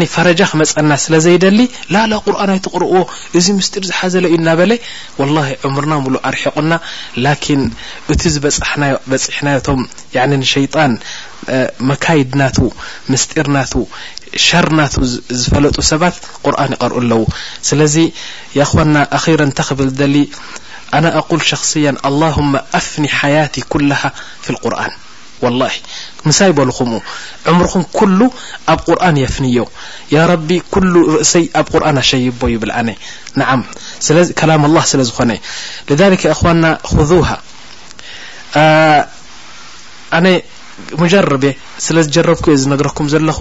ኒ 0.00 0.06
ፈረጃ 0.14 0.40
ክመፀና 0.50 0.92
ስለ 1.02 1.14
ዘይደሊ 1.26 1.60
ላላ 1.94 2.12
ቁርን 2.24 2.50
ኣይትቕርእዎ 2.54 2.96
እዚ 3.38 3.46
ምስጢር 3.58 3.84
ዝሓዘለ 3.90 4.24
እዩ 4.30 4.34
እና 4.40 4.48
በለ 4.58 4.72
ወላሂ 5.20 5.48
ዕምርና 5.68 5.92
ሙሉእ 6.04 6.22
ኣርሒቑና 6.30 6.72
ላኪን 7.24 7.62
እቲ 8.14 8.22
ዚ 8.34 8.42
በና 8.44 8.82
በፂሕናዮቶም 9.10 9.80
ንሸይጣን 10.42 10.92
መካይድናቱ 11.90 12.58
ምስጢርናቱ 13.12 13.74
ሻር 14.46 14.66
ናቱ 14.78 14.96
ዝፈለጡ 15.42 15.76
ሰባት 15.90 16.16
ቁርን 16.46 16.72
ይቀርኡ 16.76 16.98
ኣለዉ 17.04 17.22
ስለዚ 17.68 17.96
ያ 18.60 18.70
ኸና 18.72 18.96
ኣረ 19.18 19.38
እንታ 19.50 19.60
ክብል 19.68 19.90
ደሊ 20.02 20.16
ኣና 20.98 21.06
ኣቁል 21.20 21.42
ሸኽስያ 21.50 21.94
ኣላሁመ 22.10 22.52
ኣፍኒ 22.80 23.06
ሓያት 23.20 23.56
ኩልሃ 23.72 24.02
ፍ 24.46 24.58
ቁርን 24.64 24.94
والላه 25.44 25.70
ምሳይ 26.28 26.50
በልኹም 26.58 26.90
ዕምርኹም 27.50 27.82
ኩሉ 27.98 28.20
ኣብ 28.72 28.80
ቁርን 28.88 29.16
የፍንዮ 29.22 29.60
ያ 30.14 30.26
ረቢ 30.32 30.48
ኩሉ 30.74 30.94
ርእሰይ 31.14 31.44
ኣብ 31.60 31.66
ቁርን 31.72 31.98
ኣሸይቦ 32.02 32.40
ይብል 32.54 32.72
ኣነ 32.80 32.88
ንዓም 33.40 33.62
ከላም 34.40 34.62
الله 34.68 34.82
ስለ 34.92 35.00
ዝኾነ 35.10 35.30
لذ 35.90 36.00
خና 36.40 36.64
ذه 37.10 37.22
ኣነ 40.16 40.26
ሙጀርብ 41.00 41.42
ስለ 41.84 41.96
ዝጀረብኩ 42.06 42.44
እየ 42.50 42.58
ዝነግረኩም 42.60 43.06
ዘለኹ 43.12 43.38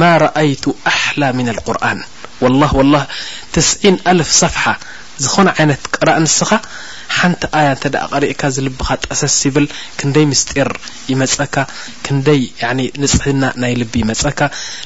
ማ 0.00 0.04
ረአይቱ 0.24 0.64
ኣሓላ 0.92 1.22
ምن 1.38 1.46
لقርآን 1.58 1.98
ولላه 2.42 2.70
والላه 2.78 3.02
ትስعን 3.54 3.96
ኣልፍ 4.10 4.30
صፍሓ 4.42 4.64
ዝኾነ 5.24 5.48
ዓይነት 5.60 5.82
ቅራእ 5.94 6.18
ንስኻ 6.24 6.50
ሓንቲ 7.18 7.42
ኣያ 7.58 7.66
እንተደ 7.74 7.96
ቀሪእካ 8.12 8.42
ዝልብኻ 8.54 8.88
ጠሰስ 9.06 9.34
ይብል 9.46 9.66
ክንደይ 9.98 10.24
ምስጢር 10.30 10.70
ይመፀካ 11.10 11.56
ክንደይ 12.04 12.42
ንፅህና 13.02 13.42
ናይ 13.62 13.72
ልቢ 13.80 13.92
ይመፀካ 14.02 14.40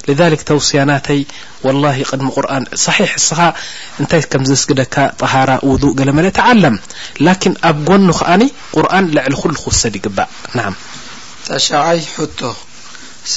ሊዛልክ 0.09 0.43
ተውስያናተይ 0.51 1.21
ወላሂ 1.67 1.97
ቅድሚ 2.11 2.29
ቁርን 2.37 2.65
ሳሒሕ 2.85 3.13
እስኻ 3.21 3.41
እንታይ 4.01 4.23
ከም 4.33 4.45
ዝስግደካ 4.51 4.97
ጠሃራ 5.23 5.51
ውዱእ 5.71 5.95
ገለ 6.01 6.11
መለ 6.19 6.27
ተዓለም 6.39 6.77
ላኪን 7.29 7.57
ኣብ 7.71 7.79
ጎኑ 7.89 8.09
ኸዓኒ 8.21 8.45
ቁርን 8.77 9.09
ልዕሊ 9.17 9.35
ኩሉ 9.43 9.53
ክውሰድ 9.65 9.95
ይግባእ 10.01 10.31
ናዓም 10.59 10.77
ጣሻዓይ 11.49 12.01
ሑቶ 12.17 12.41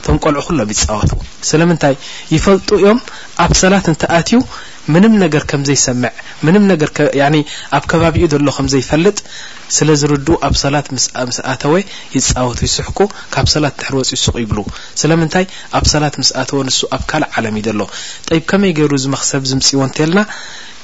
እቶም 0.00 0.16
ቆልዑ 0.24 0.38
ኩሎም 0.48 0.70
ይፃወት 0.74 1.10
ስለምንታይ 1.50 1.94
ይፈልጡ 2.34 2.68
እዮም 2.80 3.00
ኣብ 3.44 3.52
ሰላት 3.62 3.84
እንት 3.92 4.02
ኣትዩ 4.18 4.38
ምንም 4.94 5.12
ነገር 5.22 5.42
ከምዘይሰምዕ 5.50 6.12
ምንም 6.46 6.64
ኣብ 7.76 7.84
ከባቢኡ 7.90 8.24
ዘሎ 8.32 8.48
ከምዘይፈልጥ 8.56 9.18
ስለ 9.76 9.88
ዝርድኡ 10.00 10.34
ኣብ 10.46 10.54
ሰላት 10.62 10.86
ስኣተወ 11.36 11.74
ይፃወቱ 12.16 12.58
ይስሕኩ 12.68 12.98
ካብ 13.34 13.46
ሰላት 13.54 13.74
ድሕር 13.80 13.94
ወፂ 13.98 14.10
ይሱቅ 14.16 14.34
ይብሉ 14.44 14.58
ስለምንታይ 15.02 15.44
ኣብ 15.78 15.84
ሰላት 15.92 16.14
ምስኣተወ 16.22 16.58
ንሱ 16.68 16.80
ኣብ 16.96 17.02
ካልእ 17.12 17.30
ዓለም 17.36 17.56
እዩ 17.60 17.66
ዘሎ 17.68 17.80
ይ 18.38 18.40
ከመይ 18.50 18.72
ገይሩ 18.78 18.92
ዝመክሰብ 19.04 19.42
ዝምፅ 19.50 19.68
ዎ 19.82 19.86
እንተለና 19.90 20.20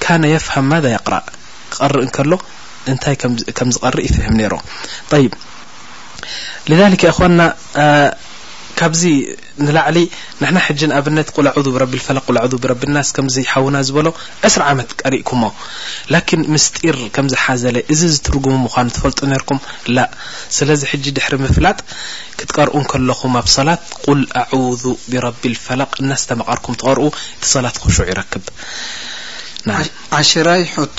ካነ 0.05 0.23
የፍሃማዳ 0.35 0.85
ይቕራእ 0.97 1.27
ክቀር 1.73 1.95
ንከሎ 2.07 2.33
እንታይ 2.93 3.17
ከም 3.59 3.69
ዝቀርእ 3.77 4.03
ይፍሕም 4.09 4.35
ነሮ 4.43 4.55
ይ 6.71 6.81
ይኮና 7.11 7.41
ካብዚ 8.79 9.03
ንላዕሊ 9.67 9.99
ንሕና 10.41 10.59
ሕጂን 10.67 10.91
ኣብነት 10.99 11.29
ቁል 11.37 11.47
ኣ 11.51 11.53
ብረቢ 11.75 11.93
ልፈላ 12.01 12.19
ል 12.49 12.53
ብረቢናስ 12.65 13.09
ከምዚ 13.17 13.37
ሓውና 13.53 13.77
ዝበሎ 13.89 14.07
ዕስር 14.47 14.63
ዓመት 14.73 14.91
ቀሪእኩዎ 15.01 15.43
ላኪን 16.15 16.43
ምስጢር 16.55 16.97
ከምዝሓዘለ 17.15 17.77
እዚ 17.95 18.01
ዝትርጉሙ 18.15 18.55
ምዃኑ 18.67 18.87
ትፈልጡ 18.97 19.21
ነርኩም 19.33 19.59
ላ 19.97 19.99
ስለዚ 20.59 20.81
ሕጂ 20.93 21.05
ድሕሪ 21.17 21.35
ምፍላጥ 21.47 21.79
ክትቀርኡ 22.39 22.75
ን 22.85 22.87
ከለኹም 22.93 23.33
ኣብ 23.43 23.47
ሰላት 23.57 23.83
ቁል 24.07 24.21
ኣዑዙ 24.43 24.85
ብረቢ 25.13 25.43
ልፈላቅ 25.55 25.91
እና 26.05 26.11
ስተመቓርኩም 26.25 26.75
ትቐርኡ 26.81 27.05
እቲ 27.37 27.43
ሰላት 27.57 27.77
ኩሹዑ 27.85 28.05
ይረክብዓሽራይ 28.13 30.63
ሕቶ 30.77 30.99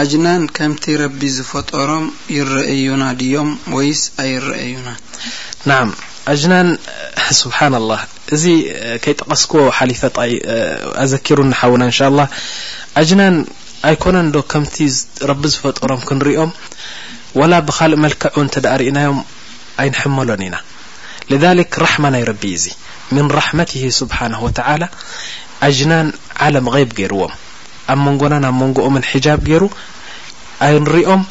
ኣጅናን 0.00 0.42
ከምቲ 0.56 0.84
ረቢ 1.04 1.20
ዝፈጠሮም 1.38 2.06
ይአዩና 2.38 3.02
ድዮም 3.22 3.50
ወይስ 3.76 4.02
ኣረአዩና 4.26 4.88
ና 5.70 5.72
ኣጅናን 6.30 6.68
ስብሓና 7.40 7.74
لላህ 7.82 8.00
እዚ 8.34 8.44
ከይጠቀስክዎ 9.02 9.60
ሓሊፈ 9.76 10.00
ጣይ 10.18 10.32
ኣዘኪሩ 11.02 11.38
እናሓውና 11.46 11.82
እንሻ 11.90 11.98
ላ 12.18 12.24
ኣጅናን 13.00 13.36
ኣይኮነን 13.88 14.28
ዶ 14.34 14.38
ከምቲ 14.52 14.76
ረቢ 15.30 15.42
ዝፈጥሮም 15.52 16.00
ክንሪኦም 16.08 16.50
ወላ 17.40 17.52
ብካልእ 17.68 18.00
መልክዑ 18.04 18.36
እንተ 18.44 18.54
ዳ 18.66 18.74
ርእናዮም 18.82 19.20
ኣይንሕመሎን 19.84 20.42
ኢና 20.46 20.56
ሊክ 21.60 21.72
ራሕማ 21.84 22.04
ናይ 22.14 22.24
ረቢ 22.30 22.42
እዚ 22.58 22.66
ምን 23.14 23.26
ራሕመት 23.38 23.72
ስብሓን 24.00 24.34
ተዓላ 24.58 24.84
ኣጅናን 25.68 26.06
ዓለም 26.46 26.66
غይብ 26.76 26.90
ገይርዎም 27.00 27.34
ኣብ 27.92 27.98
መንጎና 28.06 28.34
ናብ 28.44 28.54
መንጎኦምን 28.62 29.06
ሒጃብ 29.12 29.40
ገይሩ 29.48 29.64
ኣይንሪኦም 30.68 31.22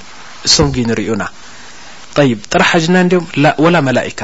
እሶም 0.49 0.67
ንሪዩና 0.91 1.23
ይ 2.25 2.31
ጥራሕ 2.51 2.71
ናን 2.93 3.07
ም 3.23 3.25
መካ 3.87 4.21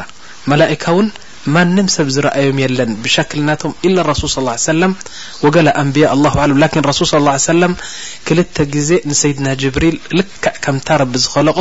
መላእካ 0.51 0.85
እውን 0.93 1.07
ማንም 1.55 1.87
ሰብ 1.93 2.07
ዝረኣዮም 2.15 2.57
የለን 2.61 2.91
ብሸክል 3.03 3.39
ናቶም 3.47 3.71
ኢላ 3.87 3.97
رሱል 4.09 4.29
صى 4.35 4.55
ሰለም 4.71 4.91
ወገላ 5.45 5.67
ኣንብያ 5.81 6.05
ኣلله 6.15 6.33
ለ 6.49 6.53
ላكን 6.63 6.83
رሱል 6.89 7.07
صى 7.11 7.37
ሰለም 7.51 7.73
ክልተ 8.27 8.55
ግዜ 8.75 8.89
ንሰይድና 9.09 9.47
ጅብሪል 9.61 9.97
ልክእ 10.17 10.57
ከምታ 10.65 10.87
ረቢ 11.01 11.13
ዝኸለቆ 11.23 11.59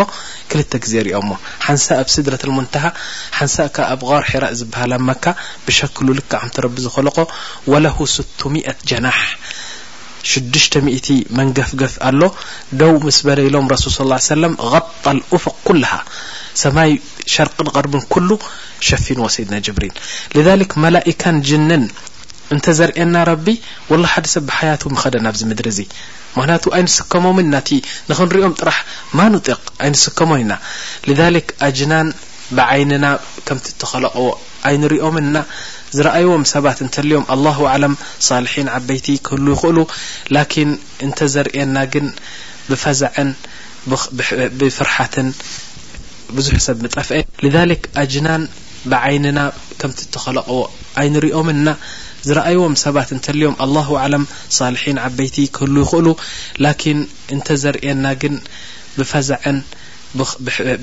ክልተ 0.51 0.73
ግዜ 0.85 0.95
ርኦሞ 1.09 1.31
ሓንሳእ 1.67 1.99
ኣብ 2.03 2.09
ስድረة 2.17 2.43
ሙንተሃ 2.57 2.85
ሓንሳእ 3.39 3.69
ካ 3.77 3.89
ኣብ 3.95 4.01
غር 4.11 4.23
ሒራ 4.31 4.45
ዝበሃላ 4.61 4.93
መካ 5.09 5.25
ብሸክሉ 5.67 6.07
ልከእ 6.19 6.47
ከ 6.55 6.65
ረቢ 6.67 6.77
ዝኸለቆ 6.87 7.19
وለ 7.75 7.85
600 8.03 8.77
ጀናሕ 8.91 9.19
6ድሽ0 10.31 11.15
መንገፍገፍ 11.39 11.95
ኣሎ 12.09 12.21
ደው 12.81 12.93
ምስ 13.07 13.19
በለይሎም 13.27 13.67
ረሱል 13.75 13.93
صى 14.29 14.33
اه 14.37 14.43
ለም 14.43 14.53
غጣ 14.73 14.87
ፉق 15.45 15.57
ኩ 15.67 15.75
ርቅን 17.49 17.67
غርን 17.75 18.33
ሸፊ 18.89 19.07
ሰይድና 19.35 19.57
ጅብሪን 19.67 19.95
መላካ 20.85 21.23
ጅንን 21.49 21.83
እንተ 22.55 22.67
ዘርኤና 22.79 23.15
ረቢ 23.29 23.47
ላ 24.03 24.07
ሓደ 24.13 24.27
ሰብ 24.33 24.43
ብሓያቱ 24.49 24.83
ኸደ 25.03 25.15
ናብዚ 25.27 25.43
ምድሪ 25.51 25.67
እዚ 25.75 25.79
ምክንያቱ 26.37 26.65
ኣይንስከሞምን 26.79 27.47
ናቲ 27.53 27.69
ንክንሪኦም 28.11 28.55
ጥራሕ 28.61 28.79
ማ 29.19 29.27
ንጢቅ 29.35 29.61
ኣይንስከሞ 29.85 30.33
ኢና 30.43 30.53
ኣጅናን 31.67 32.09
ብዓይንና 32.57 33.07
ከምቲ 33.47 33.67
ተኸለቕ 33.83 34.15
ኣይንሪኦምና 34.71 35.37
ዝረኣይዎም 35.97 36.45
ሰባት 36.55 36.79
እንተም 36.87 37.25
ኣ 37.35 37.77
ለም 37.85 37.95
ልን 38.51 38.69
ዓበይቲ 38.77 39.07
ክህሉ 39.29 39.47
ይክእሉ 39.57 39.79
ላን 40.35 40.71
እንተ 41.07 41.19
ዘርና 41.37 41.79
ግን 41.95 42.07
ብፈዛዕን 42.71 43.31
ብፍርሓትን 44.59 45.29
ብዙብፍ 46.37 47.09
ኣጅናን 48.03 48.43
ብዓይንና 48.93 49.41
ከምቲ 49.81 49.99
ዝተኸለቕዎ 50.05 50.61
ኣይንርኦምና 51.01 51.69
ዝረኣይዎም 52.27 52.75
ሰባት 52.85 53.09
እንተልዮም 53.17 53.55
ኣላ 53.65 53.77
ለም 54.13 54.25
ሳልሒን 54.57 54.99
ዓበይቲ 55.07 55.37
ክህሉ 55.57 55.77
ይኽእሉ 55.85 56.09
ላኪን 56.65 56.99
እንተ 57.35 57.49
ዘርየና 57.63 58.07
ግን 58.23 58.35
ብፈዛዕን 58.99 59.59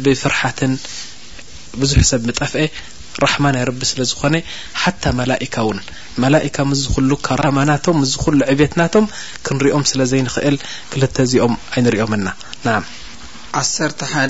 ብፍርሓትን 0.05 0.73
ብዙሕ 1.81 1.99
ሰብ 2.11 2.21
ምጠፍአ 2.29 2.63
ራሕማ 3.23 3.45
ናይ 3.55 3.63
ረቢ 3.69 3.81
ስለዝኾነ 3.91 4.35
ሓታ 4.81 5.03
መላካ 5.19 5.55
እውን 5.65 5.79
መላካ 6.23 6.55
ምዝ 6.69 6.83
ኩሉ 6.93 7.09
ከራማናቶም 7.27 7.97
ዝ 8.11 8.21
ኩሉ 8.23 8.39
ዕብትናቶም 8.53 9.05
ክንሪኦም 9.47 9.83
ስለዘይኽእል 9.91 10.57
ክልተ 10.91 11.17
እዚኦም 11.27 11.55
ኣይንሪኦምና 11.73 12.27
ናሰ 12.67 13.73
ሓ 14.13 14.23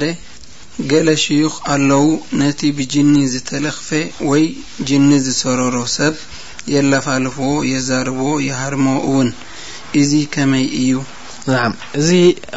ገለ 0.92 1.08
ሽዩኽ 1.24 1.56
ኣለዉ 1.74 2.06
ነቲ 2.40 2.60
ብጅኒ 2.78 3.14
ዝተለኽፈ 3.32 3.90
ወይ 4.30 4.44
ጅኒ 4.88 5.10
ዝሰረሮ 5.26 5.76
ሰብ 5.98 6.16
የለፋልፍዎ 6.74 7.50
የዛርብዎ 7.72 8.30
የሃርሞ 8.48 8.88
እውን 9.10 9.30
እዚ 10.02 10.12
ከመይ 10.34 10.66
እዩ 10.82 10.96
ናዓም 11.50 11.74
እዚ 12.02 12.10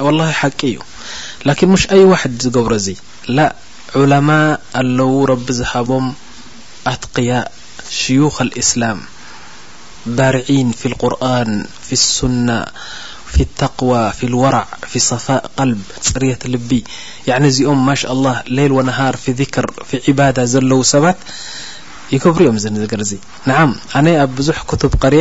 ወላ 0.07 0.21
ሓቂ 0.41 0.61
እዩ 0.71 0.79
ላኪን 1.49 1.71
ሙሽ 1.73 1.85
ኣይ 1.97 2.03
ዋሕድ 2.13 2.35
ዝገብሮ 2.45 2.73
እዙይ 2.83 2.97
ላ 3.37 3.49
ዑለማ 4.03 4.29
ኣለዉ 4.83 5.13
ረቢ 5.33 5.47
ዝሃቦም 5.59 6.07
ኣትቅያ 6.93 7.35
ሽዩኽ 8.01 8.35
አልእስላም 8.45 9.01
ባርዒን 10.19 10.71
ፊ 10.81 10.93
ልቁርን 10.93 11.53
ፊ 11.87 11.99
ስና 12.07 12.49
ق 13.33 13.43
ف 14.19 14.23
و 14.31 14.45
ف 14.91 14.93
صፋء 15.09 15.41
ፅር 16.07 16.23
ልቢ 16.55 16.71
እዚኦም 17.51 17.81
الله 18.15 18.35
ሌል 18.59 18.73
ونهር 18.79 19.15
ف 19.25 19.27
ذር 19.39 19.67
ف 19.89 20.13
ባዳة 20.19 20.45
ዘለው 20.53 20.81
ሰባት 20.95 21.19
يገብሩ 22.15 22.43
እዮም 22.51 22.75
ገርዚ 22.93 23.13
ኣብ 24.23 24.31
ብዙح 24.39 24.59
قሪ 25.05 25.17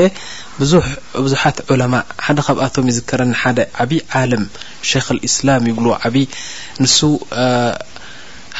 ዙ 0.71 0.71
ብዙሓት 1.25 1.57
ዑ 1.71 1.75
ሓደ 2.25 2.37
ካብኣቶም 2.47 2.87
ዝከረኒ 2.97 3.31
ዓብ 3.81 3.91
ዓም 4.21 4.43
ክ 5.05 5.07
لسላም 5.17 5.63
ይብل 5.71 5.87
ዓብ 6.05 6.15
ን 6.81 6.85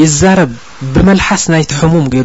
ይ 0.00 0.04
ብመሓስ 0.94 1.42
ናይቲ 1.52 1.70
ሙም 1.92 2.06
ገይ 2.14 2.22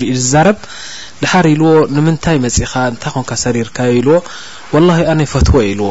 ድሓር 1.22 1.46
ኢልዎ 1.54 1.70
ንምንታይ 1.96 2.38
መፅኻ 2.46 2.72
እንታይ 2.92 3.12
ኮን 3.16 3.26
ሰሪርካዮ 3.44 3.92
ኢልዎ 4.00 4.16
ኣነ 5.12 5.20
ፈትዎ 5.34 5.56
ኢልዎ 5.72 5.88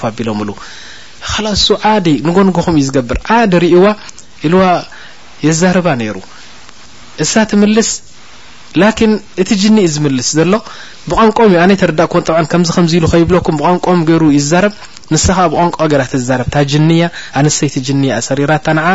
ፅ 0.00 0.08
ካል 1.30 1.46
እሱ 1.56 1.66
ዓደ 1.94 2.06
ንጎንጎኹም 2.28 2.76
እዩ 2.78 2.84
ዝገብር 2.88 3.18
ዓደ 3.34 3.52
ሪእይዋ 3.64 3.84
ኢልዋ 4.46 4.62
የዛረባ 5.46 5.88
ነይሩ 6.00 6.16
እሳ 7.22 7.32
ት 7.50 7.58
ምልስ 7.60 7.90
ላኪን 8.80 9.12
እቲ 9.42 9.50
ጅኒ 9.62 9.78
ዝምልስ 9.94 10.28
ዘሎ 10.38 10.52
ብቋንቋም 11.10 11.46
እዩ 11.52 11.58
ኣነይ 11.62 11.76
ተርዳእኮን 11.82 12.22
ጠብ 12.26 12.46
ከምዚ 12.52 12.70
ከምዚ 12.76 12.92
ኢሉ 12.98 13.06
ከይብለኩም 13.12 13.56
ብቋንቋም 13.60 14.02
ገይሩ 14.10 14.24
ይዛረብ 14.36 14.72
ንስ 15.12 15.26
ከዓ 15.36 15.46
ብቋንቋ 15.52 15.76
ገራ 15.92 16.02
ተዛረብታ 16.12 16.54
ጅኒያ 16.72 17.06
ኣነሰይቲ 17.40 17.74
ጅኒያ 17.88 18.12
ኣሰሪራታ 18.20 18.66
ንዓ 18.78 18.86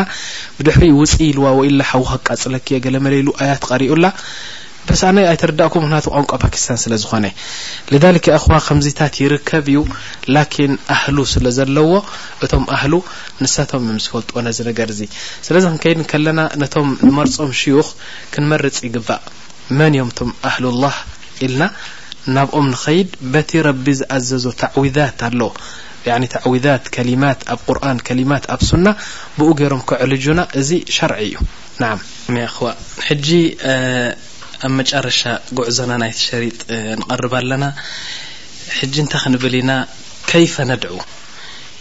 ብድሕሪኡ 0.58 0.96
ውፅኢ 1.02 1.20
ኢልዋ 1.32 1.46
ወ 1.58 1.66
ኢ 1.70 1.74
ላ 1.80 1.86
ሓዊክ 1.92 2.22
ቃፅለኪ 2.30 2.68
ገለ 2.86 2.96
መለሉ 3.08 3.28
ኣያትቀሪኡላ 3.44 4.06
በስ 4.90 5.02
ኣነ 5.08 5.18
ኣይ 5.30 5.38
ተርዳእኩ 5.42 5.74
ምክንያቱ 5.84 6.06
ቋንቋ 6.16 6.32
ፓኪስታን 6.44 6.78
ስለዝኾነ 6.84 7.26
ሊሊ 7.94 8.04
እኽዋ 8.38 8.58
ከምዚታት 8.68 9.16
ይርከብ 9.24 9.66
እዩ 9.72 9.80
ላኪን 10.36 10.72
ኣህሉ 10.96 11.18
ስለ 11.34 11.46
ዘለዎ 11.58 11.90
እቶም 12.46 12.64
ኣህሉ 12.76 12.94
ንሳቶም 13.44 13.84
ምስ 13.98 14.06
ፈልጥዎ 14.12 14.36
ነዚ 14.48 14.58
ነገር 14.70 14.88
እዚ 14.96 15.02
ስለዚ 15.48 15.64
ክንከይድን 15.72 16.06
ከለና 16.12 16.40
ነቶም 16.62 16.88
ንመርፆም 17.06 17.52
ሽዩኽ 17.62 17.90
ክንመርፅ 18.36 18.78
ይግባእ 18.88 19.24
መን 19.80 19.94
እዮም 19.98 20.12
እቶም 20.14 20.30
ኣህሉ 20.50 20.66
ላህ 20.84 20.98
ኢልና 21.48 21.64
ናብኦም 22.38 22.66
ንኸይድ 22.76 23.10
በቲ 23.34 23.52
ረቢ 23.68 23.86
ዝኣዘዞ 24.02 24.46
ታዕዊዛት 24.62 25.20
ኣለ 25.28 25.42
ታዕዊት 26.36 26.86
ከሊማት 26.96 27.40
ኣብ 27.54 27.60
ቁርን 27.70 27.98
ከሊማት 28.10 28.44
ኣብ 28.56 28.62
ሱና 28.70 28.88
ብኡ 29.40 29.50
ገይሮም 29.62 29.82
ክዕልጁና 29.90 30.40
እዚ 30.62 30.70
ሸርዒ 30.98 31.20
እዩ 31.32 31.36
ናኣኽዋ 31.82 32.68
ጂ 33.26 33.28
ኣብ 34.66 34.72
መጨረሻ 34.80 35.20
ጉዕዞና 35.58 35.92
ናይቲ 36.02 36.18
ሸሪጥ 36.28 36.60
ንቀርብ 37.00 37.34
ኣለና 37.40 37.66
ሕጂ 38.78 38.96
እንታይ 39.04 39.22
ክንብል 39.24 39.56
ኢና 39.60 39.72
ከይፈ 40.30 40.56
ነድዑ 40.70 40.96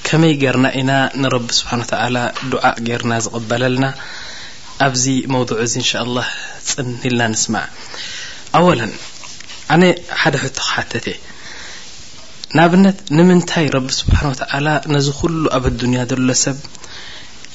ከመይ 0.07 0.35
ገርና 0.43 0.67
ኢና 0.81 0.93
ንረቢ 1.23 1.47
ስብሓ 1.59 1.71
ተላ 1.91 2.17
ድዓእ 2.53 2.77
ገርና 2.89 3.13
ዝቕበለልና 3.27 3.87
ኣብዚ 4.87 5.05
መውضዕ 5.35 5.57
እዚ 5.65 5.75
እንሻ 5.83 5.91
ላ 6.17 6.27
ፅን 6.71 6.91
ኢልና 7.11 7.23
ንስማዕ 7.33 7.65
ኣወለን 8.59 8.93
ኣነ 9.75 9.83
ሓደ 10.23 10.35
ሕቶ 10.45 10.59
ክሓተተ 10.69 11.07
ንኣብነት 12.57 12.99
ንምንታይ 13.19 13.67
ረቢ 13.77 13.89
ስብሓን 14.03 14.37
ተዓላ 14.43 14.67
ነዚ 14.95 15.09
ኩሉ 15.21 15.43
ኣብ 15.57 15.65
ኣዱንያ 15.73 16.03
ዘሎ 16.11 16.29
ሰብ 16.45 16.59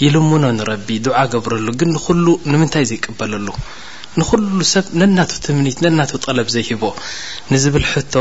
ይልሙኖ 0.04 0.44
ንረቢ 0.58 0.88
ድዓ 1.06 1.18
ገብረሉ 1.36 1.68
ግን 1.80 1.90
ንኩሉ 1.96 2.28
ንምንታይ 2.54 2.86
ዘይቀበለሉ 2.90 3.48
ንኩሉ 4.20 4.46
ሰብ 4.74 4.86
ነና 5.00 5.20
ትምኒት 5.44 5.78
ነና 5.86 6.00
ጠለብ 6.24 6.48
ዘይሂቦ 6.56 6.84
ንዝብል 7.52 7.86
ሕቶ 7.92 8.16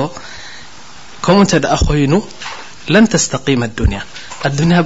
ከምኡ 1.25 1.39
ንተ 1.45 1.53
ደ 1.65 1.67
ኮይኑ 1.87 2.13
ለን 2.93 3.05
ተስተقም 3.13 3.63
ኣዱንያ 3.67 4.01
ኣንያ 4.49 4.77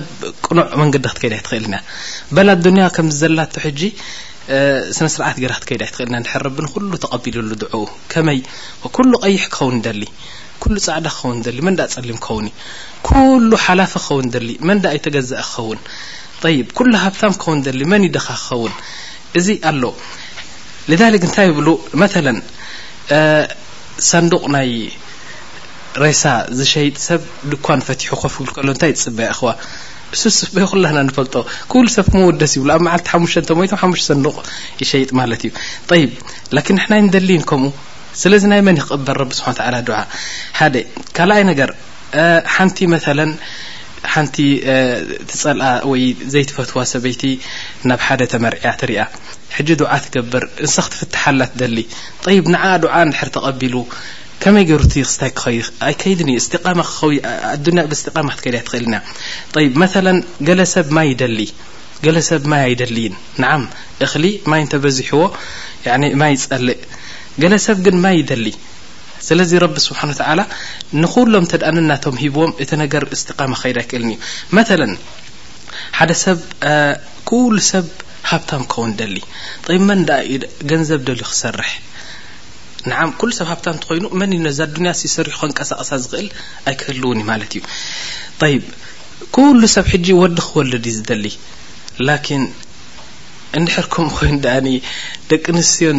ቅኑዕ 0.47 0.65
መንገዲ 0.83 1.05
ክትከይዳ 1.11 1.35
ይትክእልና 1.41 1.77
ኣያ 2.81 2.87
ከምዘላ 2.97 3.39
ሕጂ 3.65 3.81
ስነስርዓት 4.97 5.37
ክትከዳ 5.43 5.83
ይትኽእልና 5.91 6.25
ረብኩሉ 6.45 6.91
ተቐቢሉሉ 7.05 7.51
ድዑ 7.65 7.77
ከመይ 8.13 8.41
ኩሉ 8.97 9.13
ቀይሕ 9.27 9.45
ክኸውን 9.55 9.79
ደሊ 9.89 10.03
ፃዕዳ 10.65 11.07
ክኸ 11.19 11.23
ሊ 11.55 11.59
ንዳ 11.75 11.81
ፀሊም 11.95 12.19
ክኸው 12.27 13.57
ሓላፈ 13.67 13.93
ክኸን 14.07 14.29
ደሊ 14.37 14.49
መንዳ 14.71 14.85
ኣይተገዝእ 14.95 15.41
ክኸውን 15.53 16.95
ሃብታ 17.05 17.23
ክኸን 17.43 17.59
ደሊ 17.69 17.81
መን 17.93 18.03
ዩ 18.07 18.09
ደኻ 18.19 18.27
ክኸውን 18.45 18.73
እዚ 19.39 19.49
ኣሎ 19.71 19.83
እንታይ 20.93 21.51
ብሉ 21.59 21.69
መ 22.01 22.07
ሰንዱቅ 24.11 24.43
ናይ 24.55 24.71
ሬሳ 26.03 26.23
ዝሸይጥ 26.59 26.97
ሰብ 27.09 27.21
ድኳ 27.51 27.67
ፈትሑ 27.87 28.09
ከፍ 28.23 28.35
ብል 28.45 28.51
ከሎ 28.57 28.69
ታይ 28.83 28.93
ፅበየ 29.03 29.27
ኣዋ 29.37 29.47
እሱ 30.15 30.23
ዝፅበ 30.37 30.57
ኩላና 30.71 30.99
ንፈልጦ 31.09 31.35
ሰብ 31.97 32.07
ምደስ 32.17 32.53
ይብ 32.59 32.67
ኣብ 32.77 32.83
ል 32.89 32.91
ሓሙሽተ 33.13 33.49
ሓሙሽ 33.83 34.01
ሰንዱቅ 34.11 34.37
ይሸጥ 34.83 35.09
ማለት 35.21 35.43
እዩ 35.49 35.53
ይ 36.03 36.65
ን 36.77 36.79
ና 36.91 36.93
ንደሊን 37.07 37.45
ከምኡ 37.51 37.73
ስለዚ 38.23 38.43
ናይ 38.53 38.61
መን 38.69 38.77
ይክቅበር 38.81 39.17
ረብ 39.23 39.31
ዝነ 39.39 39.77
ድ 39.89 40.01
ሓደ 40.59 40.75
ካኣይ 41.17 41.45
ነገር 41.53 41.71
ሓንቲ 42.57 42.79
ሓንቲ 44.13 44.37
ትፀል 45.31 45.59
ወይ 45.91 46.03
ዘይትፈትዋ 46.33 46.77
ሰበይቲ 46.93 47.23
ናብ 47.89 48.01
ሓደ 48.07 48.21
ተመርعያ 48.33 48.67
ትሪያ 48.83 49.01
ሕጂ 49.57 49.69
ድዓ 49.81 49.91
ትገብር 50.05 50.45
ንስ 50.67 50.77
ክትፍትሓላ 50.89 51.41
ደሊ 51.61 51.77
ን 52.53 52.57
ድ 52.83 52.85
ድር 52.85 53.31
ተቐቢሉ 53.37 53.75
ከመይ 54.43 54.65
ገሩቲስታይ 54.71 55.31
ክኸ 55.41 55.95
ከይድ 56.01 56.21
ብስቃማ 57.93 58.29
ክትከድ 58.41 58.57
ትኽእል 58.69 58.87
ና 58.93 58.95
መ 59.83 59.87
ገለ 60.49 60.61
ሰብ 60.75 60.89
ማ 60.99 61.07
ደሊ 61.23 61.39
ለ 62.15 62.19
ሰብ 62.31 62.43
ማ 62.53 62.55
ኣይደሊን 62.69 63.15
ንዓም 63.43 63.63
እኽሊ 64.05 64.25
ማይ 64.51 64.61
እንተበዝሕዎ 64.65 65.21
ማይ 66.23 66.35
ፀልእ 66.49 66.81
ገለ 67.43 67.55
ሰብ 67.67 67.79
ግን 67.87 67.97
ማ 68.05 68.09
ይደሊ 68.17 68.45
ስለዚ 69.29 69.53
ረቢ 69.65 69.77
ስብሓን 69.89 70.11
ተላ 70.19 70.41
ንኩሎም 71.03 71.45
ተደእንናቶም 71.53 72.17
ሂብዎም 72.23 72.53
እቲ 72.63 72.71
ነገር 72.83 73.03
ስቃማ 73.21 73.53
ኸይድ 73.63 73.79
ኣይክእል 73.83 74.05
ዩ 74.13 74.17
መ 74.57 74.61
ሓደ 75.99 76.11
ሰብ 76.25 76.39
ኩ 77.29 77.41
ሰብ 77.71 77.87
ሃብታም 78.31 78.63
ክኸውን 78.73 78.93
ደሊ 79.01 79.17
መን 79.89 80.03
ገንዘብ 80.71 81.01
ደልዩ 81.09 81.25
ክሰርሕ 81.33 81.71
ኩ 83.21 83.31
ሰብ 83.39 83.47
ሃብታ 83.53 83.67
እትኮይኑ 83.79 84.05
መን 84.21 84.31
ዩ 84.37 84.41
ነዛ 84.47 84.61
ድያ 84.77 84.93
ሰሪሑ 85.17 85.35
ከንቀሳቅሳ 85.41 85.91
ዝኽእል 86.05 86.29
ኣይክህልውን 86.71 87.21
ማለት 87.31 87.53
እዩ 87.57 87.63
ሰብ 89.77 89.87
ሕጂ 89.93 90.07
ወዲ 90.23 90.39
ክወለድ 90.49 90.85
እዩ 90.91 90.97
ዝደሊ 90.99 91.25
ም 93.63 93.65
ቂ 93.95 94.05
ት 94.45 95.35
ቐ 95.35 95.53
ስ 95.67 95.91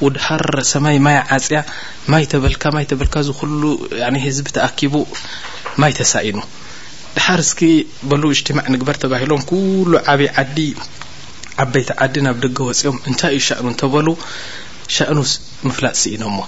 ውድሃር 0.06 0.46
ሰማይ 0.72 0.98
ማ 1.06 1.10
ዓፅያ 1.36 1.60
ማይ 2.14 2.24
ተበልካ 2.34 2.64
በልካ 3.02 3.16
ዝሉ 3.28 3.62
ህዝቢ 4.26 4.48
ተኣኪቡ 4.58 4.94
ማይ 5.82 5.94
ተሳኢኑ 6.00 6.38
ድሓር 7.16 7.40
እስኪ 7.46 7.62
በሉ 8.10 8.24
ጅማዕ 8.48 8.66
ንግበር 8.74 8.98
ተባሂሎም 9.04 9.44
ኩሉ 9.52 9.92
ዓብይ 10.14 10.30
ዓዲ 10.44 10.58
ዓበይቲ 11.66 11.90
ዓዲ 12.06 12.16
ናብ 12.28 12.38
ድገ 12.46 12.58
ወፂኦም 12.70 12.98
እንታይ 13.10 13.32
እዩ 13.38 13.44
ሻእኑ 13.50 13.68
እተበሉ 13.76 14.08
ሻእኑ 14.96 15.18
ምፍላጥ 15.70 15.96
ሲ 16.02 16.04
ኢኖ 16.16 16.24
ሞ 16.38 16.40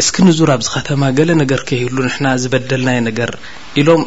እስኪ 0.00 0.16
ንዙር 0.26 0.50
ኣብ 0.54 0.60
ዝከተማ 0.66 1.02
ገለ 1.16 1.30
ነገር 1.42 1.60
ከህሉ 1.68 1.96
ና 2.24 2.30
ዝበደልናይ 2.42 2.98
ነገር 3.08 3.30
ኢሎም 3.80 4.02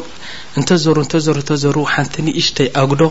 እንተ 0.58 0.70
ዘሩ 0.84 0.96
እንተሩ 1.04 1.36
እተዘሩ 1.44 1.76
ሓንቲ 1.94 2.14
ንእሽተይ 2.26 2.68
ኣጉዶ 2.80 3.02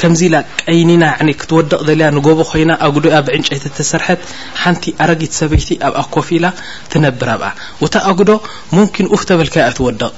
ከምዚ 0.00 0.22
ላ 0.34 0.36
ቀይኒና 0.62 1.04
ክትወደቕ 1.40 1.80
ዘያ 1.88 2.08
ንጎቦ 2.16 2.38
ኮይና 2.50 2.72
ኣጉዶ 2.86 3.06
ብ 3.26 3.34
ዕንጨይ 3.36 3.60
ተሰርሐት 3.78 4.22
ሓንቲ 4.62 4.84
ኣረጊት 5.04 5.32
ሰበይቲ 5.40 5.68
ኣብኣ 5.88 6.00
ኮፍ 6.16 6.28
ኢላ 6.38 6.46
ትነብር 6.94 7.28
ኣብኣ 7.36 7.48
ታ 7.94 8.02
ኣጉዶ 8.10 8.30
ምኪን 8.76 9.08
ፍ 9.20 9.22
ተበልካ 9.30 9.56
ትወደቕ 9.78 10.10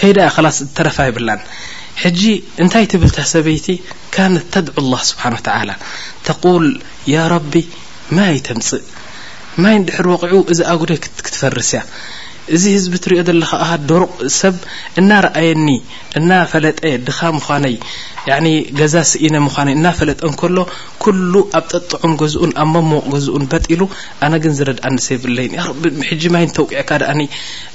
ከይ 0.00 0.12
ዳ 0.18 0.28
ኸላስ 0.36 0.58
ተረፋ 0.78 0.98
ይብላን 1.10 1.42
ሕጂ 2.02 2.20
እንታይ 2.64 2.86
ትብልታ 2.94 3.18
ሰበይቲ 3.34 3.66
ካነት 4.14 4.46
ተድዑ 4.56 4.76
ላه 4.92 5.02
ስብሓን 5.12 5.34
ላ 5.70 5.78
ተቁል 6.26 6.66
ያ 7.14 7.24
ቢ 7.54 7.64
ማ 8.16 8.28
ይ 8.34 8.38
ተምፅእ 8.48 8.84
ማይ 9.62 9.76
ድሕሪ 9.88 10.06
ወቑዑ 10.12 10.34
እዚ 10.52 10.60
ኣጉደ 10.72 10.92
ክትፈርስ 11.24 11.70
እያ 11.74 11.80
እዚ 12.54 12.62
ህዝቢ 12.76 12.92
እትሪኦ 12.98 13.20
ዘለካ 13.28 13.52
ደሩቕ 13.90 14.10
ሰብ 14.38 14.56
እናረኣየኒ 15.00 15.66
እና 16.18 16.30
ፈለጠ 16.52 16.78
ድኻ 17.06 17.20
ምዃነይ 17.36 17.76
ገዛ 18.80 18.94
ስኢነ 19.10 19.34
ምዃይ 19.46 19.70
እና 19.76 19.86
ፈለጠ 19.98 20.20
ንከሎ 20.32 20.56
ኩሉ 21.04 21.34
ኣብ 21.58 21.64
ጠጥዑም 21.72 22.14
ገዝኡን 22.22 22.52
ኣብ 22.62 22.68
መሞቕ 22.74 23.02
ገዝኡን 23.14 23.44
በጢሉ 23.52 23.80
ኣነ 24.26 24.32
ግን 24.44 24.56
ዝረድእንሰይብለይሕጂ 24.58 26.22
ማይ 26.36 26.46
ተውቅዕካ 26.58 26.90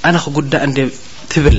ኣነ 0.08 0.14
ክጉዳእ 0.26 0.64
እ 0.84 0.86
ትብል 1.34 1.58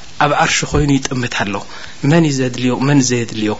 ኣብ 0.23 0.31
ዓርሺ 0.43 0.57
ኮይኑ 0.71 0.89
ይጥምት 0.97 1.33
ኣሎ 1.43 1.55
መን 2.09 2.23
እዩ 2.29 2.33
ዘድልዮ 2.39 2.73
መን 2.87 2.99
ዩ 3.01 3.05
ዘየድልዮ 3.09 3.51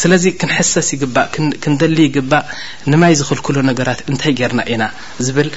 ስለዚ 0.00 0.24
ክንሕሰስ 0.40 0.88
ይግባእ 0.94 1.26
ክንደሊ 1.62 1.98
ይግባእ 2.06 2.44
ንማይ 2.92 3.14
ዝኽልክሉ 3.20 3.56
ነገራት 3.70 4.00
እንታይ 4.10 4.32
ገርና 4.40 4.60
ኢና 4.72 4.82
ዝብል 5.26 5.48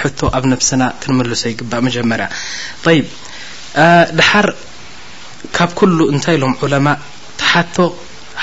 ሕቶ 0.00 0.20
ኣብ 0.38 0.44
ነፍስና 0.52 0.82
ክንመለሶ 1.02 1.42
ይግባእ 1.52 1.80
መጀመርያ 1.86 2.26
ይብ 2.98 3.06
ድሓር 4.18 4.48
ካብ 5.56 5.70
ኩሉ 5.78 5.98
እንታይ 6.12 6.36
ኢሎም 6.38 6.54
ዑለማ 6.64 6.88
ተሓቶ 7.40 7.76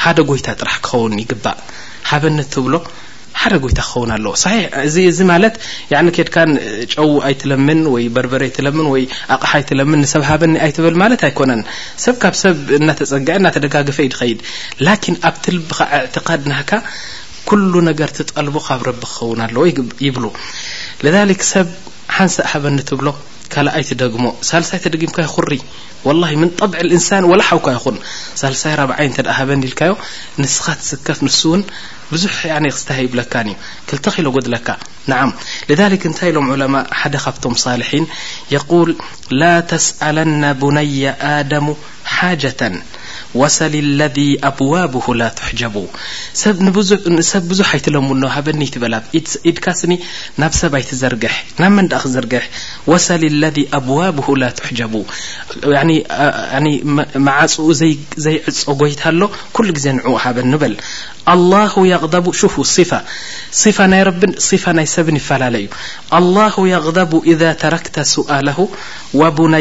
ሓደ 0.02 0.18
ጎይታ 0.30 0.48
ጥራሕ 0.62 0.76
ክኸውን 0.86 1.14
ይግባእ 1.24 1.58
ሓበነትብሎ 2.10 2.74
ሓደ 3.42 3.54
ጎይታ 3.64 3.82
ክኸውን 3.88 4.12
ኣለዎ 4.16 4.32
እዚ 4.88 4.96
እዚ 5.12 5.20
ማለት 5.32 5.56
ኬድካን 6.18 6.52
ጨው 6.94 7.12
ኣይትለምን 7.28 7.80
ወይ 7.94 8.04
በርበረ 8.16 8.42
ኣይትለምን 8.48 8.88
ወይ 8.94 9.04
ኣቕሓ 9.36 9.52
ኣይትለምን 9.60 10.00
ንሰብ 10.06 10.24
ሃበኒ 10.30 10.54
ኣይትብል 10.66 10.96
ማለት 11.04 11.22
ኣይኮነን 11.28 11.62
ሰብ 12.06 12.16
ካብ 12.24 12.36
ሰብ 12.44 12.58
እናተፀግዐ 12.80 13.36
እናተደጋገፈ 13.42 14.00
ኢድኸይድ 14.10 14.40
ላኪን 14.88 15.16
ኣብትልብካ 15.32 15.80
እዕትድ 16.00 16.44
ናካ 16.54 16.72
ኩሉ 17.50 17.74
ነገር 17.90 18.10
ትጠልቦ 18.18 18.56
ካብ 18.68 18.82
ረቢ 18.90 19.04
ክኸውን 19.12 19.42
ኣለዎ 19.48 19.64
ይብሉ 20.08 20.26
ክ 21.42 21.46
ሰብ 21.54 21.68
ሓንሳእ 22.18 22.48
ሃበኒ 22.54 22.78
ትብሎ 22.90 23.08
ካኣይ 23.54 23.84
ትደግሞ 23.92 24.26
ሳሳይ 24.52 24.80
ተደምካ 24.86 25.18
ይኹሪ 25.28 25.52
ولله 26.08 26.32
ምن 26.42 26.50
طبع 26.62 26.78
الእንሳن 26.86 27.24
وላ 27.32 27.42
ሓوካ 27.50 27.68
ይኹን 27.76 27.96
ሳሳይ 28.42 28.74
4ይ 28.84 29.08
እ 29.08 29.24
በልዮ 29.50 29.92
ንስኻ 30.42 30.66
ትስከፍ 30.80 31.18
ንሱ 31.26 31.42
ውን 31.54 31.62
ብዙ 32.12 32.24
ክስተ 32.36 32.90
ይብለካ 33.06 33.34
ዩ 33.50 33.56
ክልተ 33.90 34.06
ኺ 34.14 34.16
ጎድለካ 34.36 34.68
ن 35.10 35.12
لذلك 35.70 36.02
እንታይ 36.10 36.30
ኢሎም 36.32 36.46
عማء 36.56 36.86
ሓደ 37.00 37.16
ካብቶም 37.24 37.54
ልحን 37.82 38.06
يقول 38.56 38.90
لا 39.42 39.54
ተسأለن 39.72 40.44
ቡني 40.62 40.96
دሙ 41.52 41.66
ሓجة 42.16 42.62
ذ 43.36 43.66
ብ 46.66 46.70
ብዙ 47.50 47.70
በኒ 48.46 48.66
በላ 48.84 48.96
ድካኒ 49.58 49.94
ናብ 50.44 50.54
ሰብይ 50.62 50.84
ር 51.14 51.16
ብ 51.22 51.24
እ 51.66 52.92
ር 52.94 52.98
ሰሊ 53.08 53.24
ذ 53.42 53.82
ቡ 53.88 53.90
ፅኡ 57.56 57.76
ዘዕጾ 57.82 58.58
ጎይታ 58.82 59.04
ሎ 59.20 59.78
ዜ 59.86 59.94
ን 59.96 60.00
በበል 60.62 60.74
ለ 61.52 61.60
ዩ 65.62 65.70
ل 66.24 66.76
غቡ 66.88 67.14
ذ 67.42 67.56
ተ 67.62 67.76
ቡن 69.40 69.54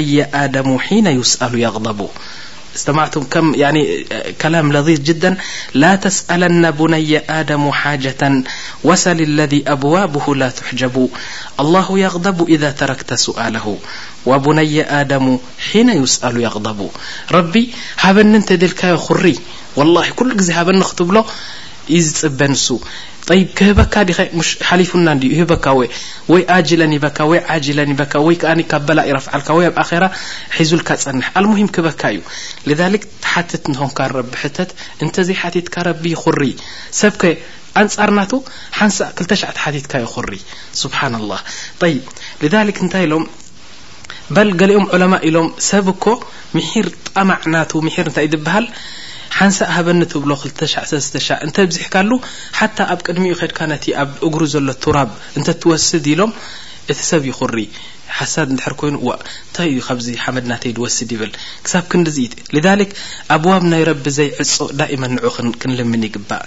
أ 1.14 1.66
غቡ 1.76 2.10
استمعتم 2.76 3.26
ن 3.56 4.04
كلام 4.42 4.72
لظيذ 4.72 5.02
جدا 5.02 5.36
لا 5.74 5.96
تسألن 5.96 6.70
بني 6.70 7.18
آدم 7.30 7.70
حاجة 7.70 8.42
وسل 8.84 9.20
الذي 9.20 9.64
أبوابه 9.72 10.34
لا 10.34 10.48
تحجبو 10.48 11.08
الله 11.60 11.98
يغضب 11.98 12.48
إذا 12.48 12.70
تركت 12.70 13.14
سؤاله 13.14 13.78
وبني 14.26 14.82
آدم 15.00 15.38
حين 15.72 15.88
يسأل 15.90 16.40
يغدب 16.40 16.90
ربي 17.30 17.70
هبن 17.98 18.44
تدلكي 18.44 18.96
خري 18.96 19.36
والله 19.76 20.10
كل 20.10 20.36
هبن 20.52 20.84
تبل 20.98 21.24
بنس 22.24 22.72
ክህበካ 23.58 23.94
ፉ 24.18 24.24
ፍ 24.38 25.00
ሒዙክህካ 25.22 25.26
ዩ 25.26 25.40
ሓ 25.40 25.56
ካ 33.96 34.08
ሰብ 37.00 37.14
ንፃርና 37.86 38.20
ሓንሳ 38.78 38.98
2ሸ 39.18 39.50
ካ 39.90 39.98
ይ 42.68 42.72
ታይ 42.94 43.04
ሎ 43.12 43.20
ሊኦም 44.68 45.12
ኢሎም 45.28 45.48
ሰብ 45.70 45.86
ኮ 46.04 46.16
ር 46.86 46.88
ጣማዕና 47.14 47.54
ሃ 47.94 47.96
ሓንሳእ 49.36 49.70
ሃበኒ 49.76 50.00
ትብሎ 50.12 50.30
2ተ 50.42 50.60
ሸ 50.72 50.74
ሰተ 50.90 51.16
ሸ 51.26 51.28
እንተ 51.46 51.56
ብዝሕካሉ 51.70 52.10
ሓታ 52.58 52.78
ኣብ 52.92 53.00
ቅድሚኡ 53.06 53.34
ከድካ 53.40 53.58
ነቲ 53.72 53.84
ኣብ 54.02 54.10
እጉሩ 54.26 54.42
ዘሎ 54.52 54.68
ቱራብ 54.82 55.10
እንተትወስድ 55.38 56.06
ኢሎም 56.12 56.32
እቲ 56.92 56.98
ሰብ 57.10 57.22
ይኩሪ 57.30 57.56
ሓሳድ 58.18 58.48
ንድሕር 58.54 58.74
ኮይኑ 58.80 58.96
እንታይ 59.08 59.68
እዩ 59.72 59.80
ካብዚ 59.86 60.06
ሓመድ 60.24 60.44
ናተይድ 60.50 60.76
ወስድ 60.84 61.10
ይብል 61.14 61.32
ክሳብ 61.64 61.84
ክንዲኢ 61.92 62.28
ሊذሊ 62.56 62.82
ኣብዋብ 63.36 63.62
ናይ 63.72 63.82
ረቢ 63.90 64.06
ዘይ 64.18 64.30
ዕፆ 64.44 64.54
ዳ 64.78 64.90
እመ 64.94 65.02
ንዑ 65.14 65.24
ክንልምን 65.60 66.04
ይግባእ 66.08 66.46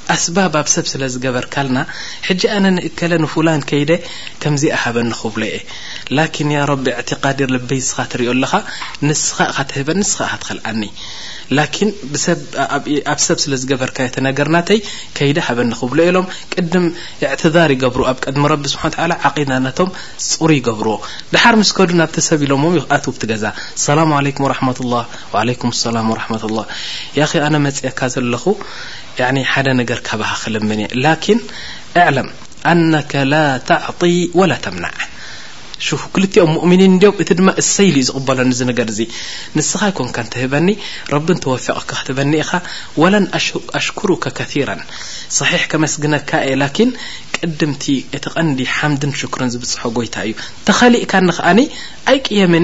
ኣስባብ 0.15 0.53
ኣብ 0.61 0.67
ሰብ 0.73 0.85
ስለ 0.91 1.01
ዝገበርካልና 1.13 1.79
ሕጂ 2.27 2.41
ኣነ 2.55 2.65
ንእከለ 2.75 3.13
ንፉላን 3.23 3.61
ከይደ 3.69 3.91
ከምዚኣ 4.41 4.75
ሃበኒ 4.83 5.09
ክብሎ 5.21 5.41
እየ 5.53 5.61
ላን 6.15 6.75
ቢ 6.85 6.95
ቃዲ 7.23 7.39
ልበይስኻ 7.55 7.97
ትርዮ 8.13 8.27
ኣለካ 8.37 8.53
ንስኻ 9.07 9.37
ካትህበኒ 9.55 9.99
ስ 10.11 10.15
ካትኸልዓኒ 10.31 10.81
ኣብሰብ 13.13 13.37
ስለዝገበርካዮ 13.43 14.07
ነገርናተይ 14.27 14.79
ከይደ 15.17 15.37
ሃበኒ 15.47 15.69
ክብሎየ 15.81 16.07
ኢሎም 16.11 16.27
ቅድም 16.53 16.85
ዕትዛር 17.33 17.71
ይገብሩ 17.75 18.01
ኣብ 18.11 18.17
ቀድሚ 18.25 18.43
ቢ 18.63 18.71
ስሓ 18.73 18.83
ዓቂዳነቶም 19.29 19.89
ፅሩ 20.29 20.49
ይገብርዎ 20.59 20.95
ድሓር 21.33 21.55
ምስ 21.61 21.71
ከዱ 21.79 21.91
ናብቲ 22.01 22.17
ሰብ 22.29 22.39
ኢሎምዎም 22.47 22.75
ኣት 22.97 23.05
ት 23.21 23.29
ገዛ 23.31 23.43
ሰላሙ 23.85 24.09
ለኩም 24.27 24.45
ራማላ 24.55 24.93
ለም 25.49 25.71
ሰላ 25.83 25.95
ራላ 26.21 26.59
ያ 27.19 27.27
ኸ 27.31 27.43
ኣነ 27.47 27.55
መፅአካ 27.67 27.99
ዘለኹ 28.15 28.45
يعني 29.19 29.45
حدا 29.45 29.73
نجر 29.73 29.99
كبها 29.99 30.33
خلمن 30.33 30.87
لكن 30.93 31.39
اعلم 31.97 32.29
أنك 32.65 33.15
لا 33.15 33.57
تعطي 33.57 34.31
ولا 34.33 34.55
تمنع 34.55 34.91
ክኦም 35.85 36.51
ؤኒ 36.65 36.79
እ 37.61 37.63
ሰይሊ 37.75 37.95
ዝቕበሎ 38.07 38.37
ር 38.39 38.47
ንስ 39.57 39.69
ኮን 39.97 40.27
በኒ 40.53 40.67
ወፈቕ 41.53 41.97
በኒኢ 42.17 42.41
ሽ 44.53 44.65
ራ 44.69 44.79
መስግነ 45.83 46.13
ቅድምቲ 47.35 47.83
ቲ 48.13 48.25
ቐዲ 48.25 48.59
ሓ 48.75 48.89
ሽር 49.19 49.43
ዝብፅሖ 49.53 49.79
ይታ 50.05 50.17
እዩ 50.29 50.33
ተኸሊእካ 50.67 51.13
ይ 51.59 52.17
ቅየመ 52.27 52.55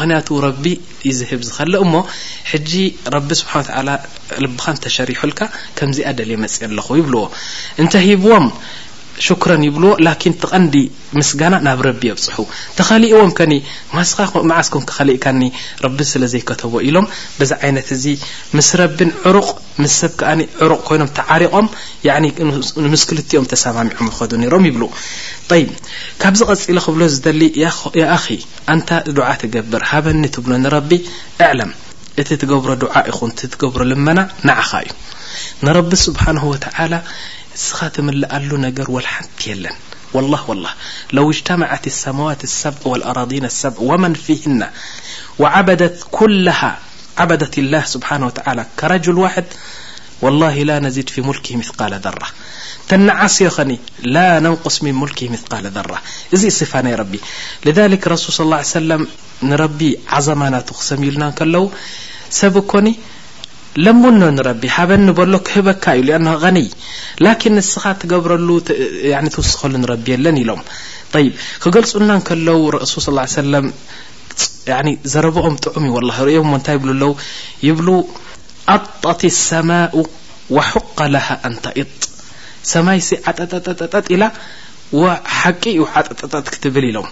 ክቱ 0.00 0.28
ቢ 0.64 0.74
ዝህ 1.20 1.32
ዝ 1.48 1.50
ሪ 1.74 1.78
ፅ 3.42 3.66
ኣዎ 7.80 8.40
ረ 9.50 9.54
ይብዎ 9.66 9.90
ትቐንዲ 10.42 10.74
ምስጋና 11.18 11.54
ናብ 11.66 11.80
ረቢ 11.86 12.02
የብፅሑ 12.08 12.36
ተኸሊእዎም 12.78 13.32
ከ 13.38 13.46
ዓስኩም 14.60 14.84
ኸሊእካኒ 14.96 15.40
ቢ 15.96 16.06
ስለዘይከተ 16.12 16.62
ኢሎም 16.88 17.06
ብዚ 17.40 17.50
ይነት 17.68 17.88
እዚ 17.96 18.04
ምስ 18.58 18.68
ሩ 18.80 18.86
ብ 18.96 20.38
ሩቕ 20.72 20.86
ይኖም 20.96 21.10
ዓሪቆም 21.36 21.66
ምስ 22.94 23.04
ክልኦም 23.10 23.46
ሚዖ 24.08 24.30
ዱ 24.32 24.50
ሮም 24.54 24.64
ይብ 24.68 24.76
ካብዚ 26.24 26.40
ቐፂ 26.50 26.64
ክብሎ 26.86 27.00
ን 28.78 28.82
ትገብር 29.48 29.82
ሃበኒ 29.92 30.22
ብሎ 30.46 30.74
ቢ 30.90 31.00
ኣለም 31.50 31.70
እቲ 32.20 32.28
ትገብሮ 32.40 32.70
ድ 32.80 32.88
ይኹን 33.10 33.30
ትገብሮ 33.38 33.80
ልመና 33.92 34.18
ዓኻ 34.60 34.70
እዩ 35.64 35.78
ቢ 35.90 35.94
ስብሓ 36.06 36.24
قل 37.54 38.26
ول 40.16 40.24
الله 40.24 40.42
واللهلو 40.50 41.24
اجتمعت 41.34 41.84
السماوات 41.92 42.40
السبع 42.50 42.82
والراضين 42.90 43.44
السبع 43.52 43.80
ومن 43.90 44.12
فيهن 44.26 44.60
وبد 45.42 45.82
كلهبد 46.18 47.42
الله 47.62 47.82
سبحنه 47.94 48.26
وعالى 48.32 48.64
كرجل 48.78 49.16
واحد 49.24 49.44
والله 50.24 50.54
لا 50.68 50.76
نزيد 50.86 51.08
في 51.14 51.20
ملكه 51.28 51.52
مثقال 51.60 51.92
ذرةنن 52.04 53.78
لا 54.16 54.28
ننق 54.44 54.64
من 54.84 54.94
ملك 55.02 55.18
مثل 55.34 55.52
ذرة 55.76 55.98
ربي 57.02 57.20
لذلك 57.66 58.02
رسول 58.14 58.30
صى 58.36 58.42
اله 58.46 58.56
عيه 58.60 58.70
سلم 58.76 59.02
ر 59.62 59.64
عظم 60.14 60.40
نلا 60.54 61.72
ለ 63.84 63.90
ን 64.22 64.26
ሃበኒ 64.76 65.04
በሎ 65.18 65.34
ክህበካ 65.48 65.84
ዩ 65.98 66.02
غይ 66.42 66.58
ስኻ 67.72 67.84
ትገብረሉ 68.00 68.48
ስኸሉ 69.50 69.72
ለን 70.24 70.38
ኢሎም 70.44 70.62
ክገልፁና 71.62 72.12
ሱ 72.94 72.98
ص 73.06 73.38
ዘረበኦም 75.12 75.54
ጥዑም 75.64 75.86
ርኦም 76.26 76.50
ታይ 76.66 76.76
ብኣው 76.82 77.12
ብ 77.78 78.02
ጣ 78.72 79.14
لሰማء 79.22 79.92
ق 85.62 85.64
ይ 85.74 85.80
ቂ 85.92 86.28
ጥ 86.28 86.58
ትብል 86.62 86.86
ሎ 86.96 87.06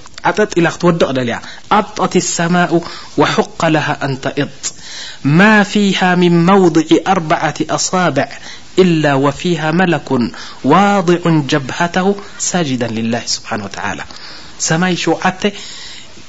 ማ 5.24 5.62
فه 5.62 6.14
من 6.14 6.46
موضع 6.46 6.82
ኣب 7.08 7.32
ኣصبع 7.70 8.28
إل 8.78 9.06
وفيه 9.24 9.70
መلኩ 9.80 10.08
ዋضع 10.74 11.18
ጀبሃተه 11.52 12.06
ሳዳ 12.50 12.82
ل 12.96 13.14
ስብሓ 13.34 13.50
و 13.64 13.98
ሰይ 14.70 14.94
ሸዓ 15.02 15.22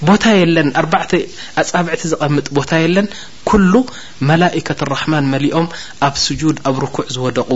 ቦታ 0.07 0.23
የለን 0.37 0.69
ብዕቲ 0.91 1.11
ዝቐምጥ 2.11 2.45
ቦታ 2.57 2.71
የለን 2.83 3.07
መላة 4.29 4.57
حማን 5.01 5.25
መሊኦም 5.33 5.67
ኣብ 6.07 6.15
ስجድ 6.25 6.57
ኣብ 6.71 6.75
رኩዕ 6.85 7.05
ዝደቁ 7.15 7.49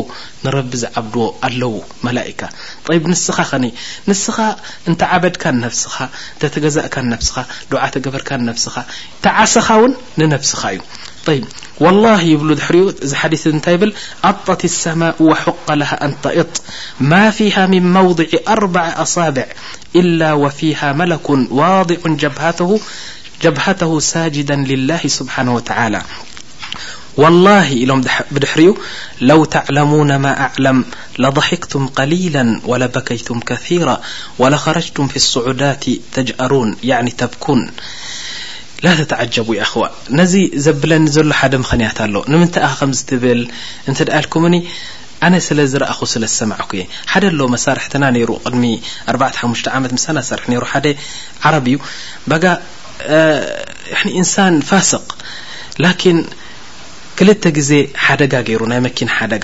ንረቢ 0.45 0.71
ዝዓብድዎ 0.83 1.27
ኣለው 1.47 1.73
ንስኻ 3.13 3.38
ኸ 3.49 3.59
ንስኻ 4.09 4.38
እን 4.88 4.93
ዓበድካ 5.17 5.43
ኻ 5.95 6.07
ተገዛእ 6.55 6.89
በር 8.15 8.23
ተዓሰኻ 9.27 9.67
ውን 9.83 9.93
ንነፍስኻ 10.21 10.61
እዩ 10.75 10.81
واللهثطت 11.80 14.61
السماء 14.63 15.15
وحق 15.19 15.71
لها 15.71 16.05
أن 16.05 16.15
تقط 16.23 16.61
ما 16.99 17.32
فيها 17.32 17.65
من 17.67 17.93
موضع 17.93 18.26
أربع 18.47 18.82
أصابع 18.88 19.45
إلا 19.95 20.34
وفيها 20.34 20.93
ملك 20.93 21.30
واضع 21.51 21.95
جبهته 23.41 23.99
ساجدا 23.99 24.55
لله 24.55 24.99
سبحانه 25.19 25.55
وتعالىوالله 25.55 28.03
لو 29.21 29.43
تعلمون 29.45 30.15
ما 30.15 30.39
أعلم 30.45 30.86
لضحكتم 31.19 31.88
قليلا 31.88 32.61
ولبكيتم 32.65 33.39
كثيرا 33.39 34.01
ولخرجتم 34.39 35.07
في 35.07 35.15
الصعدات 35.15 35.86
تجأروننبكون 36.13 37.71
ላ 38.86 38.89
ተተዓጀቡ 38.99 39.47
ይኣኸዋ 39.57 39.83
ነዚ 40.19 40.33
ዘብለኒ 40.65 41.03
ዘሎ 41.15 41.27
ሓደ 41.39 41.53
ምክንያት 41.63 41.97
ኣሎ 42.05 42.15
ንምንታይ 42.31 42.65
ከምዝትብል 42.79 43.41
እንት 43.89 43.99
ዳ 44.09 44.19
ልኩምኒ 44.25 44.55
ኣነ 45.25 45.36
ስለ 45.47 45.59
ዝረእኹ 45.71 45.99
ስለ 46.13 46.23
ዝሰማዕኩ 46.31 46.69
እየ 46.77 46.83
ሓደ 47.11 47.23
ኣሎ 47.31 47.39
መሳርሕትና 47.53 48.03
ነሩ 48.15 48.29
ቅድሚ 48.45 48.63
4ሓሙሽተ 49.15 49.67
ዓመት 49.77 49.93
ሳር 50.05 50.41
ሩ 50.61 50.63
ሓደ 50.73 50.86
ዓረብ 51.49 51.67
እዩ 51.71 51.77
ጋ 52.43 52.51
እንሳን 54.21 54.55
ፋስቅ 54.71 55.05
ላን 55.86 56.19
ክልተ 57.19 57.43
ግዜ 57.59 57.71
ሓደጋ 58.05 58.33
ገይሩ 58.49 58.61
ናይ 58.71 58.79
መኪና 58.88 59.09
ሓደጋ 59.19 59.43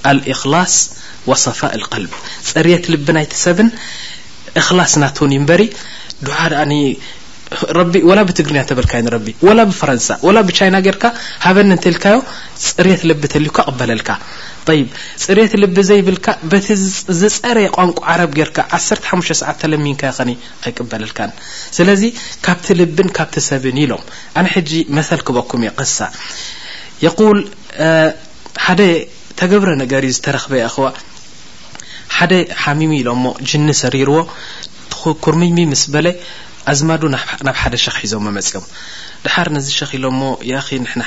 الإخلاص 0.05 0.89
وصفاء 1.25 1.75
القلب 1.75 2.09
ريت 2.57 2.89
لب 2.91 3.05
ت 3.31 3.33
س 3.45 3.47
اخل 4.61 4.77
نتن 4.97 5.31
ላ 8.17 8.21
ብትግር 8.27 8.55
በልካ 8.77 8.93
ዩ 9.03 9.17
ቢ 9.25 9.33
ላ 9.57 9.61
ብፈረን 9.69 10.37
ብቻይና 10.49 10.77
ጌርካ 10.85 11.05
ሃበኒ 11.45 11.69
ልካዮ 11.95 12.17
ፅሬት 12.65 13.01
ልብ 13.09 13.23
ተዩ 13.33 13.47
ካቕበለልካ 13.57 14.09
ፅሬት 15.25 15.51
ልቢ 15.61 15.77
ዘይብልካ 15.89 16.27
በቲ 16.51 16.67
ዝፀረየ 17.21 17.67
ቋንቋ 17.77 17.99
ዓረ 18.13 18.21
ርካ15ሰዓሚኸ 18.49 19.97
ኣይቀበለልካ 20.65 21.19
ስለዚ 21.77 22.03
ካብቲ 22.47 22.67
ልብን 22.81 23.09
ካብቲ 23.17 23.37
ሰብን 23.49 23.77
ኢሎም 23.83 24.03
ኣነ 24.39 24.45
ሕጂ 24.55 24.71
መል 24.97 25.21
ክበኩም 25.27 25.63
እየ 25.67 25.71
ክሳ 25.79 25.97
ሓደ 28.65 28.81
ተገብረ 29.39 29.69
ነገርእ 29.83 30.13
ዝተረክበየ 30.17 30.65
ኸዋ 30.75 30.87
ሓደ 32.17 32.33
ሓሚም 32.63 32.91
ኢሎሞ 33.01 33.23
ጅኒ 33.49 33.67
ሰሪርዎ 33.83 34.17
ኩርሚሚ 35.25 35.57
ምስ 35.71 35.81
በለ 35.93 36.07
ኣዝማዱ 36.71 37.03
ናብ 37.47 37.57
ሓደ 37.61 37.73
ሸኽሒዞ 37.85 38.13
መፅኦም 38.37 38.63
ድሓር 39.25 39.47
ነዚ 39.55 39.67
ኽ 39.89 39.89
ኢሎ 39.97 40.05
ሞ 40.19 40.21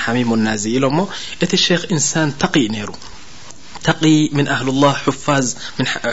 ሓሚሙ 0.04 0.30
ናዚ 0.48 0.64
ኢሎ 0.78 0.84
እቲ 1.44 1.52
እንሳን 1.94 2.28
ተق 2.42 2.54
ይሩ 2.80 2.90
ተق 3.86 3.98
ም 4.38 4.44
ህ 4.58 5.00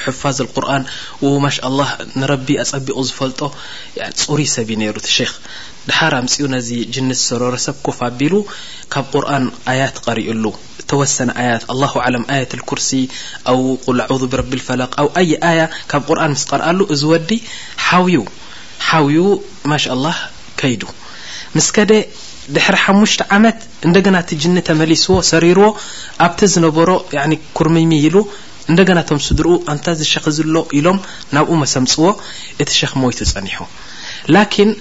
ه 0.06 0.14
ፋዝ 0.22 0.38
ር 0.64 0.66
له 1.80 1.86
ንቢ 2.22 2.48
ኣጸቢቑ 2.64 2.98
ዝፈልጦ 3.10 3.40
ፅሩ 4.24 4.40
ሰብ 4.56 4.70
ዩ 4.74 4.80
ሩ 4.96 4.98
እቲ 5.04 5.28
ድሓር 5.90 6.14
ኣምፅኡ 6.20 6.46
ዚ 6.70 6.70
ጅንት 6.96 7.22
ረረሰብ 7.44 7.76
ኮፍ 7.88 8.00
ኣቢሉ 8.10 8.34
ካብ 8.96 9.06
ቁርን 9.14 9.46
ያት 9.82 9.98
ቀሪእሉ 10.08 10.44
ተወሰ 10.90 11.18
ት 11.66 12.54
ት 12.54 12.62
ርሲ 12.80 12.92
ብረቢ 14.34 14.54
ፈ 14.70 14.80
የ 15.34 15.44
ካብ 15.94 16.10
ስ 16.46 16.48
ርአሉ 16.62 16.80
እዚ 16.96 17.04
ወዲ 17.14 17.32
ሓዩ 17.90 18.16
ሓው 18.88 19.28
ማ 19.72 19.76
ሻ 19.84 19.94
ላ 20.06 20.08
ከይዱ 20.60 20.84
ምስ 21.58 21.68
ከ 21.76 21.86
ደ 21.92 21.94
ድሕሪ 22.56 22.76
ሓሙሽተ 22.86 23.22
ዓመት 23.36 23.60
እንደገናእቲ 23.88 24.30
ጅኒ 24.42 24.56
ተመሊስዎ 24.70 25.14
ሰሪርዎ 25.32 25.68
ኣብቲ 26.26 26.40
ዝነበሮ 26.54 26.90
ኩርሚሚ 27.58 27.92
ኢሉ 28.08 28.18
እንደገና 28.72 29.00
ተምስ 29.10 29.28
ድርኡ 29.40 29.54
ኣንታ 29.72 29.88
ዝሸኽ 30.00 30.26
ዝሎ 30.38 30.56
ኢሎም 30.78 30.98
ናብኡ 31.36 31.56
መሰምፅዎ 31.64 32.06
እቲ 32.64 32.70
ሸክ 32.80 32.94
ሞይቱ 33.02 33.20
ፀኒሑ 33.32 33.58
ላኪን 34.36 34.72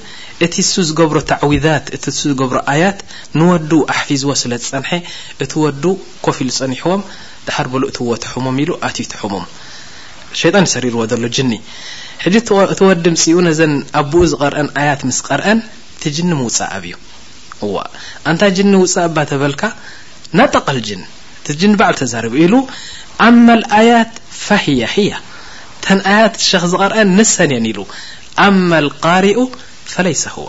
እቲ 0.45 0.55
እሱ 0.67 0.75
ዝገብሮ 0.89 1.17
ተዕዊዛት 1.31 1.87
እቲ 1.97 2.05
እሱ 2.13 2.21
ዝገብሮ 2.31 2.57
ኣያት 2.73 3.01
ንወዱ 3.39 3.71
ኣሕፊዝዎ 3.95 4.31
ስለ 4.43 4.53
ዝፀንሐ 4.65 4.91
እቲ 5.45 5.53
ወዱ 5.65 5.85
ኮፍ 6.27 6.39
ኢሉ 6.45 6.51
ፀኒሕዎም 6.61 7.03
ድሓር 7.49 7.67
በሉ 7.73 7.83
እትዎተ 7.93 8.25
ሕሙም 8.33 8.57
ኢሉ 8.65 8.71
ኣትዩ 8.89 9.07
ት 9.13 9.21
ሕሙም 9.23 9.45
ሸጣን 10.43 10.65
እይሰሪርዎ 10.69 11.01
ዘሎ 11.13 11.27
ጅኒ 11.37 11.53
ሕج 12.25 12.37
ቲወዲ 12.77 13.05
ምፅኡ 13.15 13.33
ነዘ 13.47 13.61
ኣብኡ 14.01 14.21
ዝቐርአ 14.33 14.59
ኣያት 14.81 15.01
ምስ 15.09 15.19
ቀርአን 15.27 15.59
እቲ 15.97 16.03
جን 16.17 16.31
ውፃ 16.45 16.59
ብ 16.83 16.85
እዩ 17.65 17.75
ንታይ 18.35 18.51
جን 18.57 18.75
ውፃእ 18.83 19.03
ኣባ 19.09 19.17
ተበልካ 19.31 19.63
ናጠቐል 20.39 20.79
جን 20.87 21.03
እቲ 21.43 21.47
جን 21.61 21.73
ባዕሉ 21.81 21.95
ተዛር 22.01 22.27
ኢሉ 22.45 22.55
ኣመል 23.27 23.63
ኣያት 23.81 24.13
ፋሂያ 24.45 24.83
ያ 25.09 25.13
ተ 25.85 25.87
ኣያት 26.13 26.35
ክ 26.41 26.63
ዝቐርአን 26.73 27.09
ንሰን 27.19 27.51
እን 27.59 27.67
ኢሉ 27.73 27.81
ኣመል 28.47 28.89
ቃሪኡ 29.07 29.39
ለ 30.05 30.07
ه 30.35 30.47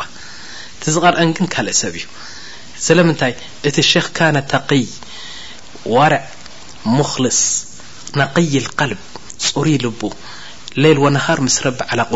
እቲ 0.80 0.84
ዝቐርአ 0.95 1.19
ግን 1.38 1.45
ካልእ 1.55 1.78
ሰብ 1.82 1.93
እዩ 1.99 2.05
ስለምንታይ 2.86 3.34
እቲ 3.69 3.78
ክ 3.91 4.05
ካነ 4.19 4.38
ተقይ 4.53 4.84
ዋርዕ 5.95 6.23
ክልስ 7.11 7.41
ነقይ 8.21 8.55
قል 8.80 8.91
ፅሩ 9.47 9.63
ልቡ 9.86 10.01
ላق 10.84 12.13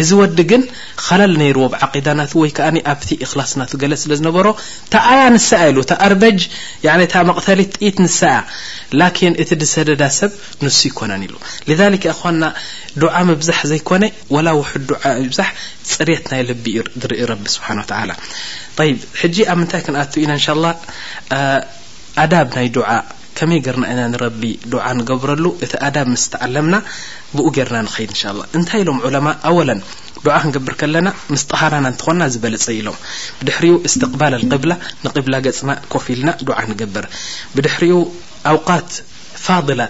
እዚ 0.00 0.08
ወዲ 0.20 0.38
ግን 0.50 0.62
ላል 1.20 1.34
ዎ 1.60 1.64
ና 2.18 2.24
ኣብ 2.92 3.02
ስ 3.50 3.52
ና 3.60 3.64
ለ 3.92 3.96
ዝሮ 4.22 4.46
ስ 5.48 5.52
ተሊ 7.48 7.62
ኢት 7.86 7.98
ሰደዳ 9.74 10.02
ሰብ 10.18 10.32
ን 10.68 11.22
ነ 12.40 12.50
ና 13.26 13.32
ብዛ 13.42 13.50
ዘኮ 13.72 13.90
ው 14.36 14.42
ዛ 15.38 15.42
ፅሬት 15.92 16.26
ናይ 16.32 16.42
ብ 16.64 16.66
ኢና 20.22 20.34
ከመይ 23.38 23.58
ገርና 23.66 23.84
ኢና 23.92 24.02
ንረቢ 24.12 24.42
ድዓ 24.72 24.82
ንገብረሉ 24.98 25.44
እቲ 25.64 25.72
ኣዳ 25.86 25.96
ምስ 26.12 26.24
ትዓለምና 26.32 26.74
ብኡ 27.36 27.46
ገርና 27.56 27.76
ንኸይድ 27.86 28.10
ንሻ 28.14 28.22
እንታይ 28.58 28.80
ኢሎም 28.84 28.98
ዑለማ 29.06 29.26
ኣወለን 29.48 29.80
ድዓ 30.24 30.36
ክንገብር 30.42 30.74
ከለና 30.80 31.08
ምስ 31.32 31.42
ጠሃናና 31.50 31.86
እንትኾና 31.92 32.22
ዝበለፀ 32.34 32.66
ኢሎም 32.78 32.96
ብድሕሪኡ 33.40 33.74
ስትቅባላ 33.94 34.34
ቅብላ 34.52 34.72
ንቅብላ 35.06 35.34
ገፅና 35.46 35.72
ኮፊ 35.94 36.06
ልና 36.20 36.30
ዱዓ 36.46 36.58
ንገብር 36.70 37.06
ብድሕሪኡ 37.56 37.98
ኣውቃት 38.52 38.90
ፋضላ 39.46 39.80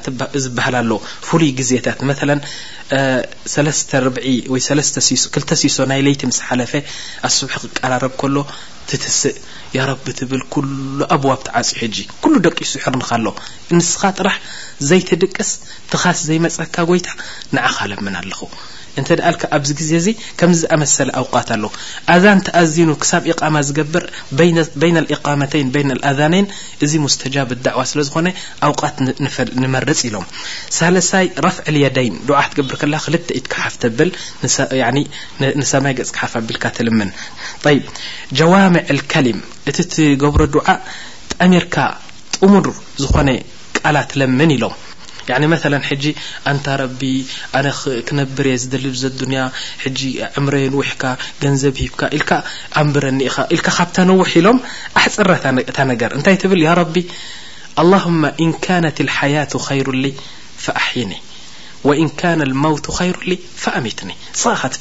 ዝበሃላሎ 0.44 0.92
ፍሉይ 1.28 1.50
ግዜታት 1.58 1.98
መ 2.08 2.14
ወ2 4.54 5.60
ሲሶ 5.62 5.76
ናይ 5.92 6.00
ለይቲ 6.06 6.22
ስ 6.38 6.42
ሓለፈ 6.48 6.72
ኣስሒ 7.28 7.46
ክቀራረብ 7.52 8.12
ከሎ 8.22 8.36
ትትስእ 8.88 9.36
ያረቢ 9.76 10.04
ትብል 10.18 10.42
ኩሉ 10.52 10.68
ኣብዋብቲዓጺ 11.14 11.68
ሕጂ 11.80 11.96
ኩሉ 12.22 12.34
ደቂሱ 12.46 12.72
ሕርኒካሎ 12.84 13.26
ንስኻ 13.76 14.02
ጥራሕ 14.18 14.36
ዘይትድቅስ 14.88 15.50
ትኻስ 15.90 16.18
ዘይመጸካ 16.28 16.74
ጎይታ 16.90 17.08
ንዓኻ 17.54 17.76
ለምን 17.90 18.14
ኣለኹ 18.20 18.38
እንተ 19.00 19.08
ደኣልካ 19.20 19.42
ኣብዚ 19.56 19.70
ግዜ 19.78 19.90
እዚ 20.00 20.08
ከምዝ 20.40 20.60
ኣመሰለ 20.74 21.08
ኣውቃት 21.20 21.48
ኣለ 21.54 21.64
ኣዛን 22.14 22.38
ተኣዝኑ 22.46 22.90
ክሳብ 23.02 23.24
ኢቃማ 23.30 23.56
ዝገበር 23.68 24.04
በይና 24.82 24.98
ቃመተይን 25.26 25.70
ኣነይን 26.10 26.46
እዚ 26.84 26.92
ሙስተጃብ 27.04 27.50
ዕዋ 27.74 27.82
ስለ 27.90 28.00
ዝኾነ 28.08 28.28
ኣውቃት 28.68 28.96
ንመርፅ 29.64 30.00
ኢሎም 30.08 30.26
ሳለሳይ 30.78 31.26
ረፍዕ 31.46 31.66
የደይን 31.84 32.16
ድዓ 32.30 32.40
ትገብር 32.52 32.76
ከ 32.82 32.86
ክልተ 33.06 33.28
ኢትክሓፍ 33.40 33.74
ተብል 33.82 34.10
ንሰማይ 35.60 35.94
ገጽ 36.00 36.10
ክሓፍ 36.16 36.32
ኣቢልካ 36.42 36.64
ትልምን 36.78 37.10
ጀዋምዕ 38.40 38.88
ከሊም 39.12 39.40
እቲ 39.72 39.78
ትገብሮ 39.94 40.42
ድዓ 40.56 40.66
ጣሚርካ 41.34 41.76
ጥሙር 42.36 42.66
ዝኾነ 43.04 43.28
ቃላ 43.78 43.96
ለምን 44.22 44.50
ኢሎም 44.58 44.74
ج 45.28 46.12
ታ 46.66 46.70
ክነብር 48.08 48.46
ዕምረንሕካ 50.38 51.04
ዘብ 51.62 51.76
ሂካ 51.84 52.06
ኣንረ 52.82 53.06
ካብው 53.78 54.20
ኢሎም 54.32 54.58
ኣحፅታ 54.98 55.78
ገ 56.02 56.02
ንታይ 56.20 56.36
ብ 56.52 57.02
لله 57.86 58.04
ن 58.48 58.52
ት 58.96 58.98
احياة 59.12 59.52
خሩ 59.66 59.88
فኒ 60.64 61.10
و 61.86 61.90
لو 62.00 62.76
ሩ 63.28 63.30
ف 63.62 63.64
ፈጥ 64.62 64.74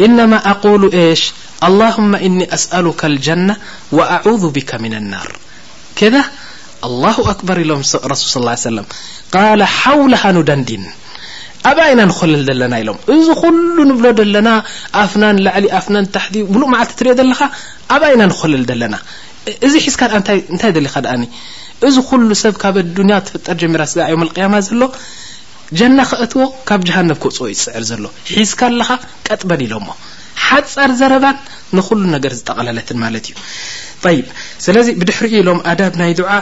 إنما 0.00 0.50
أقول 0.50 1.16
ش 1.18 1.32
اللهم 1.64 2.14
إني 2.14 2.54
أسألك 2.54 3.04
الجنة 3.04 3.56
وأعوذ 3.92 4.50
بك 4.50 4.74
من 4.74 4.94
النار 4.94 5.32
ከد 5.96 6.14
لله 6.84 7.30
أكبر 7.30 7.56
رسل 8.04 8.56
صى 8.56 8.56
اه 8.56 8.70
ي 8.80 8.84
قل 9.34 9.60
ሓولሃ 9.82 10.22
ኑዳንዲን 10.36 10.82
ኣብኣ 11.70 11.82
ኢና 11.92 12.00
نኮል 12.10 12.32
ለና 12.60 12.74
ኢሎ 12.82 12.90
እዚ 13.14 13.28
ل 13.76 13.80
ንብሎ 13.90 14.06
ለና 14.34 14.48
ኣፍና 15.02 15.24
ላዕሊ 15.46 15.64
ኣፍና 15.78 15.96
ح 16.24 16.26
ብሉ 16.54 16.62
ዓልቲ 16.80 16.90
ትሪኦ 16.98 17.12
ዘለካ 17.20 17.40
ኣብኣ 17.94 18.06
ኢና 18.14 18.22
نኮል 18.32 18.52
ለና 18.82 18.94
እዚ 19.66 19.72
ሒዝካ 19.86 20.02
ንታይ 20.20 20.38
እዚ 21.88 21.96
ل 22.28 22.34
ሰብ 22.42 22.54
ካብ 22.62 22.76
لዱያ 22.98 23.16
ፍጠር 23.32 23.56
ጀሚራ 23.62 23.82
ዮ 24.12 24.18
القيم 24.28 24.54
ዘሎ 24.68 24.82
ጀና 25.78 26.00
ክእትዎ 26.10 26.44
ካብ 26.68 26.80
ጀሃንብ 26.88 27.18
ክፅ 27.22 27.36
ይስዕር 27.52 27.84
ዘሎ 27.90 28.04
ሒዝካ 28.38 28.60
ኣለኻ 28.70 28.88
ቀጥበል 29.26 29.60
ኢሎሞ 29.66 29.86
ሓፃር 30.46 30.90
ዘረባን 31.00 31.38
ንኩሉ 31.76 32.02
ነገር 32.14 32.32
ዝጠቐለለትን 32.38 32.98
ማለት 33.04 33.24
እዩ 33.30 33.42
ይብ 34.16 34.26
ስለዚ 34.64 34.88
ብድሕሪኡ 35.00 35.32
ኢሎም 35.42 35.60
ኣዳብ 35.72 35.94
ናይ 36.00 36.12
ዱዓ 36.20 36.32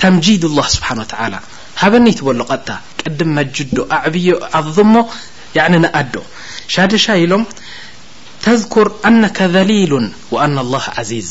ተምጂድ 0.00 0.42
ላه 0.58 0.66
ስብሓን 0.74 0.98
ተላ 1.12 1.34
ሃበኒ 1.82 2.06
ትበሎ 2.18 2.40
ቀጥታ 2.50 2.68
ቅድም 3.02 3.30
መጅዶ 3.38 3.76
ኣዕብዮ 3.96 4.28
ኣضሞ 4.60 4.94
ንኣዶ 5.82 6.14
ሻደሻ 6.74 7.04
ኢሎም 7.24 7.42
ተذኩር 8.44 8.88
ኣነ 9.08 9.22
ዘሊሉን 9.54 10.06
ኣና 10.44 10.56
ላ 10.72 10.78
ዓዚዝ 11.00 11.30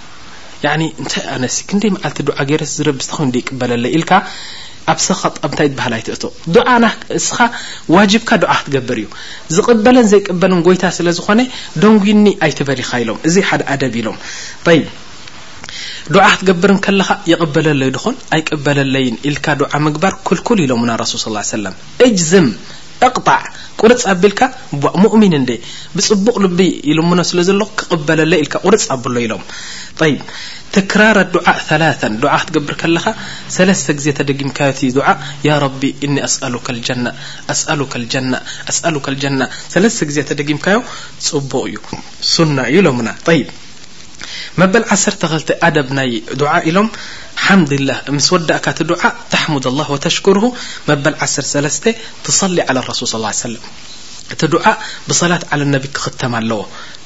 እንታይ 0.69 1.23
ኣነ 1.35 1.43
ክንደይ 1.69 1.91
መዓልቲ 1.95 2.19
ዓ 2.41 2.41
ገይረስ 2.49 2.71
ዝረብስቲ 2.77 3.13
ደይቅበለለይ 3.35 3.91
ኢልካ 3.97 4.11
ኣብሰ 4.93 5.07
ንታይ 5.51 5.67
በሃል 5.77 5.93
ኣይትእቶ 5.97 6.23
ዓ 6.73 6.75
ናእስኻ 6.83 7.37
ዋጅብካ 7.95 8.29
ድዓ 8.43 8.51
ክትገብር 8.59 8.97
እዩ 9.01 9.07
ዝቕበለን 9.55 10.05
ዘይቅበለን 10.11 10.61
ጎይታ 10.67 10.83
ስለ 10.97 11.07
ዝኮነ 11.19 11.39
ደንጉኒ 11.83 12.25
ኣይትበል 12.47 12.81
ካ 12.89 12.99
ኢሎም 13.03 13.19
እዚ 13.29 13.35
ሓደ 13.49 13.61
ኣደብ 13.75 13.95
ኢሎም 14.01 14.17
ይ 14.77 14.83
ድዓ 16.13 16.25
ክትገብርን 16.39 16.79
ከለካ 16.85 17.09
የቕበለለይ 17.31 17.89
ድኹን 17.95 18.15
ኣይቀበለለይን 18.37 19.17
ኢልካ 19.31 19.45
ድዓ 19.61 19.71
ምግባር 19.87 20.13
ኩልኩል 20.29 20.61
ኢሎም 20.65 20.83
ና 20.91 20.95
ሱል 21.11 21.37
ስ 21.49 21.51
ሰለምእጅዝ 21.55 22.31
ቁርፅ 23.81 24.01
ቢልካ 24.23 24.41
ሙؤሚን 25.03 25.33
ዴ 25.47 25.51
ብፅቡቕ 25.97 26.35
ልብ 26.45 26.59
ኢ 26.65 26.73
ስለ 27.29 27.39
ዘለ 27.47 27.61
ክቕበለለ 27.79 28.33
ኢል 28.41 28.49
ቁርፅ 28.65 28.83
ብሎ 29.05 29.15
ኢሎም 29.25 29.43
ትክራር 30.75 31.17
ክትገብር 32.49 32.75
ከለኻ 32.81 33.05
ለስተ 33.69 33.87
ግዜ 33.99 34.07
ተደጊምካዮ 34.19 35.63
ቢ 35.81 35.91
እ 36.07 36.09
ለስ 39.85 39.97
ግዜ 40.09 40.19
ተደጊምካዮ 40.31 40.79
ፅቡቕ 41.29 41.53
እዩ 41.65 41.77
እዩ 42.85 42.93
በ 44.59 44.65
12 45.03 45.53
ይ 46.09 46.15
ኢሎ 46.69 46.79
حمدله 47.35 48.03
مس 48.15 48.33
ودأك 48.33 48.65
ت 48.77 48.83
دعاء 48.91 49.15
تحمد 49.31 49.67
الله 49.71 49.91
وتشكره 49.91 50.53
مبل 50.87 51.15
تصلي 52.25 52.61
على 52.67 52.79
الرسول 52.79 53.07
صلى 53.07 53.19
ال 53.19 53.25
عيه 53.25 53.31
سلم 53.31 53.63
ت 54.39 54.45
دعء 54.45 54.77
بصلاة 55.07 55.39
على 55.51 55.63
النبي 55.63 55.87
تم 56.21 56.35
الو 56.35 56.65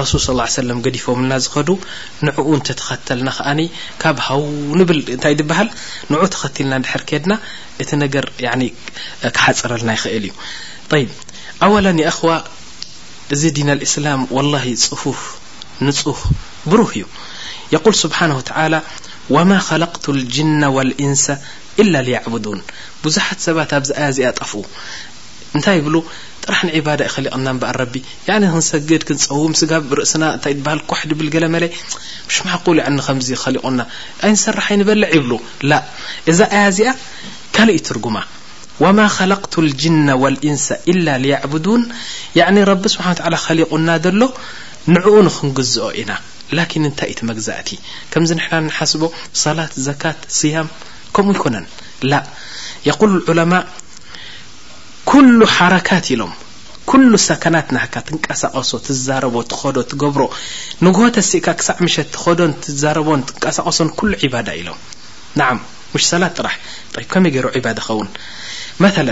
ረሱል 0.00 0.20
ص 0.20 0.52
ሰለም 0.58 0.78
ገዲፎምልና 0.86 1.32
ዝኸዱ 1.44 1.68
ንዕኡ 2.26 2.46
እንተ 2.56 2.68
ተኸተልና 2.80 3.28
ከኣኒ 3.36 3.60
ካብ 4.02 4.16
ሃው 4.26 4.42
ንብል 4.78 4.98
እንታይ 5.14 5.34
ትበሃል 5.40 5.68
ንዑ 6.12 6.20
ተኸትልና 6.34 6.74
ድሕር 6.84 7.02
ከድና 7.08 7.32
እቲ 7.82 7.90
ነገር 8.04 8.24
ክሓፀረልና 9.36 9.90
ይኽእል 9.96 10.24
እዩ 10.28 10.32
ይብ 11.02 11.10
ኣወላ 11.66 11.86
የእኽዋ 12.04 12.30
እዚ 13.34 13.42
ዲና 13.58 13.70
እስላም 13.88 14.20
ወላ 14.36 14.54
ፅፉፍ 14.88 15.22
ንፁፍ 15.86 16.20
ብሩህ 16.70 16.92
እዩ 17.00 17.04
የقል 17.74 17.94
ስብሓና 18.04 18.32
ተላ 18.48 18.74
ወማ 19.34 19.50
ኸለቅቱ 19.68 20.04
ልጅና 20.20 20.62
وልኢንስ 20.76 21.24
ኢላ 21.82 21.94
ዕቡዱን 22.26 22.60
ብዙሓት 23.04 23.38
ሰባት 23.46 23.70
ኣብዚ 23.78 23.90
ኣያ 24.00 24.06
እዚኣ 24.12 24.28
ጠፍ 24.40 24.52
ንታ 25.56 25.66
ብ 25.86 25.90
ጥራባዳ 26.48 27.00
ይኸሊቕና 27.08 27.46
ንበኣር 27.56 27.80
ቢ 27.92 27.96
ክንሰግድ 28.26 29.02
ክንፀውም 29.08 29.52
ስጋ 29.60 29.72
ርእስና 29.98 30.24
ታይ 30.42 30.54
ሃል 30.68 30.80
ክሕብል 30.90 31.28
ገለ 31.34 31.44
መለ 31.54 31.64
ብሽ 32.28 32.38
قል 32.66 32.78
ከዚ 33.06 33.28
ኸሊቁና 33.44 33.80
ኣይ 34.26 34.30
ንሰሓይ 34.34 34.76
ንበለ 34.80 35.02
ብሉ 35.24 35.32
እዛ 36.32 36.38
ያ 36.58 36.62
እዚኣ 36.72 36.90
ካልእ 37.56 37.80
ትርጉማ 37.88 38.16
وማ 38.84 38.98
خለقቱ 39.16 39.52
لجና 39.68 40.08
وኢንስ 40.22 40.66
إل 40.90 41.06
لብዱን 41.24 41.82
ረቢ 42.70 42.84
ስብሓ 42.94 43.06
ኸሊቁና 43.46 43.88
ዘሎ 44.04 44.20
ንዕኡ 44.94 45.16
ንክንግዝኦ 45.28 45.84
ኢና 46.00 46.12
ላን 46.56 46.68
ንታይ 46.82 47.08
እቲ 47.12 47.20
መግዛእቲ 47.30 47.68
ከምዚ 48.12 48.30
ና 48.38 48.42
ሓስቦ 48.76 49.02
ላት 49.58 49.72
ዘካት 49.86 50.18
ስያም 50.38 50.68
ከም 51.16 51.28
ይኮነ 51.36 51.54
ኩሉ 55.10 55.38
ሓረካት 55.56 56.06
ኢሎም 56.12 56.30
ኩሉ 56.90 57.10
ሰከናት 57.26 57.68
ናካ 57.76 57.94
ትንቀሳቀሶ 58.06 58.70
ትዛረቦ 58.86 59.34
ትኸዶ 59.50 59.76
ትገብሮ 59.90 60.22
ንግሆተ 60.86 61.16
ሲእካ 61.30 61.46
ክሳዕ 61.58 61.76
ምሸት 61.86 62.08
ትኸዶን 62.14 62.52
ትዛረቦን 62.64 63.20
ትንቀሳቀሶን 63.28 63.88
ኩሉ 63.98 64.12
ዕባዳ 64.26 64.48
ኢሎም 64.60 64.78
ንዓም 65.40 65.58
ሙሽ 65.92 66.04
ሰላት 66.12 66.32
ጥራሕ 66.38 66.56
ጠ 66.94 67.04
ከመይ 67.12 67.32
ገይሩ 67.36 67.46
ዕባዳ 67.60 67.78
ኸውን 67.88 68.08
መላ 68.84 69.08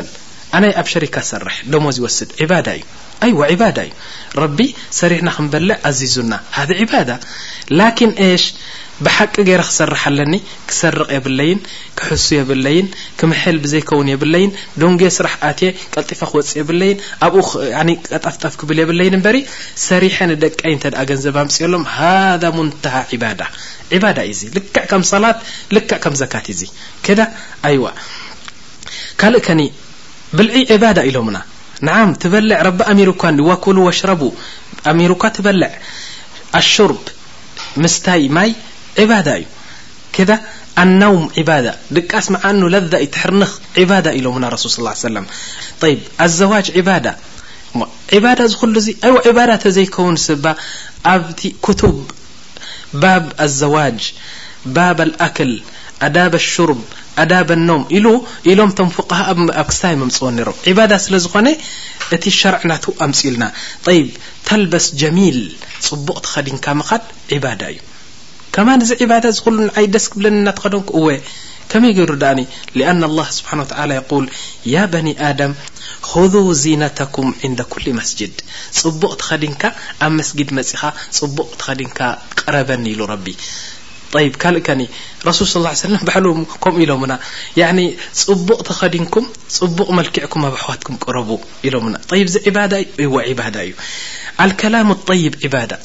ኣነይ 0.56 0.72
ኣብ 0.80 0.86
ሸሪካ 0.94 1.16
ሰርሕ 1.30 1.56
ደሞ 1.72 1.86
ዝወስድ 1.96 2.30
ዕባዳ 2.44 2.66
እዩ 2.78 2.82
ኣይወ 3.26 3.40
ዒባዳ 3.54 3.78
እዩ 3.86 3.92
ረቢ 4.42 4.58
ሰሪሕና 5.00 5.28
ክንበለ 5.36 5.70
ኣዚዙና 5.90 6.32
ሃ 6.56 6.66
ባዳ 6.92 7.10
ሽ 8.44 8.46
ብሓቂ 9.04 9.34
ገይረ 9.46 9.62
ክሰርሓ 9.68 10.02
ለኒ 10.16 10.34
ክሰርቕ 10.70 11.08
የብለይን 11.16 11.60
ክሕሱ 11.98 12.26
የብለይን 12.36 12.86
ክምሕል 13.20 13.56
ብዘይከውን 13.62 14.08
የብለይን 14.12 14.50
ዶንጎ 14.80 15.00
ስራሕ 15.16 15.32
ኣት 15.48 15.60
ቀልጢፈ 15.94 16.20
ክወፅእ 16.30 16.58
የብለይን 16.60 16.98
ኣብኡ 17.26 17.42
ጣፍጣፍ 18.26 18.54
ክብል 18.60 18.78
የብለይን 18.82 19.14
እበሪ 19.18 19.36
ሰሪሐኒ 19.88 20.30
ደቀይ 20.44 20.72
እንተ 20.76 20.84
ገንዘ 21.10 21.24
ብ 21.36 21.40
ኣምፅየሎም 21.44 21.84
ሃ 21.94 22.02
ሙንሃ 22.58 22.94
ባዳ 23.22 23.42
ባዳ 24.04 24.20
እ 24.32 24.34
ልክዕከም 24.58 25.02
ሰላት 25.12 25.40
ልክዕ 25.76 25.96
ከም 26.04 26.14
ዘካት 26.22 26.46
እዙ 26.54 26.60
ከዳ 27.08 27.20
ይዋ 27.76 27.86
ካልእ 29.22 29.42
ከኒ 29.46 29.62
ብልዒ 30.38 30.56
ዕባዳ 30.76 30.98
ኢሎምና 31.10 31.36
ን 31.88 32.10
ትበዕ 32.22 32.46
ቢ 32.78 32.86
ኣሚሩኳ 32.92 33.22
ዋኩሉ 33.50 33.78
ዋሽቡ 33.88 34.20
ኣሚሩኳ 34.92 35.22
ትበልዕ 35.38 35.70
ኣሹርስታ 36.60 38.06
እዩከ 39.02 40.28
ኣውም 40.82 41.24
ድቃስ 41.96 42.26
መዓኑ 42.34 42.60
ለ 42.74 42.76
ዩ 43.04 43.06
ትሕርንኽ 43.16 43.52
ዳ 44.06 44.12
ኢሎና 44.18 44.44
ሱ 44.64 44.68
ስ 44.74 44.76
ጅ 46.66 46.68
ባዳባዳ 46.88 47.20
ሉ 48.72 48.80
ዙ 48.86 48.90
ባዳ 49.38 49.50
ተዘከውን 49.64 50.16
ስ 50.26 50.36
ኣብ 51.14 51.24
ብ 51.68 52.02
ባብ 53.02 53.24
ዘጅ 53.60 54.02
ባ 54.76 54.90
ክ 55.36 55.48
ኣዳብ 56.06 56.32
ሹርብ 56.48 56.80
ኣዳብ 57.22 57.48
ነውም 57.68 57.82
ኢ 57.96 58.00
ኢሎም 58.50 58.70
ቶም 58.78 58.88
ق 58.96 59.14
ኣብ 59.32 59.38
ክስታይ 59.68 59.94
ምፅወ 60.00 60.28
ሮም 60.46 60.58
ባዳ 60.78 60.92
ስለዝኾነ 61.04 61.48
እቲ 62.16 62.24
ሸርዕ 62.40 62.62
ና 62.70 62.78
ኣምፅሉና 63.06 63.44
ተልበስ 64.48 64.86
ጀሚል 65.02 65.40
ፅቡቕ 65.88 66.16
ትኸዲንካ 66.26 66.66
ድ 67.42 67.64
ዩ 67.76 67.80
ከማ 68.54 68.68
ዚ 68.88 68.94
ዕባዳ 69.04 69.24
ዝሉ 69.36 69.58
ዓይ 69.78 69.86
ደስ 69.94 70.04
ክብለኒ 70.12 70.36
ናትኸዶንክ 70.46 70.88
ወ 71.04 71.14
ከመይ 71.70 71.92
ገይሩ 71.96 72.10
ዳኣ 72.22 72.38
ኣና 72.90 73.02
ላه 73.16 73.28
ስብሓ 73.36 73.50
ተ 73.70 73.72
ል 73.88 73.92
ያ 74.74 74.84
በኒ 74.92 75.08
ዳም 75.38 75.52
ذ 76.32 76.44
ዚነተኩም 76.62 77.28
ን 77.50 77.54
ኩሊ 77.72 77.86
መስጅድ 77.98 78.34
ፅቡቕ 78.80 79.02
ቲኸዲንካ 79.22 79.62
ኣብ 80.04 80.12
መስጊድ 80.20 80.48
መፅኻ 80.58 80.80
ፅቡቕ 81.18 81.48
ትኸዲንካ 81.60 81.98
ቀረበኒ 82.40 82.84
ኢሉ 82.94 83.00
ረቢ 83.12 83.26
ካእ 84.42 84.60
ሱ 85.38 85.42
ص 85.52 85.54
ባ 86.08 86.18
ም 86.72 86.76
ኢሎና 86.84 87.14
ፅቡቕ 88.22 88.48
ተኸዲንኩም 88.68 89.24
ፅቡቕ 89.56 89.88
ክዕ 90.16 90.32
ኣ 90.48 90.50
ዋትኩ 90.70 90.88
ቀረቡ 91.04 91.30
ኢሎ 91.68 91.74
ዚ 92.34 92.42
እዩ 92.48 93.12
ይ 95.16 95.30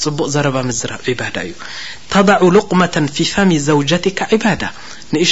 ፅቡቅ 0.03 0.27
ዘረ 0.35 0.47
ዝ 0.79 0.91
ዳ 1.19 1.39
እዩ 1.47 1.53
ተض 2.13 2.29
ق 2.69 3.01
ፊ 3.17 3.47
ሚ 3.51 3.59
ካ 4.47 4.53
ዳ 4.63 4.71
ሽይ 5.11 5.27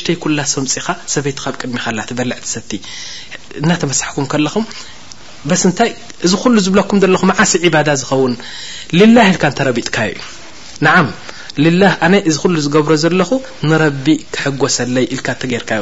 ሰፅ 0.74 0.88
ሰይብቅድሚበዕሰ 1.16 2.56
እሳሕኩም 3.96 4.26
ኹም 4.56 4.66
ስ 5.62 5.74
እዚ 6.28 6.34
ሉ 6.56 6.60
ዝብኩ 6.68 7.00
ኹ 7.22 7.32
ዓ 7.42 7.84
ዳ 7.90 7.92
ዝኸውን 8.02 8.34
ል 9.00 9.18
ረቢጥካ 9.70 9.98
ዩ 10.12 10.14
ኣነ 12.06 12.16
እዚ 12.30 12.36
ሉ 12.54 12.56
ዝገብረ 12.66 12.94
ዘለኹ 13.04 13.30
ንረቢ 13.70 14.06
ክሕጎሰለይ 14.34 15.06
ኢልካ 15.14 15.28
እተ 15.36 15.42
ጌርካዩ 15.52 15.82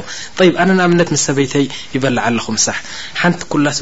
ኣነ 0.63 0.69
ንኣብነት 0.79 1.09
ምስ 1.13 1.21
ሰበይተይ 1.27 1.65
ይበላዓ 1.95 2.23
ኣለኹ 2.31 2.45
ስሕ 2.65 2.77
ሓንቲ 3.21 3.39
ኩላሶ 3.51 3.79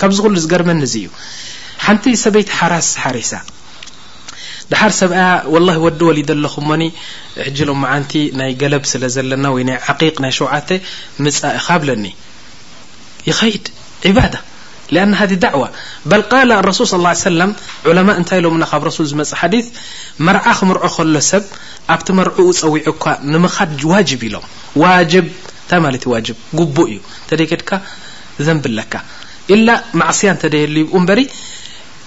ዩ 0.00 0.24
ሉ 0.46 0.52
ርመኒ 0.62 0.78
እዩ 0.90 0.94
ሓንቲ 1.84 2.04
ሰበይቲ 2.24 2.50
ሓራስ 2.58 2.86
ሓሪሳ 3.04 3.30
ድሓር 4.72 4.92
ሰብኣያ 4.98 5.26
ላ 5.66 5.70
ወዲ 5.84 6.00
ወሊደ 6.08 6.28
ኣለኹም 6.36 6.64
ሞኒ 6.70 6.82
ሕሎም 7.58 7.78
መዓንቲ 7.84 8.12
ናይ 8.40 8.50
ገለብ 8.60 8.84
ስለ 8.90 9.04
ዘለና 9.14 9.44
ወ 9.56 9.64
ና 9.68 9.78
ቅ 10.14 10.14
ናይ 10.24 10.32
ሸውዓ 10.36 10.52
ፃ 10.68 10.78
ኢካብለኒ 11.60 12.04
ይኸድ 13.28 13.64
ባ 14.16 14.20
ዋ 15.62 16.72
ሱል 16.80 17.06
ሰለም 17.24 17.50
ማ 18.08 18.10
እንታይ 18.20 18.38
ኢሎምና 18.42 18.64
ካብ 18.72 18.84
ሱ 18.98 19.06
ዝመፅእ 19.12 19.38
ሓዲ 19.40 19.54
መርዓ 20.28 20.44
ክምርዖ 20.60 20.84
ከሎ 20.96 21.14
ሰብ 21.32 21.44
ኣብቲ 21.94 22.08
መርኡ 22.20 22.36
ፀዊዑ 22.60 22.94
ኳ 23.04 23.16
ንምድ 23.32 23.82
ዋጅ 23.92 24.10
ኢሎም 24.28 24.46
ን 25.94 26.36
ጉቡ 26.60 26.76
እዩ 26.92 26.98
ተደድካ 27.30 27.70
ዘንብካ 28.48 28.94
ማስያ 30.02 30.30
እደየብ 30.48 30.88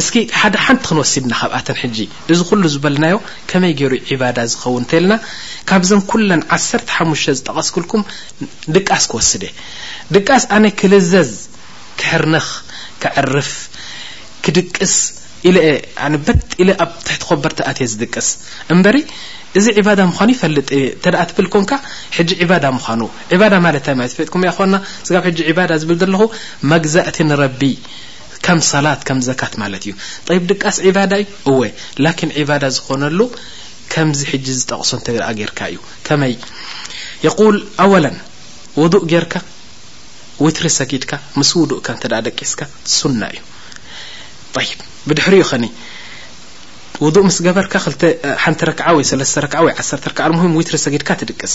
እስ 0.00 0.06
ሓደ 0.40 0.54
ሓንቲ 0.64 0.82
ክንወሲድና 0.88 1.32
ካብኣተ 1.40 1.68
ሕጂ 1.80 1.96
እዚ 2.32 2.40
ኩሉ 2.48 2.62
ዝበልናዮ 2.74 3.14
ከመይ 3.50 3.72
ገይሩ 3.78 3.92
ባዳ 4.20 4.38
ዝኸውን 4.52 4.84
እተለና 4.86 5.12
ካብዞም 5.68 6.00
ኩ 6.10 6.20
ዓሰ 6.56 6.64
ሓሙሽተ 6.96 7.34
ዝጠቐስክልኩም 7.38 8.02
ድቃስ 8.76 9.04
ክወስደ 9.10 9.42
ድቃስ 10.16 10.42
ኣነ 10.56 10.64
ክልዘዝ 10.80 11.30
ክሕርንኽ 12.00 12.46
ክዕርፍ 13.04 13.50
ክድቅስ 14.46 14.94
በ 15.56 15.66
ኣብ 16.04 16.24
ትሕቲ 17.06 17.18
ኮበርተኣ 17.30 17.68
ዝድቅስ 17.92 18.28
እበሪ 18.74 18.98
እዚ 19.58 19.66
ባዳ 19.86 20.00
ምኑ 20.10 20.30
ፈ 20.42 20.50
ትብል 21.04 21.46
ኮንካ 21.54 21.72
ጂ 22.30 22.46
ባዳ 22.50 22.64
ምኑ 22.78 23.02
ማለፈጥኩ 23.66 24.34
ና 24.74 24.82
ዳ 25.70 25.72
ዝብል 25.82 25.98
ዘለኹ 26.04 26.22
መግዛእቲ 26.74 27.18
ንረቢ 27.30 27.60
ሰ 28.70 28.80
ዘካት 29.28 29.54
ማ 29.60 29.64
እዩ 29.78 30.38
ድቃስ 30.50 30.76
ባዳ 30.96 31.12
እዩ 31.22 31.26
እወ 31.50 31.60
ባዳ 32.48 32.64
ዝኾነሉ 32.76 33.20
ከምዚ 33.92 34.20
ዝጠቕሶ 34.60 34.90
እ 35.12 35.16
ርካ 35.50 35.60
እዩ 35.72 35.78
ከመይ 36.06 36.34
ኣ 37.42 37.44
ውضء 38.80 39.02
ርካ 39.24 39.34
ውትሪ 40.44 40.66
ሰጊድካ 40.78 41.12
ምስ 41.38 41.50
ውضእ 41.60 41.80
ደቂስካ 42.26 42.60
ሱና 42.98 43.22
እዩ 44.64 44.72
ድሪ 45.18 45.34
ኸ 45.50 45.70
ውضء 47.06 47.24
ስ 47.36 47.38
ገበርካ 47.46 47.74
ሪ 50.56 50.78
ሰጊድካ 50.86 51.10
ድቀስ 51.32 51.54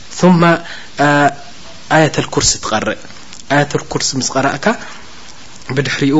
ثማ 0.21 0.43
ኣያት 1.97 2.15
ኩርስ 2.33 2.49
ትርእ 2.63 3.01
ያት 3.59 3.71
ርስ 3.99 4.09
ምስ 4.19 4.27
ቀረእካ 4.35 4.67
ብድሕሪኡ 5.75 6.17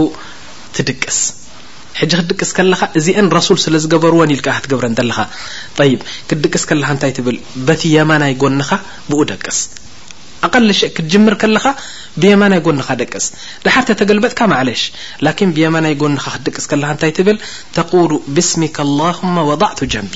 ትድቅስ 0.76 1.18
ክድቅስ 2.00 2.52
ከለኻ 2.58 2.82
እዚአን 3.00 3.28
ሱል 3.48 3.60
ስለዝገበርዎ 3.64 4.20
ል 4.32 4.42
ትገብረን 4.66 4.96
ተለኻ 5.00 5.20
ይ 5.90 5.94
ክድቅስ 6.30 6.64
ከለ 6.70 6.84
ንታይ 6.96 7.12
ትብል 7.18 7.38
በቲ 7.68 7.82
የማናይ 7.98 8.34
ጎኻ 8.42 8.70
ብኡ 9.10 9.20
ደቅስ 9.32 9.58
ቀ 10.52 10.60
ክምር 11.12 11.34
ኻ 11.64 11.74
ብየማናይ 12.22 12.62
ጎኻ 12.68 12.88
ደቅስ 13.02 13.26
ድሓር 13.66 13.84
ተገልበጥካ 14.02 14.40
ለሽ 14.70 14.84
ብየማናይ 15.58 15.96
ጎ 16.04 16.06
ክድቅስ 16.38 16.66
ንይ 17.04 17.14
ብል 17.28 17.38
ተق 17.78 17.94
ብስም 18.38 18.64
ل 18.98 19.00
ضዕቱ 19.64 19.80
ጀንቢ 19.96 20.16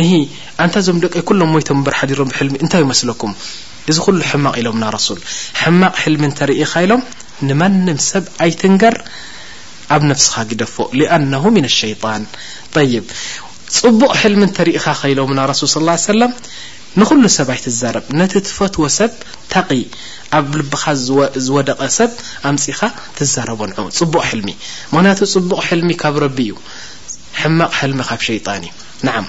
እንታ 0.00 0.76
ዞም 0.86 0.98
ደቀይ 1.02 1.22
ኩሎም 1.28 1.50
ሞቶም 1.54 1.78
በር 1.86 1.94
ሓዲሮም 2.00 2.28
ብሕልሚ 2.32 2.54
እንታይ 2.64 2.80
ይመስለኩም 2.84 3.32
እዚ 3.90 3.96
ኩሉ 4.04 4.18
ሕማቕ 4.30 4.54
ኢሎምና 4.60 4.84
ሱል 5.06 5.18
ሕማቕ 5.62 5.94
ሕልሚ 6.02 6.22
እተርኢኻ 6.30 6.72
ኢሎም 6.84 7.02
ንማንም 7.48 7.98
ሰብ 8.10 8.24
ኣይትንገር 8.44 8.94
ኣብ 9.94 10.02
ነፍስኻ 10.10 10.34
ግደፎ 10.50 10.76
ኣነ 11.16 11.32
ን 11.64 11.66
ሸይጣን 11.78 12.22
ይብ 12.94 13.04
ፅቡቕ 13.80 14.12
ሕልሚ 14.20 14.40
እንተርኢኻ 14.48 14.86
ኸይሎምና 15.02 15.40
ሱል 15.60 15.88
ስ 16.04 16.06
ሰለም 16.12 16.32
ንኩሉ 17.00 17.22
ሰብ 17.36 17.48
ኣይ 17.56 17.60
ትዛረብ 17.66 18.06
ነቲ 18.20 18.32
ትፈትዎ 18.48 18.86
ሰብ 18.98 19.12
ታቒ 19.52 19.68
ኣብ 20.40 20.48
ልብኻ 20.60 20.82
ዝወደቐ 21.46 21.80
ሰብ 21.98 22.10
ኣምፂኻ 22.50 22.80
ትዛረበንዑው 23.18 23.86
ፅቡቕ 24.00 24.14
ሕልሚ 24.30 24.48
ምክንያቱ 24.94 25.20
ፅቡቕ 25.34 25.58
ሕልሚ 25.68 25.90
ካብ 26.04 26.16
ረቢ 26.26 26.38
እዩ 26.48 26.56
ሕማቕ 27.42 27.72
ሕልሚ 27.80 28.00
ካብ 28.10 28.20
ሸይጣን 28.30 28.64
እዩ 28.70 28.72
ን 29.14 29.28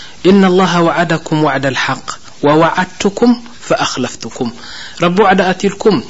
إن 0.25 0.45
الله 0.45 0.81
وعدكم 0.81 1.43
وعد 1.43 1.65
الحق 1.65 2.11
ووعدتكم 2.43 3.41
فأخلفتكم 3.61 4.51
رب 5.01 5.19
وعد 5.19 5.41
أتلكم 5.41 6.03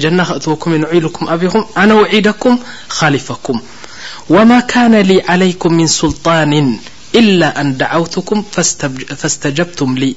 جن 0.00 0.20
وكم 0.46 0.74
نعيلكم 0.74 1.28
أيم 1.28 1.64
أنا 1.76 1.94
وعيدكم 1.94 2.58
خلفكم 2.88 3.60
وما 4.30 4.60
كان 4.60 4.94
لي 4.94 5.22
عليكم 5.28 5.72
من 5.74 5.86
سلطان 5.86 6.78
إلا 7.14 7.60
أن 7.60 7.76
دعوتكم 7.76 8.44
فاستجبتم 9.12 9.98
لي 9.98 10.16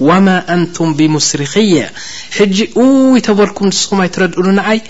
وما 0.00 0.54
أنتم 0.54 0.94
بمسرخية 0.94 1.90
حج 2.38 2.60
ي 2.60 3.20
تلكم 3.20 3.66
نس 3.66 3.88
ترن 3.90 4.56
ني 4.70 4.80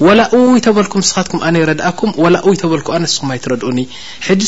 ولا 0.00 0.30
لكم 0.66 1.00
ستكم 1.00 1.40
نيردأكم 1.48 2.12
ولو 2.16 2.54
نسرني 2.98 3.40
لن 4.30 4.38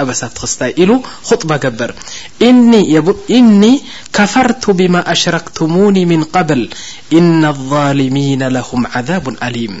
نبفتتي 0.00 0.84
ل 0.84 1.00
خطبة 1.22 1.56
قبر 1.56 1.94
اني 2.42 3.80
كفرت 4.12 4.70
بما 4.70 5.12
أشركتموني 5.12 6.06
من 6.06 6.22
قبل 6.22 6.68
إن 7.12 7.44
الظالمين 7.44 8.42
لهم 8.48 8.86
عذاب 8.86 9.36
اليم 9.42 9.80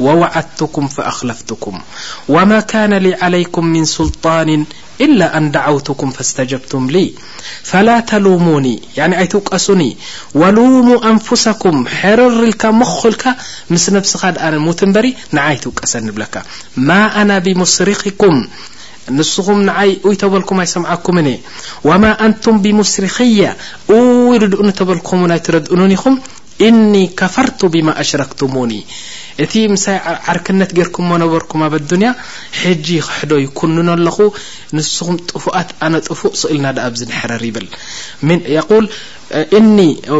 ووعدتكم 0.00 0.88
فأخلفتكم 0.88 1.80
وما 2.28 2.60
كان 2.60 2.94
لي 2.94 3.14
عليكم 3.14 3.64
من 3.66 3.84
سلطان 3.84 4.64
إلا 5.00 5.36
ان 5.36 5.50
دعوتكم 5.50 6.10
فاستجبتم 6.10 6.90
لي 6.90 7.14
فلا 7.62 8.00
تلوموني 8.00 8.82
يعني 8.96 9.18
ኣيتوቀሱني 9.26 9.96
ولومو 10.34 10.96
أنفسكم 10.98 11.86
حررلك 11.86 12.66
مخልك 12.66 13.24
مس 13.70 13.84
نفسኻ 13.90 14.22
د 14.34 14.38
مت 14.66 14.84
በر 14.84 15.06
نعيتوቀس 15.32 15.96
نبلك 15.96 16.42
ما 16.76 17.02
أنا 17.22 17.38
بمسرخكم 17.38 18.34
ንسኹم 19.16 19.58
نعي 19.68 19.90
ي 20.12 20.14
تبልكم 20.22 20.56
ኣيسمعكمن 20.60 21.28
وما 21.88 22.10
أንتم 22.26 22.54
بمسرخي 22.64 23.38
وي 23.88 24.38
لدኡن 24.42 24.70
በልم 24.88 25.20
ይتردأنن 25.36 25.94
ኹم 26.02 26.14
اني 26.66 27.04
كفرቱ 27.20 27.60
بما 27.64 27.92
أشركتموني 28.00 28.80
እቲ 29.44 29.54
ምሳይ 29.72 29.98
ዓርክነት 30.32 30.70
ጌርኩም 30.78 31.10
ነበርኩም 31.22 31.60
ኣብ 31.66 31.74
ኣዱንያ 31.80 32.08
ሕጂ 32.62 32.86
ክሕዶ 33.06 33.32
ይኩን 33.44 33.76
ኣለኹ 33.94 34.16
ንስኹም 34.76 35.16
ጥፉኣት 35.30 35.70
ኣነ 35.86 35.94
ጥፉእ 36.06 36.34
ኢልና 36.54 36.72
ኣዚ 36.86 36.98
ንሕረር 37.10 37.42
ይብል 37.48 37.66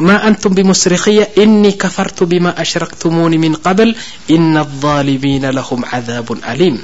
ማ 0.08 0.16
ኣንቱም 0.28 0.52
ብሙስሪክي 0.58 1.16
እኒ 1.42 1.62
ከፈርቱ 1.82 2.18
ብማ 2.30 2.46
ኣሽረክትሙኒ 2.64 3.34
ምن 3.44 3.54
قብል 3.66 3.90
እነ 4.36 4.54
لظሊሚና 4.58 5.44
لهም 5.58 5.80
عذب 5.90 6.28
عሊيም 6.50 6.76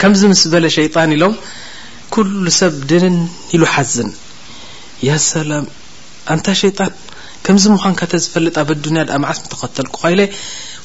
ከምዚ 0.00 0.20
ምስ 0.32 0.42
በለ 0.52 0.64
ሸيጣን 0.78 1.10
ኢሎም 1.16 1.34
ኩل 2.14 2.28
ሰብ 2.60 2.74
ድንን 2.90 3.16
ኢሉ 3.54 3.62
ሓዝን 3.74 4.10
ያ 5.08 5.12
ሰላም 5.32 5.64
ኣንታ 6.34 6.46
ሸጣን 6.62 6.92
ከምዚ 7.44 7.64
ምዃን 7.74 7.94
ከ 8.00 8.02
ተ 8.10 8.18
ዝፈለጥ 8.24 8.54
ኣብ 8.62 8.68
ኣድያ 8.74 9.18
መዓስ 9.24 9.38
ተኸተልኩለ 9.52 10.18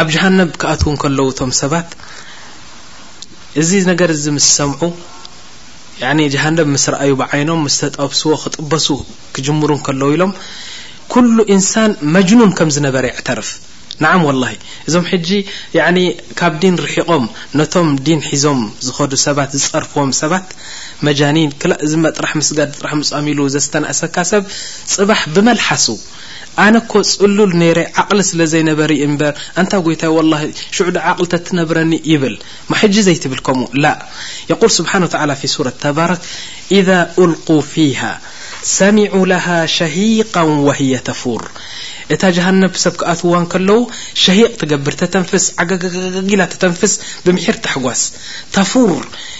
ኣብ 0.00 0.08
ጃሃነብ 0.14 0.50
ክኣትዉን 0.60 0.96
ከለዉ 1.02 1.26
እቶም 1.32 1.50
ሰባት 1.62 1.88
እዚ 3.62 3.70
ነገር 3.90 4.08
እዚ 4.16 4.24
ምስ 4.36 4.46
ሰምዑ 4.58 4.80
ጃሃነብ 6.34 6.66
ምስ 6.74 6.84
ረኣዩ 6.92 7.12
ብዓይኖም 7.20 7.60
ምስ 7.66 7.76
ተጠብስዎ 7.82 8.32
ክጥበሱ 8.44 8.86
ክጅምሩ 9.34 9.70
ከለው 9.88 10.08
ኢሎም 10.14 10.32
ኩሉ 11.12 11.36
ኢንሳን 11.54 11.90
መጅኑን 12.16 12.52
ከም 12.60 12.68
ዝነበረ 12.76 13.04
የዕተርፍ 13.10 13.48
ንዓም 14.02 14.22
ወላሂ 14.28 14.54
እዞም 14.88 15.04
ሕጂ 15.12 15.28
ካብ 16.38 16.54
ዲን 16.62 16.76
ርሒቖም 16.84 17.24
ነቶም 17.60 17.88
ዲን 18.06 18.20
ሒዞም 18.28 18.60
ዝኸዱ 18.86 19.12
ሰባት 19.26 19.50
ዝፀርፍዎም 19.62 20.10
ሰባት 20.22 20.48
መጃኒን 21.08 21.50
ክእ 21.60 21.74
እዚማጥራሕ 21.86 22.32
ምስጋድ 22.40 22.70
ጥራሕ 22.80 22.92
ምፅሚ 23.00 23.26
ኢሉ 23.34 23.40
ዘስተናእሰካ 23.56 24.16
ሰብ 24.32 24.44
ፅባሕ 24.96 25.20
ብመልሓስ 25.34 25.86
ኣነ 26.62 26.74
ك 26.90 26.92
ፅሉል 27.20 27.54
ረ 27.76 27.80
عقل 28.00 28.18
ስለ 28.30 28.40
ዘይነበር 28.52 28.90
በር 29.20 29.32
እንታ 29.60 29.72
ይታ 29.92 30.02
والله 30.16 30.40
ሽዑ 30.76 30.86
عቕل 31.08 31.24
ተتነብረኒ 31.32 31.92
ይብል 32.12 32.34
ሕج 32.80 32.94
ዘይትብልكም 33.06 33.58
قل 34.60 34.68
ስብنه 34.78 35.06
في 35.40 35.48
ر 35.66 35.68
ተባራ 35.84 36.12
إذا 36.78 36.98
ألق 37.22 37.48
فيه 37.72 38.00
ሰሚع 38.80 39.10
له 39.32 39.46
شሂيقا 39.78 40.42
وهي 40.66 40.92
ተفር 41.08 41.42
እታ 42.14 42.22
جሃن 42.36 42.62
ሰብ 42.84 42.94
ከኣትዋን 43.00 43.44
ከለው 43.52 43.78
ሸሂቅ 44.22 44.50
ትገብር 44.60 44.94
ተተንفስ 45.02 45.44
ላ 46.40 46.44
ተተንፍስ 46.54 46.92
ብምር 47.24 47.56
ተحጓስ 47.64 48.02
ተር 48.54 48.66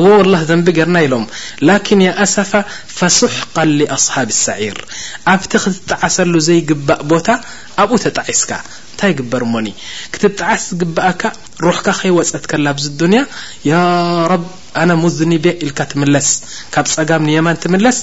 والله 0.10 0.46
ዘንب 0.50 0.66
ርና 0.88 0.96
ኢሎم 1.06 1.24
لكن 1.70 1.98
ي 2.08 2.10
ሰፋ 2.36 2.52
فسሕق 2.98 3.56
لأصሓب 3.80 4.28
السعር 4.36 4.76
ኣብቲ 5.34 5.52
ክትጠዓሰሉ 5.64 6.32
ዘيግبእ 6.48 7.00
ቦታ 7.10 7.28
ኣብኡ 7.82 7.96
ተጣعስካ 8.04 8.50
ታ 8.98 9.10
በር 9.30 9.44
ሞ 9.52 9.64
ትጣዓስ 10.22 10.64
ግእ 10.80 11.22
رحካ 11.68 11.86
ከيወፀት 12.00 12.44
أنا 14.76 14.94
منب 14.94 15.46
لك 15.46 15.96
مس 15.96 16.42
م 16.96 17.24
نيمامس 17.24 17.66
نر 17.66 17.94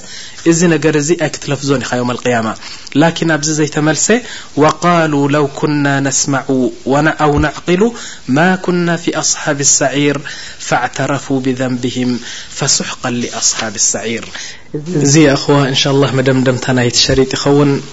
ي 0.95 1.17
يلفزن 1.21 1.81
يم 1.93 2.11
القيامة 2.11 2.55
لكن 2.95 3.41
زيتملس 3.41 4.13
وقالو 4.55 5.27
لو 5.27 5.47
كنا 5.47 5.99
نسمع 5.99 6.43
و 6.85 6.99
نعقل 7.01 7.91
ما 8.27 8.55
كنا 8.55 8.95
في 8.97 9.19
أصحاب 9.19 9.59
السعير 9.59 10.21
فاعترفوا 10.59 11.39
بذنبهم 11.39 12.19
فسحقا 12.49 13.09
لأصحاب 13.11 13.75
السعير 13.75 14.25
ن 14.73 15.75
الله 15.87 16.09
مممشرط 16.15 17.33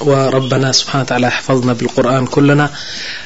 وربناسبحفظنا 0.02 1.72
بالرن 1.72 2.68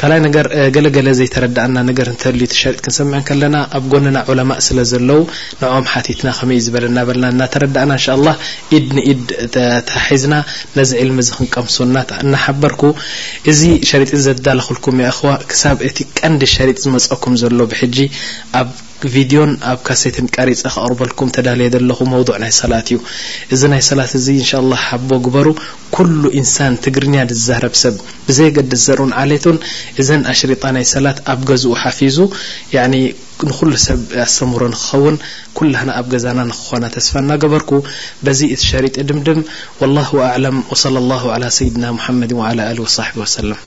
ካ 0.00 0.12
ገለለ 0.96 1.08
ዘይተረዳእና 1.18 1.76
ል 2.38 2.40
ጥ 2.50 2.76
ክንሰም 2.84 3.10
ከለና 3.28 3.56
ኣብ 3.78 3.84
ጎነና 3.92 4.18
ዑማ 4.30 4.50
ስለ 4.66 4.78
ዘለው 4.92 5.20
ኦም 5.76 5.86
ሓትና 5.92 6.28
ከመ 6.38 6.50
ዩ 6.56 6.60
ዝበለናበና 6.66 7.24
ናተረዳእና 7.40 7.92
ኢድ 8.76 8.86
ንኢድ 8.96 9.22
ተሒዝና 9.90 10.34
ነዚ 10.78 10.92
ልሚ 11.10 11.20
ክንቀምሱና 11.38 11.96
ናበርኩ 12.34 12.82
እዚ 13.52 13.60
ሸሪጥ 13.90 14.12
ዘዳለክልኩም 14.26 14.98
ኸዋ 15.18 15.32
ሳብ 15.62 15.78
እ 15.88 15.92
ቀንዲ 16.20 16.42
ሸሪጥ 16.56 16.78
ዝመፀኩም 16.86 17.36
ዘሎ 17.44 17.58
ቪዲዮን 19.14 19.52
ኣብ 19.70 19.78
ካሴትን 19.86 20.26
ቀሪፀ 20.36 20.60
ክቅርበልኩም 20.74 21.28
ተዳልየ 21.36 21.66
ዘለኹ 21.74 21.98
መضዕ 22.12 22.32
ናይ 22.42 22.52
ሰላት 22.60 22.88
እዩ 22.92 22.98
እዚ 23.54 23.60
ናይ 23.72 23.82
ሰላት 23.90 24.12
እዚ 24.18 24.26
እን 24.38 24.64
ላ 24.70 24.74
ቦ 25.08 25.18
ግበሩ 25.26 25.46
ኩሉ 25.96 26.22
ኢንሳን 26.40 26.74
ትግርንያ 26.84 27.20
ዛረብ 27.46 27.74
ሰብ 27.82 27.94
ብዘይገዲ 28.28 28.72
ዝዘርኡን 28.82 29.12
ዓሌቱን 29.22 29.58
እዘን 30.02 30.22
ኣሽሪጣ 30.32 30.62
ናይ 30.76 30.86
ሰላት 30.94 31.20
ኣብ 31.34 31.40
ገዝኡ 31.52 31.72
ሓፊዙ 31.84 32.18
ንኩሉ 33.48 33.70
ሰብ 33.86 34.00
ኣስተምሮ 34.24 34.62
ንክኸውን 34.74 35.16
ኩላና 35.58 35.88
ኣብ 36.00 36.06
ገዛና 36.12 36.38
ንክኾና 36.50 36.84
ተስፋ 36.94 37.12
እናገበርኩ 37.24 37.70
በዚ 38.26 38.40
እቲ 38.54 38.62
ሸሪጢ 38.70 38.96
ድምድም 39.10 39.40
ላه 39.96 40.10
ኣለም 40.30 40.56
ለ 40.96 41.14
ላ 41.44 41.54
ሰይድና 41.60 41.84
ሙሓመድ 42.00 42.32
صሕ 42.98 43.10
ሰለም 43.38 43.66